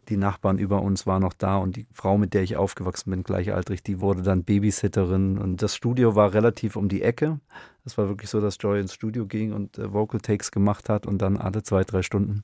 Die 0.10 0.18
Nachbarn 0.18 0.58
über 0.58 0.82
uns 0.82 1.06
waren 1.06 1.22
noch 1.22 1.34
da 1.34 1.58
und 1.58 1.76
die 1.76 1.86
Frau, 1.94 2.18
mit 2.18 2.34
der 2.34 2.42
ich 2.42 2.58
aufgewachsen 2.58 3.12
bin, 3.12 3.24
gleichaltrig, 3.24 3.84
die 3.84 4.02
wurde 4.02 4.24
dann 4.24 4.44
Babysitterin 4.44 5.38
und 5.38 5.62
das 5.62 5.76
Studio 5.76 6.16
war 6.16 6.34
relativ 6.34 6.76
um 6.76 6.90
die 6.90 7.04
Ecke. 7.04 7.40
Es 7.86 7.98
war 7.98 8.08
wirklich 8.08 8.30
so, 8.30 8.42
dass 8.42 8.58
Joy 8.60 8.80
ins 8.82 8.94
Studio 8.94 9.26
ging 9.26 9.54
und 9.54 9.78
äh, 9.78 9.94
Vocal 9.94 10.20
Takes 10.20 10.52
gemacht 10.52 10.90
hat 10.90 11.06
und 11.06 11.20
dann 11.22 11.38
alle 11.38 11.64
zwei, 11.64 11.84
drei 11.84 12.02
Stunden 12.02 12.44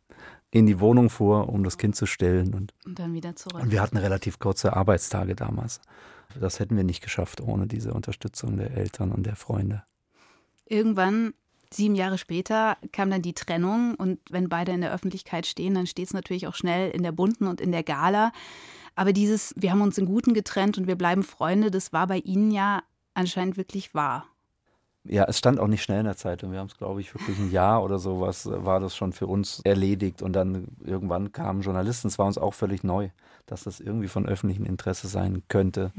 in 0.51 0.65
die 0.65 0.79
Wohnung 0.79 1.09
fuhr, 1.09 1.49
um 1.49 1.63
das 1.63 1.77
Kind 1.77 1.95
zu 1.95 2.05
stellen. 2.05 2.53
Und, 2.53 2.73
Und 2.85 2.99
dann 2.99 3.13
wieder 3.13 3.35
zurück. 3.35 3.61
und 3.61 3.71
wir 3.71 3.81
hatten 3.81 3.97
relativ 3.97 4.39
kurze 4.39 4.75
Arbeitstage 4.75 5.35
damals. 5.35 5.81
Das 6.39 6.59
hätten 6.59 6.75
wir 6.77 6.83
nicht 6.83 7.01
geschafft 7.01 7.41
ohne 7.41 7.67
diese 7.67 7.93
Unterstützung 7.93 8.57
der 8.57 8.71
Eltern 8.71 9.11
und 9.11 9.25
der 9.25 9.35
Freunde. 9.35 9.83
Irgendwann, 10.65 11.33
sieben 11.73 11.95
Jahre 11.95 12.17
später, 12.17 12.77
kam 12.91 13.09
dann 13.09 13.21
die 13.21 13.33
Trennung 13.33 13.95
und 13.95 14.19
wenn 14.29 14.49
beide 14.49 14.71
in 14.71 14.81
der 14.81 14.93
Öffentlichkeit 14.93 15.45
stehen, 15.45 15.75
dann 15.75 15.87
steht 15.87 16.07
es 16.07 16.13
natürlich 16.13 16.47
auch 16.47 16.55
schnell 16.55 16.91
in 16.91 17.03
der 17.03 17.11
bunten 17.11 17.47
und 17.47 17.61
in 17.61 17.71
der 17.71 17.83
Gala. 17.83 18.31
Aber 18.95 19.13
dieses, 19.13 19.53
wir 19.55 19.71
haben 19.71 19.81
uns 19.81 19.97
in 19.97 20.05
Guten 20.05 20.33
getrennt 20.33 20.77
und 20.77 20.87
wir 20.87 20.95
bleiben 20.95 21.23
Freunde, 21.23 21.69
das 21.69 21.93
war 21.93 22.07
bei 22.07 22.17
Ihnen 22.17 22.51
ja 22.51 22.81
anscheinend 23.13 23.57
wirklich 23.57 23.93
wahr. 23.93 24.25
Ja, 25.09 25.25
es 25.25 25.37
stand 25.37 25.59
auch 25.59 25.67
nicht 25.67 25.83
schnell 25.83 25.99
in 25.99 26.05
der 26.05 26.17
Zeitung. 26.17 26.51
Wir 26.51 26.59
haben 26.59 26.67
es, 26.67 26.77
glaube 26.77 26.99
ich, 26.99 27.13
wirklich 27.13 27.37
ein 27.37 27.51
Jahr 27.51 27.83
oder 27.83 27.99
sowas 27.99 28.45
äh, 28.45 28.65
war 28.65 28.79
das 28.79 28.95
schon 28.95 29.13
für 29.13 29.27
uns 29.27 29.61
erledigt. 29.63 30.21
Und 30.21 30.33
dann 30.33 30.67
irgendwann 30.83 31.31
kamen 31.31 31.61
Journalisten. 31.61 32.07
Es 32.07 32.19
war 32.19 32.25
uns 32.25 32.37
auch 32.37 32.53
völlig 32.53 32.83
neu, 32.83 33.09
dass 33.45 33.63
das 33.63 33.79
irgendwie 33.79 34.09
von 34.09 34.27
öffentlichem 34.27 34.65
Interesse 34.65 35.07
sein 35.07 35.43
könnte, 35.47 35.91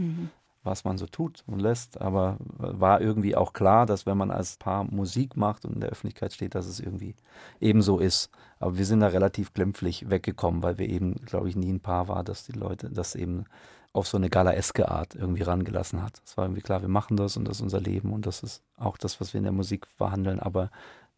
was 0.69 0.85
man 0.85 0.99
so 0.99 1.07
tut 1.07 1.43
und 1.47 1.61
lässt. 1.61 2.01
Aber 2.01 2.37
war 2.59 3.01
irgendwie 3.01 3.35
auch 3.37 3.53
klar, 3.53 3.87
dass 3.87 4.07
wenn 4.07 4.17
man 4.17 4.31
als 4.31 4.57
Paar 4.57 4.85
Musik 4.85 5.37
macht 5.37 5.65
und 5.65 5.75
in 5.75 5.81
der 5.81 5.91
Öffentlichkeit 5.91 6.33
steht, 6.33 6.55
dass 6.55 6.67
es 6.67 6.81
irgendwie 6.81 7.15
ebenso 7.61 7.99
ist. 7.99 8.31
Aber 8.59 8.79
wir 8.79 8.87
sind 8.87 9.01
da 9.01 9.09
relativ 9.09 9.53
glimpflich 9.53 10.11
weggekommen, 10.11 10.63
weil 10.63 10.79
wir 10.79 10.89
eben, 10.89 11.15
glaube 11.17 11.49
ich, 11.49 11.57
nie 11.57 11.73
ein 11.73 11.81
Paar 11.81 12.09
war, 12.09 12.25
dass 12.25 12.45
die 12.45 12.53
Leute 12.53 12.91
das 12.91 13.15
eben 13.15 13.45
auf 13.93 14.07
so 14.07 14.17
eine 14.17 14.31
galaeske 14.31 14.89
Art 14.89 15.15
irgendwie 15.15 15.43
rangelassen 15.43 16.03
hat. 16.03 16.21
Es 16.25 16.37
war 16.37 16.45
irgendwie 16.45 16.61
klar, 16.61 16.83
wir 16.83 16.89
machen 16.89 17.17
das 17.17 17.37
und 17.37 17.47
das 17.47 17.57
ist 17.57 17.63
unser 17.63 17.81
Leben 17.81 18.13
und 18.13 18.27
das 18.27 18.43
ist 18.43 18.63
auch 18.77 18.97
das, 18.97 19.21
was 19.21 19.33
wir 19.33 19.39
in 19.39 19.45
der 19.45 19.53
Musik 19.53 19.87
verhandeln, 19.87 20.39
aber 20.41 20.71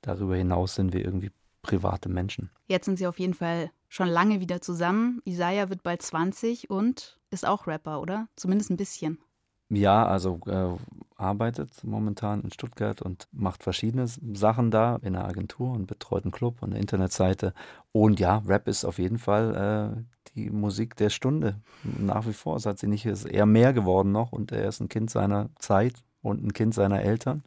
darüber 0.03 0.37
hinaus 0.37 0.77
sind 0.77 0.93
wir 0.93 1.05
irgendwie 1.05 1.31
private 1.63 2.09
Menschen. 2.09 2.51
Jetzt 2.69 2.87
sind 2.87 2.97
sie 2.97 3.07
auf 3.07 3.19
jeden 3.19 3.35
Fall 3.35 3.71
schon 3.89 4.09
lange 4.09 4.41
wieder 4.41 4.61
zusammen. 4.61 5.21
Isaiah 5.25 5.69
wird 5.69 5.83
bald 5.83 6.01
20 6.01 6.71
und 6.71 7.19
ist 7.31 7.47
auch 7.47 7.67
Rapper, 7.67 8.01
oder? 8.01 8.29
Zumindest 8.37 8.71
ein 8.71 8.77
bisschen. 8.77 9.19
Ja, 9.71 10.05
also 10.05 10.41
äh, 10.47 10.77
arbeitet 11.17 11.85
momentan 11.85 12.43
in 12.43 12.51
Stuttgart 12.51 13.01
und 13.03 13.29
macht 13.31 13.63
verschiedene 13.63 14.07
Sachen 14.09 14.71
da 14.73 14.97
in 15.03 15.15
einer 15.15 15.27
Agentur 15.27 15.71
und 15.73 15.87
betreut 15.87 16.25
einen 16.25 16.33
Club 16.33 16.57
und 16.61 16.71
eine 16.71 16.81
Internetseite. 16.81 17.55
Und 17.93 18.19
ja, 18.19 18.43
Rap 18.47 18.67
ist 18.67 18.85
auf 18.85 18.99
jeden 18.99 19.19
Fall 19.19 19.95
äh, 19.97 20.31
die 20.35 20.51
Musik 20.51 20.97
der 20.97 21.11
Stunde. 21.11 21.61
Nach 21.85 22.27
wie 22.27 22.33
vor. 22.33 22.57
Es 22.57 22.67
hat 22.67 22.79
sie 22.79 22.89
nicht, 22.89 23.07
ist 23.07 23.27
eher 23.27 23.47
mehr 23.47 23.73
geworden 23.73 24.11
noch 24.11 24.33
und 24.33 24.51
er 24.51 24.69
ist 24.69 24.81
ein 24.81 24.89
Kind 24.89 25.11
seiner 25.11 25.51
Zeit 25.59 25.95
und 26.21 26.43
ein 26.45 26.53
Kind 26.53 26.75
seiner 26.75 27.03
Eltern. 27.03 27.45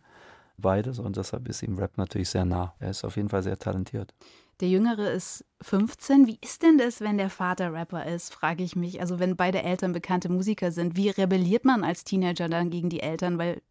Beides 0.58 1.00
und 1.00 1.18
deshalb 1.18 1.50
ist 1.50 1.62
ihm 1.62 1.78
Rap 1.78 1.98
natürlich 1.98 2.30
sehr 2.30 2.46
nah. 2.46 2.74
Er 2.80 2.92
ist 2.92 3.04
auf 3.04 3.18
jeden 3.18 3.30
Fall 3.30 3.44
sehr 3.44 3.60
talentiert. 3.60 4.14
Der 4.60 4.70
Jüngere 4.70 5.12
ist 5.12 5.46
15. 5.62 6.28
Wie 6.28 6.38
ist 6.42 6.64
denn 6.64 6.78
das, 6.78 7.02
wenn 7.02 7.18
der 7.18 7.30
Vater 7.30 7.74
Rapper 7.74 8.06
ist, 8.06 8.34
frage 8.34 8.64
ich 8.64 8.76
mich. 8.76 9.02
Also 9.02 9.20
wenn 9.20 9.36
beide 9.36 9.64
Eltern 9.64 9.94
bekannte 9.94 10.30
Musiker 10.30 10.72
sind, 10.72 10.96
wie 10.96 11.10
rebelliert 11.10 11.66
man 11.66 11.84
als 11.84 12.04
Teenager 12.04 12.50
dann 12.50 12.70
gegen 12.70 12.90
die 12.90 13.00
Eltern? 13.02 13.38
Weil 13.38 13.62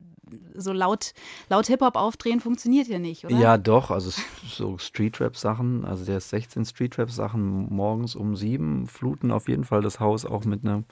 so 0.55 0.73
laut, 0.73 1.13
laut 1.49 1.67
Hip-Hop 1.67 1.97
aufdrehen 1.97 2.41
funktioniert 2.41 2.89
ja 2.89 2.99
nicht, 2.99 3.25
oder? 3.25 3.37
Ja, 3.37 3.59
doch. 3.59 3.91
Also 3.91 4.11
so 4.47 4.79
Streetrap-Sachen, 4.79 5.85
also 5.85 6.05
der 6.05 6.19
ist 6.19 6.31
16 6.31 6.65
Streetrap-Sachen 6.65 7.73
morgens 7.73 8.15
um 8.17 8.37
sieben 8.37 8.87
fluten 8.87 9.31
auf 9.31 9.49
jeden 9.49 9.65
Fall 9.65 9.83
das 9.83 10.01
Haus 10.01 10.25
auch 10.25 10.45
mit 10.45 10.65
einem 10.65 10.85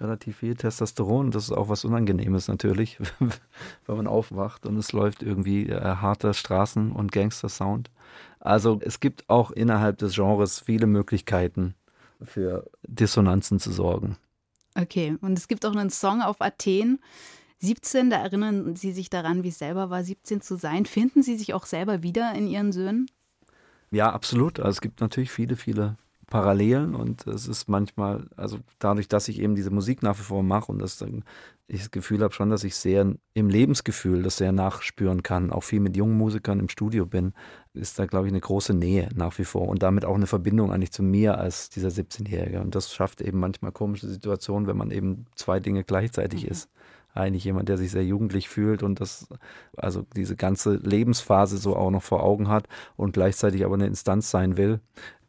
relativ 0.00 0.38
viel 0.38 0.56
Testosteron. 0.56 1.30
Das 1.30 1.44
ist 1.44 1.52
auch 1.52 1.68
was 1.68 1.84
Unangenehmes 1.84 2.48
natürlich, 2.48 2.98
wenn 3.18 3.96
man 3.96 4.06
aufwacht 4.06 4.66
und 4.66 4.76
es 4.76 4.92
läuft 4.92 5.22
irgendwie 5.22 5.68
äh, 5.68 5.80
harter 5.80 6.32
Straßen- 6.34 6.92
und 6.92 7.12
Gangster-Sound. 7.12 7.90
Also 8.42 8.80
es 8.82 8.98
gibt 8.98 9.28
auch 9.30 9.52
innerhalb 9.52 9.98
des 9.98 10.16
Genres 10.16 10.60
viele 10.60 10.86
Möglichkeiten, 10.86 11.74
für 12.20 12.68
Dissonanzen 12.82 13.60
zu 13.60 13.70
sorgen. 13.72 14.16
Okay, 14.74 15.16
und 15.20 15.38
es 15.38 15.48
gibt 15.48 15.64
auch 15.64 15.74
einen 15.74 15.90
Song 15.90 16.22
auf 16.22 16.40
Athen. 16.40 17.00
17, 17.60 18.10
da 18.10 18.16
erinnern 18.20 18.74
Sie 18.74 18.92
sich 18.92 19.10
daran, 19.10 19.44
wie 19.44 19.48
es 19.48 19.58
selber 19.58 19.90
war, 19.90 20.02
17 20.02 20.40
zu 20.40 20.56
sein. 20.56 20.86
Finden 20.86 21.22
Sie 21.22 21.36
sich 21.36 21.54
auch 21.54 21.66
selber 21.66 22.02
wieder 22.02 22.34
in 22.34 22.48
Ihren 22.48 22.72
Söhnen? 22.72 23.08
Ja, 23.92 24.10
absolut. 24.10 24.58
Also 24.58 24.70
es 24.70 24.80
gibt 24.80 25.00
natürlich 25.00 25.30
viele, 25.30 25.54
viele 25.54 25.96
Parallelen 26.32 26.94
und 26.94 27.26
es 27.26 27.46
ist 27.46 27.68
manchmal, 27.68 28.26
also 28.36 28.58
dadurch, 28.78 29.06
dass 29.06 29.28
ich 29.28 29.38
eben 29.38 29.54
diese 29.54 29.70
Musik 29.70 30.02
nach 30.02 30.18
wie 30.18 30.22
vor 30.22 30.42
mache 30.42 30.72
und 30.72 30.80
das 30.80 30.96
dann 30.96 31.24
ich 31.68 31.80
das 31.80 31.90
Gefühl 31.90 32.22
habe 32.22 32.32
schon, 32.32 32.48
dass 32.48 32.64
ich 32.64 32.74
sehr 32.74 33.14
im 33.34 33.48
Lebensgefühl 33.50 34.22
das 34.22 34.38
sehr 34.38 34.50
nachspüren 34.50 35.22
kann, 35.22 35.50
auch 35.50 35.62
viel 35.62 35.80
mit 35.80 35.94
jungen 35.94 36.16
Musikern 36.16 36.58
im 36.58 36.70
Studio 36.70 37.04
bin, 37.04 37.34
ist 37.74 37.98
da, 37.98 38.06
glaube 38.06 38.26
ich, 38.26 38.32
eine 38.32 38.40
große 38.40 38.72
Nähe 38.72 39.10
nach 39.14 39.38
wie 39.38 39.44
vor 39.44 39.68
und 39.68 39.82
damit 39.82 40.06
auch 40.06 40.14
eine 40.14 40.26
Verbindung 40.26 40.72
eigentlich 40.72 40.92
zu 40.92 41.02
mir 41.02 41.36
als 41.36 41.68
dieser 41.68 41.88
17-Jährige. 41.88 42.60
Und 42.62 42.74
das 42.74 42.94
schafft 42.94 43.20
eben 43.20 43.38
manchmal 43.38 43.72
komische 43.72 44.08
Situationen, 44.08 44.66
wenn 44.66 44.76
man 44.76 44.90
eben 44.90 45.26
zwei 45.34 45.60
Dinge 45.60 45.84
gleichzeitig 45.84 46.44
mhm. 46.44 46.50
ist. 46.50 46.70
Eigentlich 47.14 47.44
jemand, 47.44 47.68
der 47.68 47.76
sich 47.76 47.90
sehr 47.90 48.04
jugendlich 48.04 48.48
fühlt 48.48 48.82
und 48.82 48.98
das, 48.98 49.28
also 49.76 50.06
diese 50.16 50.34
ganze 50.34 50.76
Lebensphase 50.76 51.58
so 51.58 51.76
auch 51.76 51.90
noch 51.90 52.02
vor 52.02 52.22
Augen 52.22 52.48
hat 52.48 52.68
und 52.96 53.12
gleichzeitig 53.12 53.66
aber 53.66 53.74
eine 53.74 53.86
Instanz 53.86 54.30
sein 54.30 54.56
will, 54.56 54.80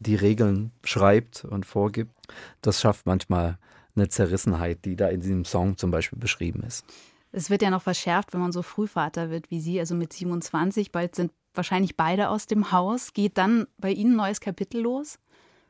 die 0.03 0.15
Regeln 0.15 0.71
schreibt 0.83 1.45
und 1.45 1.65
vorgibt. 1.65 2.13
Das 2.61 2.81
schafft 2.81 3.05
manchmal 3.05 3.57
eine 3.95 4.09
Zerrissenheit, 4.09 4.85
die 4.85 4.95
da 4.95 5.07
in 5.07 5.21
diesem 5.21 5.45
Song 5.45 5.77
zum 5.77 5.91
Beispiel 5.91 6.19
beschrieben 6.19 6.63
ist. 6.63 6.85
Es 7.31 7.49
wird 7.49 7.61
ja 7.61 7.71
noch 7.71 7.81
verschärft, 7.81 8.33
wenn 8.33 8.41
man 8.41 8.51
so 8.51 8.61
Frühvater 8.61 9.29
wird 9.29 9.49
wie 9.49 9.59
Sie, 9.59 9.79
also 9.79 9.95
mit 9.95 10.13
27. 10.13 10.91
Bald 10.91 11.15
sind 11.15 11.31
wahrscheinlich 11.55 11.97
beide 11.97 12.29
aus 12.29 12.45
dem 12.45 12.71
Haus. 12.71 13.13
Geht 13.13 13.37
dann 13.37 13.65
bei 13.77 13.91
Ihnen 13.91 14.13
ein 14.13 14.17
neues 14.17 14.39
Kapitel 14.39 14.81
los? 14.81 15.17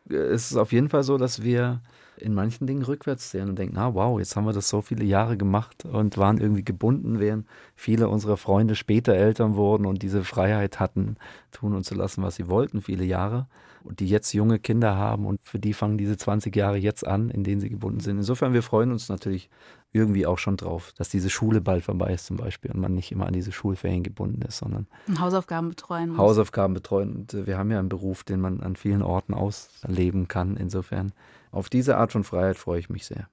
Es 0.10 0.52
ist 0.52 0.58
auf 0.58 0.74
jeden 0.74 0.90
Fall 0.90 1.04
so, 1.04 1.18
dass 1.18 1.42
wir 1.42 1.82
in 2.18 2.34
manchen 2.34 2.68
Dingen 2.68 2.84
rückwärts 2.84 3.32
sehen 3.32 3.50
und 3.50 3.58
denken, 3.58 3.78
ah 3.78 3.94
wow, 3.94 4.20
jetzt 4.20 4.36
haben 4.36 4.46
wir 4.46 4.54
das 4.54 4.70
so 4.70 4.82
viele 4.82 5.06
Jahre 5.06 5.38
gemacht 5.38 5.86
und 5.86 6.18
waren 6.18 6.38
irgendwie 6.38 6.64
gebunden, 6.64 7.20
während 7.20 7.48
viele 7.76 8.10
unserer 8.10 8.38
Freunde 8.38 8.76
später 8.76 9.14
Eltern 9.14 9.56
wurden 9.56 9.86
und 9.86 10.04
diese 10.04 10.24
Freiheit 10.24 10.80
hatten, 10.80 11.16
tun 11.52 11.74
und 11.74 11.86
zu 11.86 11.96
lassen, 11.96 12.22
was 12.24 12.36
sie 12.36 12.50
wollten, 12.50 12.82
viele 12.82 13.06
Jahre 13.06 13.48
und 13.84 14.00
die 14.00 14.08
jetzt 14.08 14.34
junge 14.34 14.60
Kinder 14.60 14.96
haben 14.96 15.26
und 15.26 15.40
für 15.44 15.60
die 15.60 15.74
fangen 15.74 15.98
diese 15.98 16.18
20 16.18 16.56
Jahre 16.56 16.78
jetzt 16.78 17.06
an, 17.06 17.30
in 17.30 17.44
denen 17.44 17.62
sie 17.62 17.70
gebunden 17.70 18.00
sind. 18.00 18.18
Insofern, 18.18 18.54
wir 18.54 18.64
freuen 18.64 18.92
uns 18.92 19.10
natürlich 19.10 19.50
irgendwie 19.92 20.26
auch 20.26 20.40
schon 20.40 20.58
drauf, 20.58 20.92
dass 20.98 21.10
diese 21.10 21.30
Schule 21.30 21.62
bald 21.62 21.84
vorbei 21.84 22.14
ist 22.14 22.26
zum 22.26 22.38
Beispiel 22.38 22.72
und 22.72 22.80
man 22.80 22.96
nicht 22.96 23.12
immer 23.12 23.28
an 23.28 23.34
diese 23.34 23.52
Schulferien 23.52 24.04
gebunden 24.04 24.42
ist, 24.42 24.58
sondern 24.58 24.88
Hausaufgaben 25.20 25.70
betreuen 25.70 26.10
muss. 26.10 26.18
Hausaufgaben 26.18 26.74
betreuen. 26.74 27.14
Und 27.14 27.34
äh, 27.34 27.46
wir 27.46 27.58
haben 27.58 27.72
ja 27.72 27.80
einen 27.80 27.90
Beruf, 27.90 28.24
den 28.24 28.42
man 28.42 28.62
an 28.62 28.76
vielen 28.76 29.04
Orten 29.04 29.34
ausleben 29.34 30.28
kann. 30.28 30.58
Insofern, 30.58 31.14
auf 31.52 31.70
diese 31.70 31.98
Art 31.98 32.12
von 32.12 32.24
Freiheit 32.24 32.58
freue 32.58 32.80
ich 32.80 32.90
mich 32.90 33.06
sehr. 33.06 33.28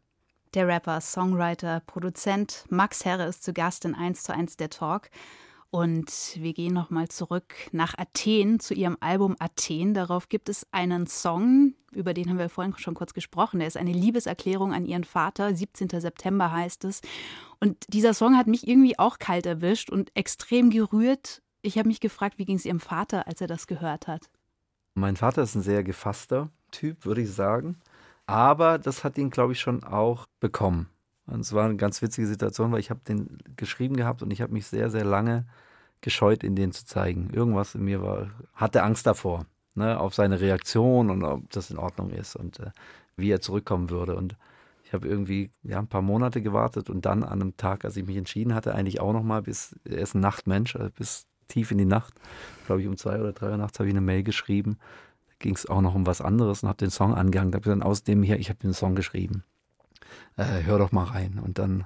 Der 0.53 0.67
Rapper, 0.67 1.01
Songwriter, 1.01 1.81
Produzent 1.87 2.65
Max 2.69 3.05
Herre 3.05 3.25
ist 3.25 3.45
zu 3.45 3.53
Gast 3.53 3.85
in 3.85 3.95
1 3.95 4.25
zu 4.25 4.35
1 4.35 4.57
der 4.57 4.69
Talk. 4.69 5.09
Und 5.71 6.37
wir 6.37 6.53
gehen 6.53 6.75
nochmal 6.75 7.09
zurück 7.09 7.55
nach 7.71 7.97
Athen 7.97 8.59
zu 8.59 8.75
ihrem 8.75 8.97
Album 9.01 9.37
Athen. 9.39 9.95
Darauf 9.95 10.29
gibt 10.29 10.49
es 10.49 10.67
einen 10.73 11.07
Song, 11.07 11.75
über 11.93 12.13
den 12.13 12.29
haben 12.29 12.39
wir 12.39 12.49
vorhin 12.49 12.75
schon 12.77 12.95
kurz 12.95 13.15
gesprochen. 13.15 13.61
Der 13.61 13.69
ist 13.69 13.77
eine 13.77 13.93
Liebeserklärung 13.93 14.73
an 14.73 14.85
ihren 14.85 15.05
Vater. 15.05 15.55
17. 15.55 15.89
September 15.89 16.51
heißt 16.51 16.85
es. 16.85 17.03
Und 17.61 17.85
dieser 17.89 18.15
Song 18.15 18.37
hat 18.37 18.49
mich 18.49 18.67
irgendwie 18.67 18.99
auch 18.99 19.19
kalt 19.19 19.47
erwischt 19.47 19.91
und 19.91 20.11
extrem 20.17 20.71
gerührt. 20.71 21.41
Ich 21.63 21.79
habe 21.79 21.89
mich 21.89 22.01
gefragt, 22.01 22.39
wie 22.39 22.47
ging 22.47 22.57
es 22.57 22.65
Ihrem 22.65 22.81
Vater, 22.81 23.27
als 23.29 23.41
er 23.41 23.47
das 23.47 23.67
gehört 23.67 24.07
hat? 24.07 24.31
Mein 24.95 25.17
Vater 25.17 25.43
ist 25.43 25.55
ein 25.55 25.63
sehr 25.63 25.85
gefasster 25.85 26.51
Typ, 26.71 27.05
würde 27.05 27.23
ich 27.23 27.31
sagen. 27.31 27.79
Aber 28.27 28.79
das 28.79 29.05
hat 29.05 29.19
ihn, 29.19 29.31
glaube 29.31 29.53
ich, 29.53 29.61
schon 29.61 29.85
auch 29.85 30.27
bekommen. 30.41 30.89
Und 31.31 31.41
es 31.41 31.53
war 31.53 31.65
eine 31.65 31.77
ganz 31.77 32.03
witzige 32.03 32.27
Situation, 32.27 32.73
weil 32.73 32.81
ich 32.81 32.91
habe 32.91 33.01
den 33.07 33.39
geschrieben 33.57 33.97
gehabt 33.97 34.23
und 34.23 34.31
ich 34.33 34.43
habe 34.43 34.53
mich 34.53 34.67
sehr, 34.67 34.91
sehr 34.91 35.05
lange 35.05 35.47
gescheut, 36.01 36.43
ihn 36.43 36.57
den 36.57 36.73
zu 36.73 36.85
zeigen. 36.85 37.31
Irgendwas 37.33 37.75
in 37.75 37.85
mir 37.85 38.03
war, 38.03 38.31
hatte 38.55 38.83
Angst 38.83 39.07
davor, 39.07 39.47
ne, 39.75 39.99
auf 39.99 40.15
seine 40.15 40.41
Reaktion 40.41 41.11
und 41.11 41.23
ob 41.23 41.51
das 41.51 41.71
in 41.71 41.79
Ordnung 41.79 42.11
ist 42.11 42.37
und 42.37 42.59
äh, 42.59 42.71
wie 43.17 43.31
er 43.31 43.41
zurückkommen 43.41 43.91
würde. 43.91 44.17
Und 44.17 44.37
ich 44.85 44.93
habe 44.93 45.07
irgendwie 45.07 45.51
ja, 45.63 45.79
ein 45.79 45.87
paar 45.87 46.03
Monate 46.03 46.43
gewartet 46.43 46.91
und 46.91 47.07
dann 47.07 47.23
an 47.23 47.41
einem 47.41 47.57
Tag, 47.57 47.85
als 47.85 47.97
ich 47.97 48.07
mich 48.07 48.17
entschieden 48.17 48.55
hatte, 48.55 48.75
eigentlich 48.75 49.01
auch 49.01 49.13
nochmal 49.13 49.43
bis, 49.43 49.77
er 49.85 49.99
ist 49.99 50.15
ein 50.15 50.21
Nachtmensch, 50.21 50.75
also 50.75 50.91
bis 50.91 51.27
tief 51.47 51.71
in 51.71 51.79
die 51.79 51.85
Nacht, 51.85 52.15
glaube 52.67 52.81
ich 52.81 52.89
um 52.89 52.97
zwei 52.97 53.21
oder 53.21 53.33
drei 53.33 53.51
Uhr 53.51 53.57
nachts 53.57 53.79
habe 53.79 53.89
ich 53.89 53.93
eine 53.93 54.01
Mail 54.01 54.23
geschrieben. 54.23 54.79
Da 55.29 55.35
ging 55.39 55.55
es 55.55 55.67
auch 55.67 55.81
noch 55.81 55.95
um 55.95 56.07
was 56.07 56.21
anderes 56.21 56.63
und 56.63 56.69
habe 56.69 56.79
den 56.79 56.91
Song 56.91 57.15
angehangen. 57.15 57.53
Da 57.53 57.57
habe 57.57 57.69
ich 57.69 57.73
dann 57.73 57.83
aus 57.83 58.03
dem 58.03 58.23
hier, 58.23 58.39
ich 58.39 58.49
habe 58.49 58.59
den 58.59 58.73
Song 58.73 58.95
geschrieben 58.95 59.45
äh, 60.37 60.63
hör 60.65 60.79
doch 60.79 60.93
mal 60.93 61.05
rein. 61.05 61.41
Und 61.43 61.59
dann 61.59 61.85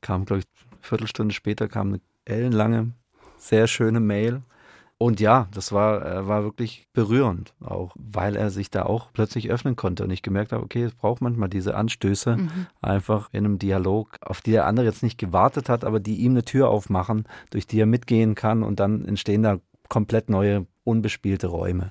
kam, 0.00 0.24
glaube 0.24 0.40
ich, 0.40 0.46
eine 0.70 0.78
Viertelstunde 0.82 1.34
später 1.34 1.68
kam 1.68 1.88
eine 1.88 2.00
ellenlange, 2.24 2.92
sehr 3.38 3.66
schöne 3.66 4.00
Mail. 4.00 4.42
Und 4.96 5.20
ja, 5.20 5.48
das 5.52 5.72
war, 5.72 6.06
äh, 6.06 6.28
war 6.28 6.44
wirklich 6.44 6.86
berührend, 6.92 7.52
auch 7.60 7.92
weil 7.96 8.36
er 8.36 8.50
sich 8.50 8.70
da 8.70 8.84
auch 8.84 9.12
plötzlich 9.12 9.50
öffnen 9.50 9.74
konnte 9.74 10.04
und 10.04 10.10
ich 10.10 10.22
gemerkt 10.22 10.52
habe, 10.52 10.62
okay, 10.62 10.84
es 10.84 10.94
braucht 10.94 11.20
manchmal 11.20 11.48
diese 11.48 11.74
Anstöße, 11.74 12.36
mhm. 12.36 12.66
einfach 12.80 13.28
in 13.32 13.44
einem 13.44 13.58
Dialog, 13.58 14.16
auf 14.20 14.40
die 14.40 14.52
der 14.52 14.66
andere 14.66 14.86
jetzt 14.86 15.02
nicht 15.02 15.18
gewartet 15.18 15.68
hat, 15.68 15.84
aber 15.84 15.98
die 15.98 16.16
ihm 16.16 16.32
eine 16.32 16.44
Tür 16.44 16.68
aufmachen, 16.68 17.24
durch 17.50 17.66
die 17.66 17.80
er 17.80 17.86
mitgehen 17.86 18.34
kann 18.36 18.62
und 18.62 18.78
dann 18.78 19.04
entstehen 19.04 19.42
da 19.42 19.58
komplett 19.88 20.30
neue, 20.30 20.66
unbespielte 20.84 21.48
Räume. 21.48 21.90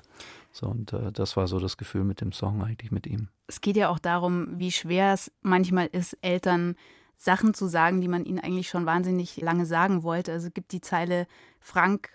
So, 0.54 0.68
und 0.68 0.92
äh, 0.92 1.10
das 1.10 1.36
war 1.36 1.48
so 1.48 1.58
das 1.58 1.76
Gefühl 1.76 2.04
mit 2.04 2.20
dem 2.20 2.30
Song 2.30 2.62
eigentlich 2.62 2.92
mit 2.92 3.08
ihm. 3.08 3.28
Es 3.48 3.60
geht 3.60 3.76
ja 3.76 3.88
auch 3.88 3.98
darum, 3.98 4.48
wie 4.52 4.70
schwer 4.70 5.12
es 5.12 5.32
manchmal 5.42 5.88
ist, 5.88 6.16
Eltern 6.22 6.76
Sachen 7.16 7.54
zu 7.54 7.66
sagen, 7.66 8.00
die 8.00 8.06
man 8.06 8.24
ihnen 8.24 8.38
eigentlich 8.38 8.68
schon 8.68 8.86
wahnsinnig 8.86 9.36
lange 9.38 9.66
sagen 9.66 10.04
wollte. 10.04 10.30
Also 10.30 10.50
gibt 10.50 10.70
die 10.70 10.80
Zeile, 10.80 11.26
Frank, 11.58 12.10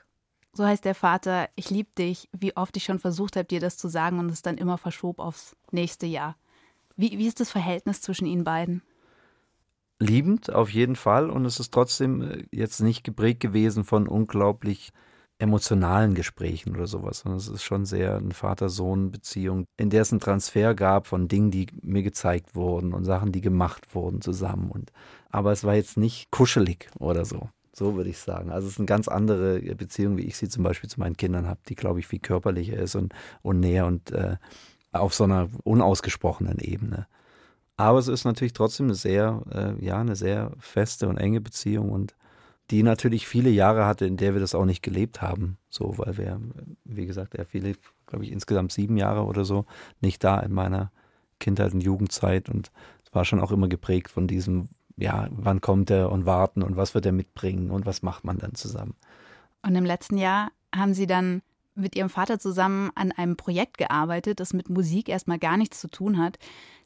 so 0.53 0.65
heißt 0.65 0.85
der 0.85 0.95
Vater, 0.95 1.49
ich 1.55 1.69
liebe 1.69 1.89
dich, 1.97 2.29
wie 2.31 2.55
oft 2.55 2.77
ich 2.77 2.85
schon 2.85 2.99
versucht 2.99 3.35
habe, 3.35 3.45
dir 3.45 3.59
das 3.59 3.77
zu 3.77 3.89
sagen 3.89 4.19
und 4.19 4.31
es 4.31 4.41
dann 4.41 4.57
immer 4.57 4.77
verschob 4.77 5.19
aufs 5.19 5.57
nächste 5.71 6.05
Jahr. 6.05 6.37
Wie, 6.95 7.17
wie 7.17 7.27
ist 7.27 7.41
das 7.41 7.51
Verhältnis 7.51 8.01
zwischen 8.01 8.25
Ihnen 8.25 8.45
beiden? 8.45 8.81
Liebend 9.99 10.53
auf 10.53 10.69
jeden 10.69 10.95
Fall 10.95 11.29
und 11.29 11.43
es 11.43 11.59
ist 11.59 11.73
trotzdem 11.73 12.21
äh, 12.21 12.45
jetzt 12.51 12.79
nicht 12.79 13.03
geprägt 13.03 13.41
gewesen 13.41 13.83
von 13.83 14.07
unglaublich 14.07 14.91
emotionalen 15.39 16.13
Gesprächen 16.13 16.75
oder 16.75 16.85
sowas, 16.85 17.19
sondern 17.19 17.39
es 17.39 17.47
ist 17.47 17.63
schon 17.63 17.85
sehr 17.85 18.17
eine 18.17 18.33
Vater-Sohn-Beziehung, 18.33 19.65
in 19.77 19.89
der 19.89 20.01
es 20.01 20.11
einen 20.11 20.19
Transfer 20.19 20.75
gab 20.75 21.07
von 21.07 21.29
Dingen, 21.29 21.49
die 21.49 21.67
mir 21.81 22.03
gezeigt 22.03 22.55
wurden 22.55 22.93
und 22.93 23.05
Sachen, 23.05 23.31
die 23.31 23.41
gemacht 23.41 23.95
wurden 23.95 24.21
zusammen. 24.21 24.69
Und, 24.69 24.91
aber 25.29 25.53
es 25.53 25.63
war 25.63 25.75
jetzt 25.75 25.97
nicht 25.97 26.29
kuschelig 26.29 26.89
oder 26.99 27.23
so. 27.23 27.49
So 27.73 27.95
würde 27.95 28.09
ich 28.09 28.17
sagen. 28.17 28.51
Also 28.51 28.67
es 28.67 28.73
ist 28.73 28.79
eine 28.79 28.87
ganz 28.87 29.07
andere 29.07 29.61
Beziehung, 29.75 30.17
wie 30.17 30.25
ich 30.25 30.35
sie 30.35 30.49
zum 30.49 30.63
Beispiel 30.63 30.89
zu 30.89 30.99
meinen 30.99 31.15
Kindern 31.15 31.47
habe, 31.47 31.61
die, 31.69 31.75
glaube 31.75 32.01
ich, 32.01 32.07
viel 32.07 32.19
körperlicher 32.19 32.77
ist 32.77 32.95
und, 32.95 33.13
und 33.41 33.61
näher 33.61 33.85
und 33.85 34.11
äh, 34.11 34.35
auf 34.91 35.13
so 35.13 35.23
einer 35.23 35.47
unausgesprochenen 35.63 36.59
Ebene. 36.59 37.07
Aber 37.77 37.99
es 37.99 38.09
ist 38.09 38.25
natürlich 38.25 38.51
trotzdem 38.51 38.87
eine 38.87 38.95
sehr, 38.95 39.41
äh, 39.53 39.85
ja, 39.85 39.97
eine 40.01 40.17
sehr 40.17 40.51
feste 40.59 41.07
und 41.07 41.17
enge 41.17 41.39
Beziehung 41.39 41.89
und 41.91 42.15
die 42.71 42.83
natürlich 42.83 43.27
viele 43.27 43.49
Jahre 43.49 43.85
hatte, 43.85 44.05
in 44.05 44.17
der 44.17 44.33
wir 44.33 44.41
das 44.41 44.55
auch 44.55 44.65
nicht 44.65 44.83
gelebt 44.83 45.21
haben. 45.21 45.57
So, 45.69 45.97
weil 45.97 46.17
wir, 46.17 46.39
wie 46.83 47.05
gesagt, 47.05 47.35
er 47.35 47.45
viele, 47.45 47.73
glaube 48.05 48.25
ich, 48.25 48.31
insgesamt 48.31 48.71
sieben 48.71 48.97
Jahre 48.97 49.23
oder 49.23 49.45
so 49.45 49.65
nicht 50.01 50.23
da 50.23 50.39
in 50.39 50.53
meiner 50.53 50.91
Kindheit 51.39 51.73
und 51.73 51.81
Jugendzeit 51.81 52.49
und 52.49 52.71
es 53.05 53.13
war 53.13 53.25
schon 53.25 53.39
auch 53.39 53.51
immer 53.51 53.67
geprägt 53.67 54.11
von 54.11 54.27
diesem, 54.27 54.67
ja, 54.97 55.27
wann 55.31 55.61
kommt 55.61 55.89
er 55.89 56.11
und 56.11 56.25
warten 56.25 56.61
und 56.61 56.77
was 56.77 56.93
wird 56.93 57.05
er 57.05 57.11
mitbringen 57.11 57.71
und 57.71 57.85
was 57.85 58.03
macht 58.03 58.23
man 58.23 58.37
dann 58.37 58.55
zusammen. 58.55 58.95
Und 59.61 59.75
im 59.75 59.85
letzten 59.85 60.17
Jahr 60.17 60.51
haben 60.75 60.93
Sie 60.93 61.07
dann 61.07 61.41
mit 61.75 61.95
ihrem 61.95 62.09
Vater 62.09 62.39
zusammen 62.39 62.91
an 62.95 63.11
einem 63.11 63.37
Projekt 63.37 63.77
gearbeitet, 63.77 64.39
das 64.39 64.53
mit 64.53 64.69
Musik 64.69 65.09
erstmal 65.09 65.39
gar 65.39 65.57
nichts 65.57 65.79
zu 65.79 65.87
tun 65.87 66.17
hat. 66.17 66.37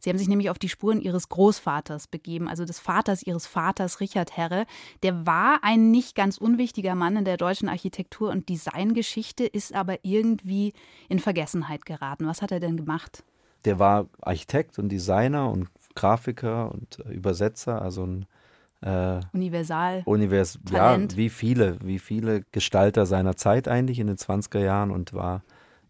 Sie 0.04 0.10
haben 0.10 0.18
sich 0.18 0.28
nämlich 0.28 0.50
auf 0.50 0.60
die 0.60 0.68
Spuren 0.68 1.00
ihres 1.00 1.30
Großvaters 1.30 2.08
begeben, 2.08 2.50
also 2.50 2.66
des 2.66 2.78
Vaters 2.78 3.24
ihres 3.24 3.48
Vaters, 3.48 4.02
Richard 4.02 4.36
Herre. 4.36 4.66
Der 5.02 5.26
war 5.26 5.60
ein 5.62 5.92
nicht 5.92 6.14
ganz 6.14 6.38
unwichtiger 6.38 6.94
Mann 6.94 7.16
in 7.16 7.24
der 7.24 7.38
deutschen 7.38 7.70
Architektur- 7.70 8.30
und 8.30 8.50
Designgeschichte, 8.50 9.46
ist 9.46 9.74
aber 9.74 10.00
irgendwie 10.04 10.74
in 11.08 11.20
Vergessenheit 11.20 11.86
geraten. 11.86 12.28
Was 12.28 12.42
hat 12.42 12.52
er 12.52 12.60
denn 12.60 12.76
gemacht? 12.76 13.24
Der 13.64 13.80
war 13.80 14.08
Architekt 14.20 14.78
und 14.78 14.90
Designer 14.90 15.50
und 15.50 15.70
Grafiker 15.96 16.70
und 16.74 17.00
Übersetzer, 17.10 17.82
also 17.82 18.06
ein 18.06 18.26
äh, 18.82 19.22
Universal. 19.32 20.02
Univers 20.04 20.60
Talent. 20.70 21.14
ja, 21.14 21.18
wie 21.18 21.30
viele, 21.30 21.78
wie 21.82 22.00
viele 22.00 22.44
Gestalter 22.52 23.06
seiner 23.06 23.38
Zeit 23.38 23.70
eigentlich 23.70 24.00
in 24.00 24.08
den 24.08 24.18
20er 24.18 24.60
Jahren 24.60 24.92
und 24.92 25.14
war 25.14 25.44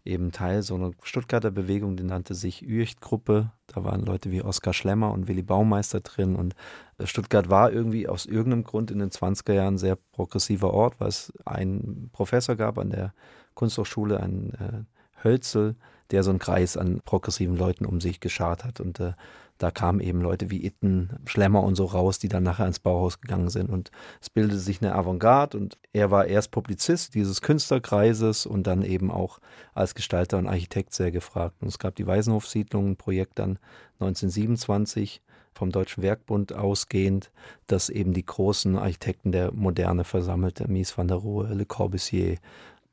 eben 0.04 0.32
Teil 0.32 0.62
so 0.62 0.74
einer 0.74 0.92
Stuttgarter 1.02 1.50
Bewegung, 1.50 1.96
die 1.96 2.04
nannte 2.04 2.34
sich 2.34 2.62
Üecht-Gruppe. 2.62 3.50
Da 3.66 3.84
waren 3.84 4.04
Leute 4.04 4.30
wie 4.30 4.42
Oskar 4.42 4.74
Schlemmer 4.74 5.12
und 5.12 5.28
Willy 5.28 5.42
Baumeister 5.42 6.00
drin. 6.00 6.36
Und 6.36 6.54
äh, 6.98 7.06
Stuttgart 7.06 7.48
war 7.48 7.72
irgendwie 7.72 8.06
aus 8.08 8.26
irgendeinem 8.26 8.64
Grund 8.64 8.90
in 8.90 8.98
den 8.98 9.10
20er 9.10 9.54
Jahren 9.54 9.74
ein 9.74 9.78
sehr 9.78 9.96
progressiver 10.12 10.72
Ort, 10.72 11.00
weil 11.00 11.08
es 11.08 11.32
einen 11.44 12.10
Professor 12.12 12.54
gab 12.56 12.78
an 12.78 12.90
der 12.90 13.14
Kunsthochschule, 13.54 14.20
einen 14.20 14.52
äh, 14.54 14.84
Hölzel, 15.22 15.76
der 16.10 16.22
so 16.22 16.30
einen 16.30 16.38
Kreis 16.38 16.76
an 16.76 17.00
progressiven 17.04 17.56
Leuten 17.56 17.86
um 17.86 18.00
sich 18.00 18.20
geschart 18.20 18.64
hat. 18.64 18.80
Und 18.80 19.00
äh, 19.00 19.12
da 19.58 19.70
kamen 19.70 20.00
eben 20.00 20.20
Leute 20.20 20.50
wie 20.50 20.64
Itten, 20.64 21.10
Schlemmer 21.26 21.62
und 21.62 21.76
so 21.76 21.84
raus, 21.84 22.18
die 22.18 22.28
dann 22.28 22.42
nachher 22.42 22.66
ins 22.66 22.80
Bauhaus 22.80 23.20
gegangen 23.20 23.50
sind. 23.50 23.70
Und 23.70 23.90
es 24.20 24.28
bildete 24.28 24.58
sich 24.58 24.82
eine 24.82 24.94
Avantgarde 24.94 25.56
und 25.56 25.78
er 25.92 26.10
war 26.10 26.26
erst 26.26 26.50
Publizist 26.50 27.14
dieses 27.14 27.40
Künstlerkreises 27.40 28.46
und 28.46 28.66
dann 28.66 28.82
eben 28.82 29.10
auch 29.10 29.38
als 29.72 29.94
Gestalter 29.94 30.38
und 30.38 30.48
Architekt 30.48 30.92
sehr 30.92 31.12
gefragt. 31.12 31.56
Und 31.60 31.68
es 31.68 31.78
gab 31.78 31.94
die 31.94 32.06
Waisenhofsiedlung, 32.06 32.90
ein 32.90 32.96
Projekt 32.96 33.38
dann 33.38 33.58
1927 34.00 35.22
vom 35.54 35.70
Deutschen 35.70 36.02
Werkbund 36.02 36.52
ausgehend, 36.52 37.30
das 37.68 37.88
eben 37.88 38.12
die 38.12 38.26
großen 38.26 38.76
Architekten 38.76 39.30
der 39.30 39.52
Moderne 39.52 40.02
versammelte, 40.02 40.66
Mies 40.68 40.98
van 40.98 41.06
der 41.06 41.18
Rohe, 41.18 41.54
Le 41.54 41.64
Corbusier, 41.64 42.38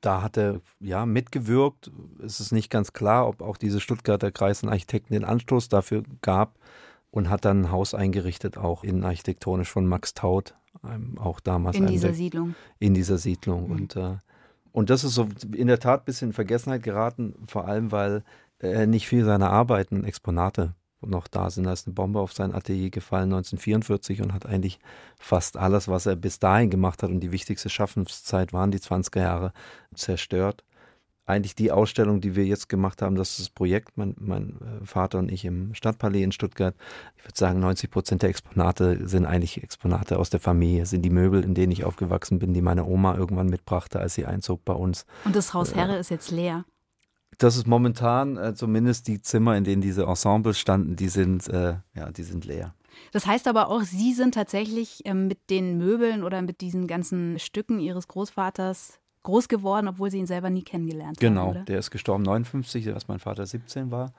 da 0.02 0.22
hat 0.22 0.38
er 0.38 0.62
ja 0.80 1.06
mitgewirkt. 1.06 1.92
Es 2.24 2.40
ist 2.40 2.52
nicht 2.52 2.70
ganz 2.70 2.94
klar, 2.94 3.28
ob 3.28 3.42
auch 3.42 3.58
diese 3.58 3.80
Stuttgarter 3.80 4.32
Kreis 4.32 4.64
und 4.64 4.70
Architekten 4.70 5.14
den 5.14 5.24
Anstoß 5.24 5.70
dafür 5.70 6.04
gab 6.22 6.58
und 7.12 7.30
hat 7.30 7.46
dann 7.46 7.64
ein 7.64 7.72
Haus 7.72 7.94
eingerichtet, 7.94 8.58
auch 8.58 8.84
innenarchitektonisch 8.84 9.70
von 9.70 9.86
Max 9.86 10.14
Taut, 10.14 10.56
auch 11.18 11.40
damals. 11.40 11.78
In 11.78 11.88
dieser 11.88 12.14
Siedlung. 12.14 12.56
In 12.80 12.94
dieser 12.94 13.18
Siedlung. 13.18 13.66
Mhm. 13.66 13.72
Und, 13.72 13.96
äh, 13.96 14.18
und 14.72 14.90
das 14.90 15.04
ist 15.04 15.14
so 15.14 15.28
in 15.54 15.68
der 15.68 15.80
Tat 15.80 16.02
ein 16.02 16.06
bisschen 16.06 16.30
in 16.30 16.34
Vergessenheit 16.34 16.84
geraten, 16.84 17.36
vor 17.48 17.68
allem 17.68 17.92
weil 17.92 18.24
er 18.60 18.88
nicht 18.88 19.08
viel 19.08 19.26
seiner 19.26 19.50
Arbeiten, 19.50 20.04
Exponate 20.04 20.76
noch 21.06 21.28
da 21.28 21.50
sind. 21.50 21.66
Da 21.66 21.74
ist 21.74 21.88
eine 21.88 21.94
Bombe 21.94 22.20
auf 22.20 22.34
sein 22.34 22.54
Atelier 22.54 22.90
gefallen 22.90 23.34
1944 23.34 24.22
und 24.22 24.34
hat 24.34 24.46
eigentlich 24.46 24.80
fast 25.20 25.58
alles, 25.58 25.88
was 25.88 26.06
er 26.06 26.16
bis 26.16 26.40
dahin 26.40 26.70
gemacht 26.70 27.04
hat 27.04 27.10
und 27.10 27.20
die 27.20 27.32
wichtigste 27.32 27.70
Schaffenszeit 27.70 28.54
waren 28.54 28.72
die 28.72 28.80
20er 28.80 29.20
Jahre, 29.20 29.54
zerstört. 29.96 30.64
Eigentlich 31.28 31.56
die 31.56 31.72
Ausstellung, 31.72 32.20
die 32.20 32.36
wir 32.36 32.46
jetzt 32.46 32.68
gemacht 32.68 33.02
haben, 33.02 33.16
das 33.16 33.32
ist 33.32 33.40
das 33.40 33.50
Projekt, 33.50 33.96
mein, 33.96 34.16
mein 34.20 34.58
äh, 34.60 34.86
Vater 34.86 35.20
und 35.20 35.32
ich 35.32 35.46
im 35.46 35.74
Stadtpalais 35.76 36.24
in 36.24 36.32
Stuttgart. 36.32 36.76
Ich 37.16 37.24
würde 37.24 37.38
sagen, 37.38 37.60
90 37.60 37.92
Prozent 37.92 38.22
der 38.24 38.30
Exponate 38.32 39.08
sind 39.08 39.26
eigentlich 39.26 39.64
Exponate 39.64 40.18
aus 40.18 40.30
der 40.30 40.40
Familie, 40.40 40.86
sind 40.88 41.04
die 41.04 41.10
Möbel, 41.10 41.44
in 41.44 41.54
denen 41.54 41.72
ich 41.72 41.86
aufgewachsen 41.86 42.40
bin, 42.40 42.54
die 42.54 42.62
meine 42.62 42.86
Oma 42.86 43.16
irgendwann 43.16 43.48
mitbrachte, 43.48 44.00
als 44.00 44.16
sie 44.16 44.26
einzog 44.26 44.66
bei 44.66 44.74
uns. 44.74 45.06
Und 45.24 45.36
das 45.36 45.54
Haus 45.54 45.76
Herre 45.76 45.98
äh, 45.98 46.00
ist 46.00 46.10
jetzt 46.10 46.32
leer. 46.32 46.66
Das 47.42 47.56
ist 47.56 47.66
momentan 47.66 48.38
äh, 48.38 48.54
zumindest 48.54 49.08
die 49.08 49.20
Zimmer, 49.20 49.58
in 49.58 49.64
denen 49.64 49.82
diese 49.82 50.04
Ensembles 50.04 50.60
standen, 50.60 50.96
die 50.96 51.08
sind, 51.08 51.48
äh, 51.48 51.76
ja, 51.96 52.12
die 52.12 52.22
sind 52.22 52.46
leer. 52.46 52.76
Das 53.14 53.26
heißt 53.26 53.48
aber 53.48 53.70
auch, 53.70 53.82
Sie 53.82 54.14
sind 54.14 54.36
tatsächlich 54.36 55.02
ähm, 55.06 55.28
mit 55.28 55.50
den 55.50 55.80
Möbeln 55.80 56.24
oder 56.24 56.44
mit 56.44 56.62
diesen 56.62 56.86
ganzen 56.86 57.40
Stücken 57.40 57.80
Ihres 57.80 58.08
Großvaters 58.08 59.00
groß 59.24 59.48
geworden, 59.48 59.88
obwohl 59.88 60.12
Sie 60.12 60.20
ihn 60.20 60.28
selber 60.28 60.52
nie 60.52 60.62
kennengelernt 60.62 61.20
genau, 61.20 61.48
haben. 61.48 61.54
Genau, 61.54 61.66
der 61.66 61.80
ist 61.80 61.90
gestorben 61.90 62.24
59, 62.24 62.94
als 62.94 63.08
mein 63.08 63.20
Vater 63.20 63.46
17 63.46 63.90
war. 63.90 64.14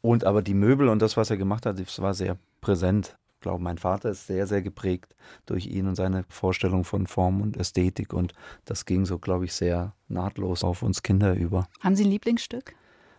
Und 0.00 0.24
aber 0.24 0.40
die 0.40 0.54
Möbel 0.54 0.88
und 0.88 1.02
das, 1.02 1.18
was 1.18 1.28
er 1.28 1.36
gemacht 1.36 1.66
hat, 1.66 1.78
das 1.78 2.00
war 2.00 2.14
sehr 2.14 2.38
präsent 2.62 3.16
glaube, 3.42 3.62
mein 3.62 3.78
Vater 3.78 4.10
ist 4.10 4.26
sehr, 4.26 4.46
sehr 4.46 4.62
geprägt 4.62 5.14
durch 5.46 5.66
ihn 5.66 5.86
und 5.86 5.96
seine 5.96 6.24
Vorstellung 6.28 6.84
von 6.84 7.06
Form 7.06 7.40
und 7.40 7.56
Ästhetik. 7.56 8.12
Und 8.12 8.32
das 8.64 8.86
ging 8.86 9.04
so, 9.04 9.18
glaube 9.18 9.44
ich, 9.44 9.52
sehr 9.52 9.94
nahtlos 10.08 10.64
auf 10.64 10.82
uns 10.82 11.02
Kinder 11.02 11.34
über. 11.34 11.68
Haben 11.80 11.96
Sie 11.96 12.04
ein 12.04 12.10
Lieblingsstück? 12.10 12.74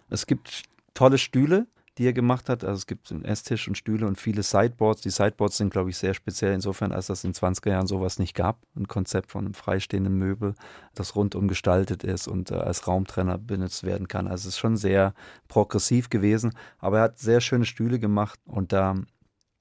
Es 0.10 0.26
gibt 0.26 0.64
tolle 0.94 1.18
Stühle, 1.18 1.68
die 1.98 2.06
er 2.06 2.14
gemacht 2.14 2.50
hat. 2.50 2.64
Also 2.64 2.78
es 2.78 2.88
gibt 2.88 3.12
einen 3.12 3.24
Esstisch 3.24 3.68
und 3.68 3.78
Stühle 3.78 4.08
und 4.08 4.20
viele 4.20 4.44
Sideboards. 4.44 5.02
Die 5.02 5.10
Sideboards 5.10 5.58
sind, 5.58 5.72
glaube 5.72 5.92
ich, 5.92 5.98
sehr 5.98 6.14
speziell 6.14 6.54
insofern, 6.54 6.92
als 6.92 7.08
das 7.08 7.24
in 7.24 7.32
den 7.32 7.36
20er 7.36 7.70
Jahren 7.70 7.88
sowas 7.88 8.20
nicht 8.20 8.36
gab. 8.36 8.60
Ein 8.76 8.88
Konzept 8.88 9.32
von 9.32 9.46
einem 9.46 9.54
freistehenden 9.54 10.18
Möbel, 10.18 10.56
das 10.96 11.16
rundum 11.16 11.48
gestaltet 11.48 12.04
ist 12.04 12.28
und 12.28 12.52
äh, 12.52 12.56
als 12.56 12.88
Raumtrenner 12.88 13.38
benutzt 13.38 13.84
werden 13.84 14.08
kann. 14.08 14.28
Also 14.28 14.48
es 14.48 14.56
ist 14.56 14.60
schon 14.60 14.78
sehr 14.78 15.14
progressiv 15.48 16.10
gewesen. 16.10 16.54
Aber 16.80 16.98
er 16.98 17.04
hat 17.04 17.20
sehr 17.20 17.42
schöne 17.42 17.66
Stühle 17.66 18.00
gemacht 18.00 18.40
und 18.46 18.74
da 18.74 18.96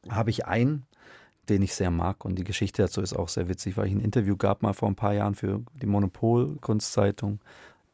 habe 0.09 0.31
ich 0.31 0.47
einen, 0.47 0.85
den 1.49 1.63
ich 1.63 1.75
sehr 1.75 1.91
mag. 1.91 2.25
Und 2.25 2.37
die 2.37 2.45
Geschichte 2.45 2.83
dazu 2.83 3.01
ist 3.01 3.15
auch 3.15 3.29
sehr 3.29 3.49
witzig, 3.49 3.77
weil 3.77 3.87
ich 3.87 3.93
ein 3.93 4.01
Interview 4.01 4.37
gab 4.37 4.63
mal 4.63 4.73
vor 4.73 4.89
ein 4.89 4.97
paar 4.97 5.15
Jahren 5.15 5.35
für 5.35 5.63
die 5.81 5.87
Monopol-Kunstzeitung 5.87 7.41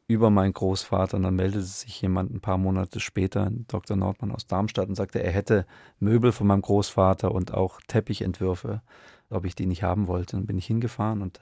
über 0.06 0.30
meinen 0.30 0.52
Großvater. 0.52 1.16
Und 1.16 1.22
dann 1.24 1.36
meldete 1.36 1.64
sich 1.64 2.00
jemand 2.00 2.32
ein 2.32 2.40
paar 2.40 2.58
Monate 2.58 3.00
später, 3.00 3.50
Dr. 3.68 3.96
Nordmann 3.96 4.32
aus 4.32 4.46
Darmstadt, 4.46 4.88
und 4.88 4.94
sagte, 4.94 5.22
er 5.22 5.32
hätte 5.32 5.66
Möbel 5.98 6.32
von 6.32 6.46
meinem 6.46 6.62
Großvater 6.62 7.32
und 7.32 7.52
auch 7.54 7.80
Teppichentwürfe, 7.86 8.82
ob 9.30 9.44
ich 9.44 9.54
die 9.54 9.66
nicht 9.66 9.82
haben 9.82 10.06
wollte. 10.06 10.36
Dann 10.36 10.46
bin 10.46 10.58
ich 10.58 10.66
hingefahren 10.66 11.22
und 11.22 11.40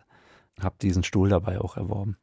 habe 0.60 0.76
diesen 0.80 1.02
Stuhl 1.02 1.28
dabei 1.28 1.60
auch 1.60 1.76
erworben. 1.76 2.16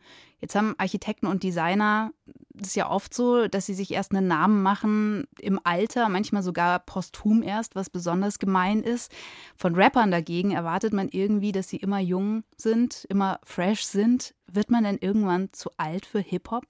Jetzt 0.43 0.55
haben 0.55 0.75
Architekten 0.77 1.27
und 1.27 1.41
Designer 1.41 2.11
das 2.53 2.67
ist 2.69 2.75
ja 2.75 2.89
oft 2.89 3.13
so, 3.13 3.47
dass 3.47 3.65
sie 3.65 3.73
sich 3.73 3.91
erst 3.91 4.13
einen 4.13 4.27
Namen 4.27 4.61
machen 4.61 5.25
im 5.39 5.59
Alter, 5.63 6.07
manchmal 6.09 6.43
sogar 6.43 6.79
posthum 6.79 7.41
erst, 7.41 7.75
was 7.75 7.89
besonders 7.89 8.37
gemein 8.37 8.83
ist. 8.83 9.11
Von 9.55 9.73
Rappern 9.75 10.11
dagegen 10.11 10.51
erwartet 10.51 10.93
man 10.93 11.09
irgendwie, 11.09 11.51
dass 11.51 11.69
sie 11.69 11.77
immer 11.77 11.99
jung 11.99 12.43
sind, 12.55 13.05
immer 13.05 13.39
fresh 13.43 13.85
sind. 13.85 14.35
Wird 14.51 14.69
man 14.69 14.83
denn 14.83 14.99
irgendwann 14.99 15.51
zu 15.51 15.71
alt 15.77 16.05
für 16.05 16.19
Hip-Hop? 16.19 16.65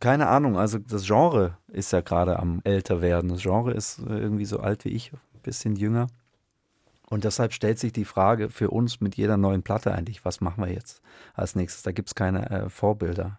Keine 0.00 0.26
Ahnung, 0.26 0.58
also 0.58 0.78
das 0.78 1.06
Genre 1.06 1.56
ist 1.68 1.92
ja 1.92 2.02
gerade 2.02 2.38
am 2.38 2.60
älter 2.64 3.00
werden. 3.00 3.30
Das 3.30 3.40
Genre 3.40 3.72
ist 3.72 3.98
irgendwie 3.98 4.44
so 4.44 4.60
alt 4.60 4.84
wie 4.84 4.90
ich, 4.90 5.12
ein 5.12 5.40
bisschen 5.42 5.76
jünger. 5.76 6.08
Und 7.08 7.24
deshalb 7.24 7.52
stellt 7.52 7.78
sich 7.78 7.92
die 7.92 8.04
Frage 8.04 8.50
für 8.50 8.70
uns 8.70 9.00
mit 9.00 9.16
jeder 9.16 9.36
neuen 9.36 9.62
Platte 9.62 9.92
eigentlich, 9.92 10.24
was 10.24 10.40
machen 10.40 10.64
wir 10.64 10.72
jetzt 10.72 11.02
als 11.34 11.54
nächstes? 11.54 11.82
Da 11.82 11.92
gibt 11.92 12.08
es 12.08 12.14
keine 12.14 12.50
äh, 12.50 12.68
Vorbilder. 12.68 13.38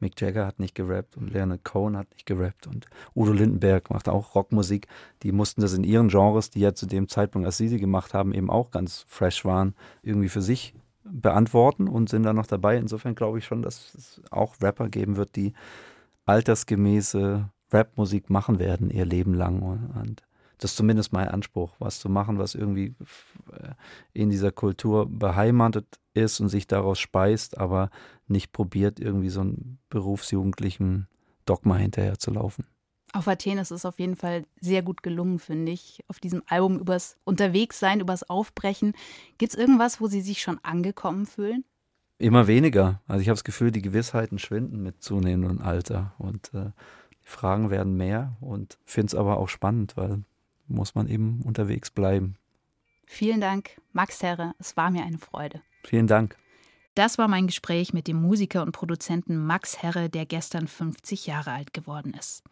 Mick 0.00 0.20
Jagger 0.20 0.46
hat 0.46 0.58
nicht 0.58 0.74
gerappt 0.74 1.16
und 1.16 1.32
Leonard 1.32 1.64
Cohen 1.64 1.96
hat 1.96 2.10
nicht 2.12 2.26
gerappt 2.26 2.66
und 2.66 2.86
Udo 3.14 3.32
Lindenberg 3.32 3.90
macht 3.90 4.08
auch 4.08 4.34
Rockmusik. 4.34 4.88
Die 5.22 5.32
mussten 5.32 5.60
das 5.60 5.72
in 5.72 5.84
ihren 5.84 6.08
Genres, 6.08 6.50
die 6.50 6.60
ja 6.60 6.74
zu 6.74 6.86
dem 6.86 7.08
Zeitpunkt, 7.08 7.46
als 7.46 7.56
sie 7.56 7.68
sie 7.68 7.78
gemacht 7.78 8.12
haben, 8.12 8.34
eben 8.34 8.50
auch 8.50 8.70
ganz 8.70 9.04
fresh 9.08 9.44
waren, 9.44 9.74
irgendwie 10.02 10.28
für 10.28 10.42
sich 10.42 10.74
beantworten 11.04 11.88
und 11.88 12.08
sind 12.08 12.24
da 12.24 12.32
noch 12.32 12.46
dabei. 12.46 12.76
Insofern 12.76 13.14
glaube 13.14 13.38
ich 13.38 13.44
schon, 13.44 13.62
dass 13.62 13.94
es 13.94 14.20
auch 14.30 14.56
Rapper 14.60 14.88
geben 14.88 15.16
wird, 15.16 15.36
die 15.36 15.52
altersgemäße 16.26 17.48
Rapmusik 17.72 18.30
machen 18.30 18.58
werden, 18.58 18.90
ihr 18.90 19.04
Leben 19.04 19.34
lang. 19.34 19.62
Und 19.62 20.22
das 20.58 20.72
ist 20.72 20.76
zumindest 20.76 21.12
mein 21.12 21.28
Anspruch, 21.28 21.72
was 21.78 21.98
zu 21.98 22.08
machen, 22.08 22.38
was 22.38 22.54
irgendwie 22.54 22.94
äh, 23.52 23.70
in 24.12 24.30
dieser 24.30 24.52
Kultur 24.52 25.06
beheimatet 25.06 25.98
ist 26.14 26.40
und 26.40 26.48
sich 26.48 26.66
daraus 26.66 26.98
speist, 26.98 27.58
aber 27.58 27.90
nicht 28.26 28.52
probiert, 28.52 29.00
irgendwie 29.00 29.30
so 29.30 29.40
einen 29.40 29.78
berufsjugendlichen 29.88 31.08
Dogma 31.44 31.76
hinterher 31.76 32.18
zu 32.18 32.30
laufen. 32.30 32.66
Auf 33.12 33.28
Athen 33.28 33.58
ist 33.58 33.70
es 33.70 33.84
auf 33.84 34.00
jeden 34.00 34.16
Fall 34.16 34.44
sehr 34.60 34.82
gut 34.82 35.04
gelungen, 35.04 35.38
finde 35.38 35.70
ich. 35.70 36.02
Auf 36.08 36.18
diesem 36.18 36.42
Album 36.46 36.80
übers 36.80 37.16
Unterwegssein, 37.22 38.00
übers 38.00 38.28
Aufbrechen. 38.28 38.92
Gibt 39.38 39.52
es 39.52 39.58
irgendwas, 39.58 40.00
wo 40.00 40.08
Sie 40.08 40.20
sich 40.20 40.40
schon 40.42 40.58
angekommen 40.64 41.26
fühlen? 41.26 41.64
Immer 42.18 42.48
weniger. 42.48 43.02
Also 43.06 43.20
ich 43.20 43.28
habe 43.28 43.36
das 43.36 43.44
Gefühl, 43.44 43.70
die 43.70 43.82
Gewissheiten 43.82 44.40
schwinden 44.40 44.82
mit 44.82 45.02
zunehmendem 45.02 45.60
Alter 45.60 46.14
und 46.18 46.52
äh, 46.54 46.70
die 47.22 47.28
Fragen 47.28 47.70
werden 47.70 47.96
mehr 47.96 48.36
und 48.40 48.78
finde 48.84 49.08
es 49.08 49.14
aber 49.14 49.38
auch 49.38 49.48
spannend, 49.48 49.96
weil 49.96 50.24
muss 50.66 50.94
man 50.94 51.08
eben 51.08 51.42
unterwegs 51.42 51.90
bleiben. 51.90 52.36
Vielen 53.06 53.40
Dank, 53.40 53.80
Max 53.92 54.22
Herre. 54.22 54.54
Es 54.58 54.76
war 54.76 54.90
mir 54.90 55.04
eine 55.04 55.18
Freude. 55.18 55.60
Vielen 55.84 56.06
Dank. 56.06 56.36
Das 56.94 57.18
war 57.18 57.28
mein 57.28 57.48
Gespräch 57.48 57.92
mit 57.92 58.06
dem 58.06 58.20
Musiker 58.20 58.62
und 58.62 58.72
Produzenten 58.72 59.44
Max 59.44 59.82
Herre, 59.82 60.08
der 60.08 60.26
gestern 60.26 60.68
50 60.68 61.26
Jahre 61.26 61.50
alt 61.50 61.74
geworden 61.74 62.14
ist. 62.14 62.44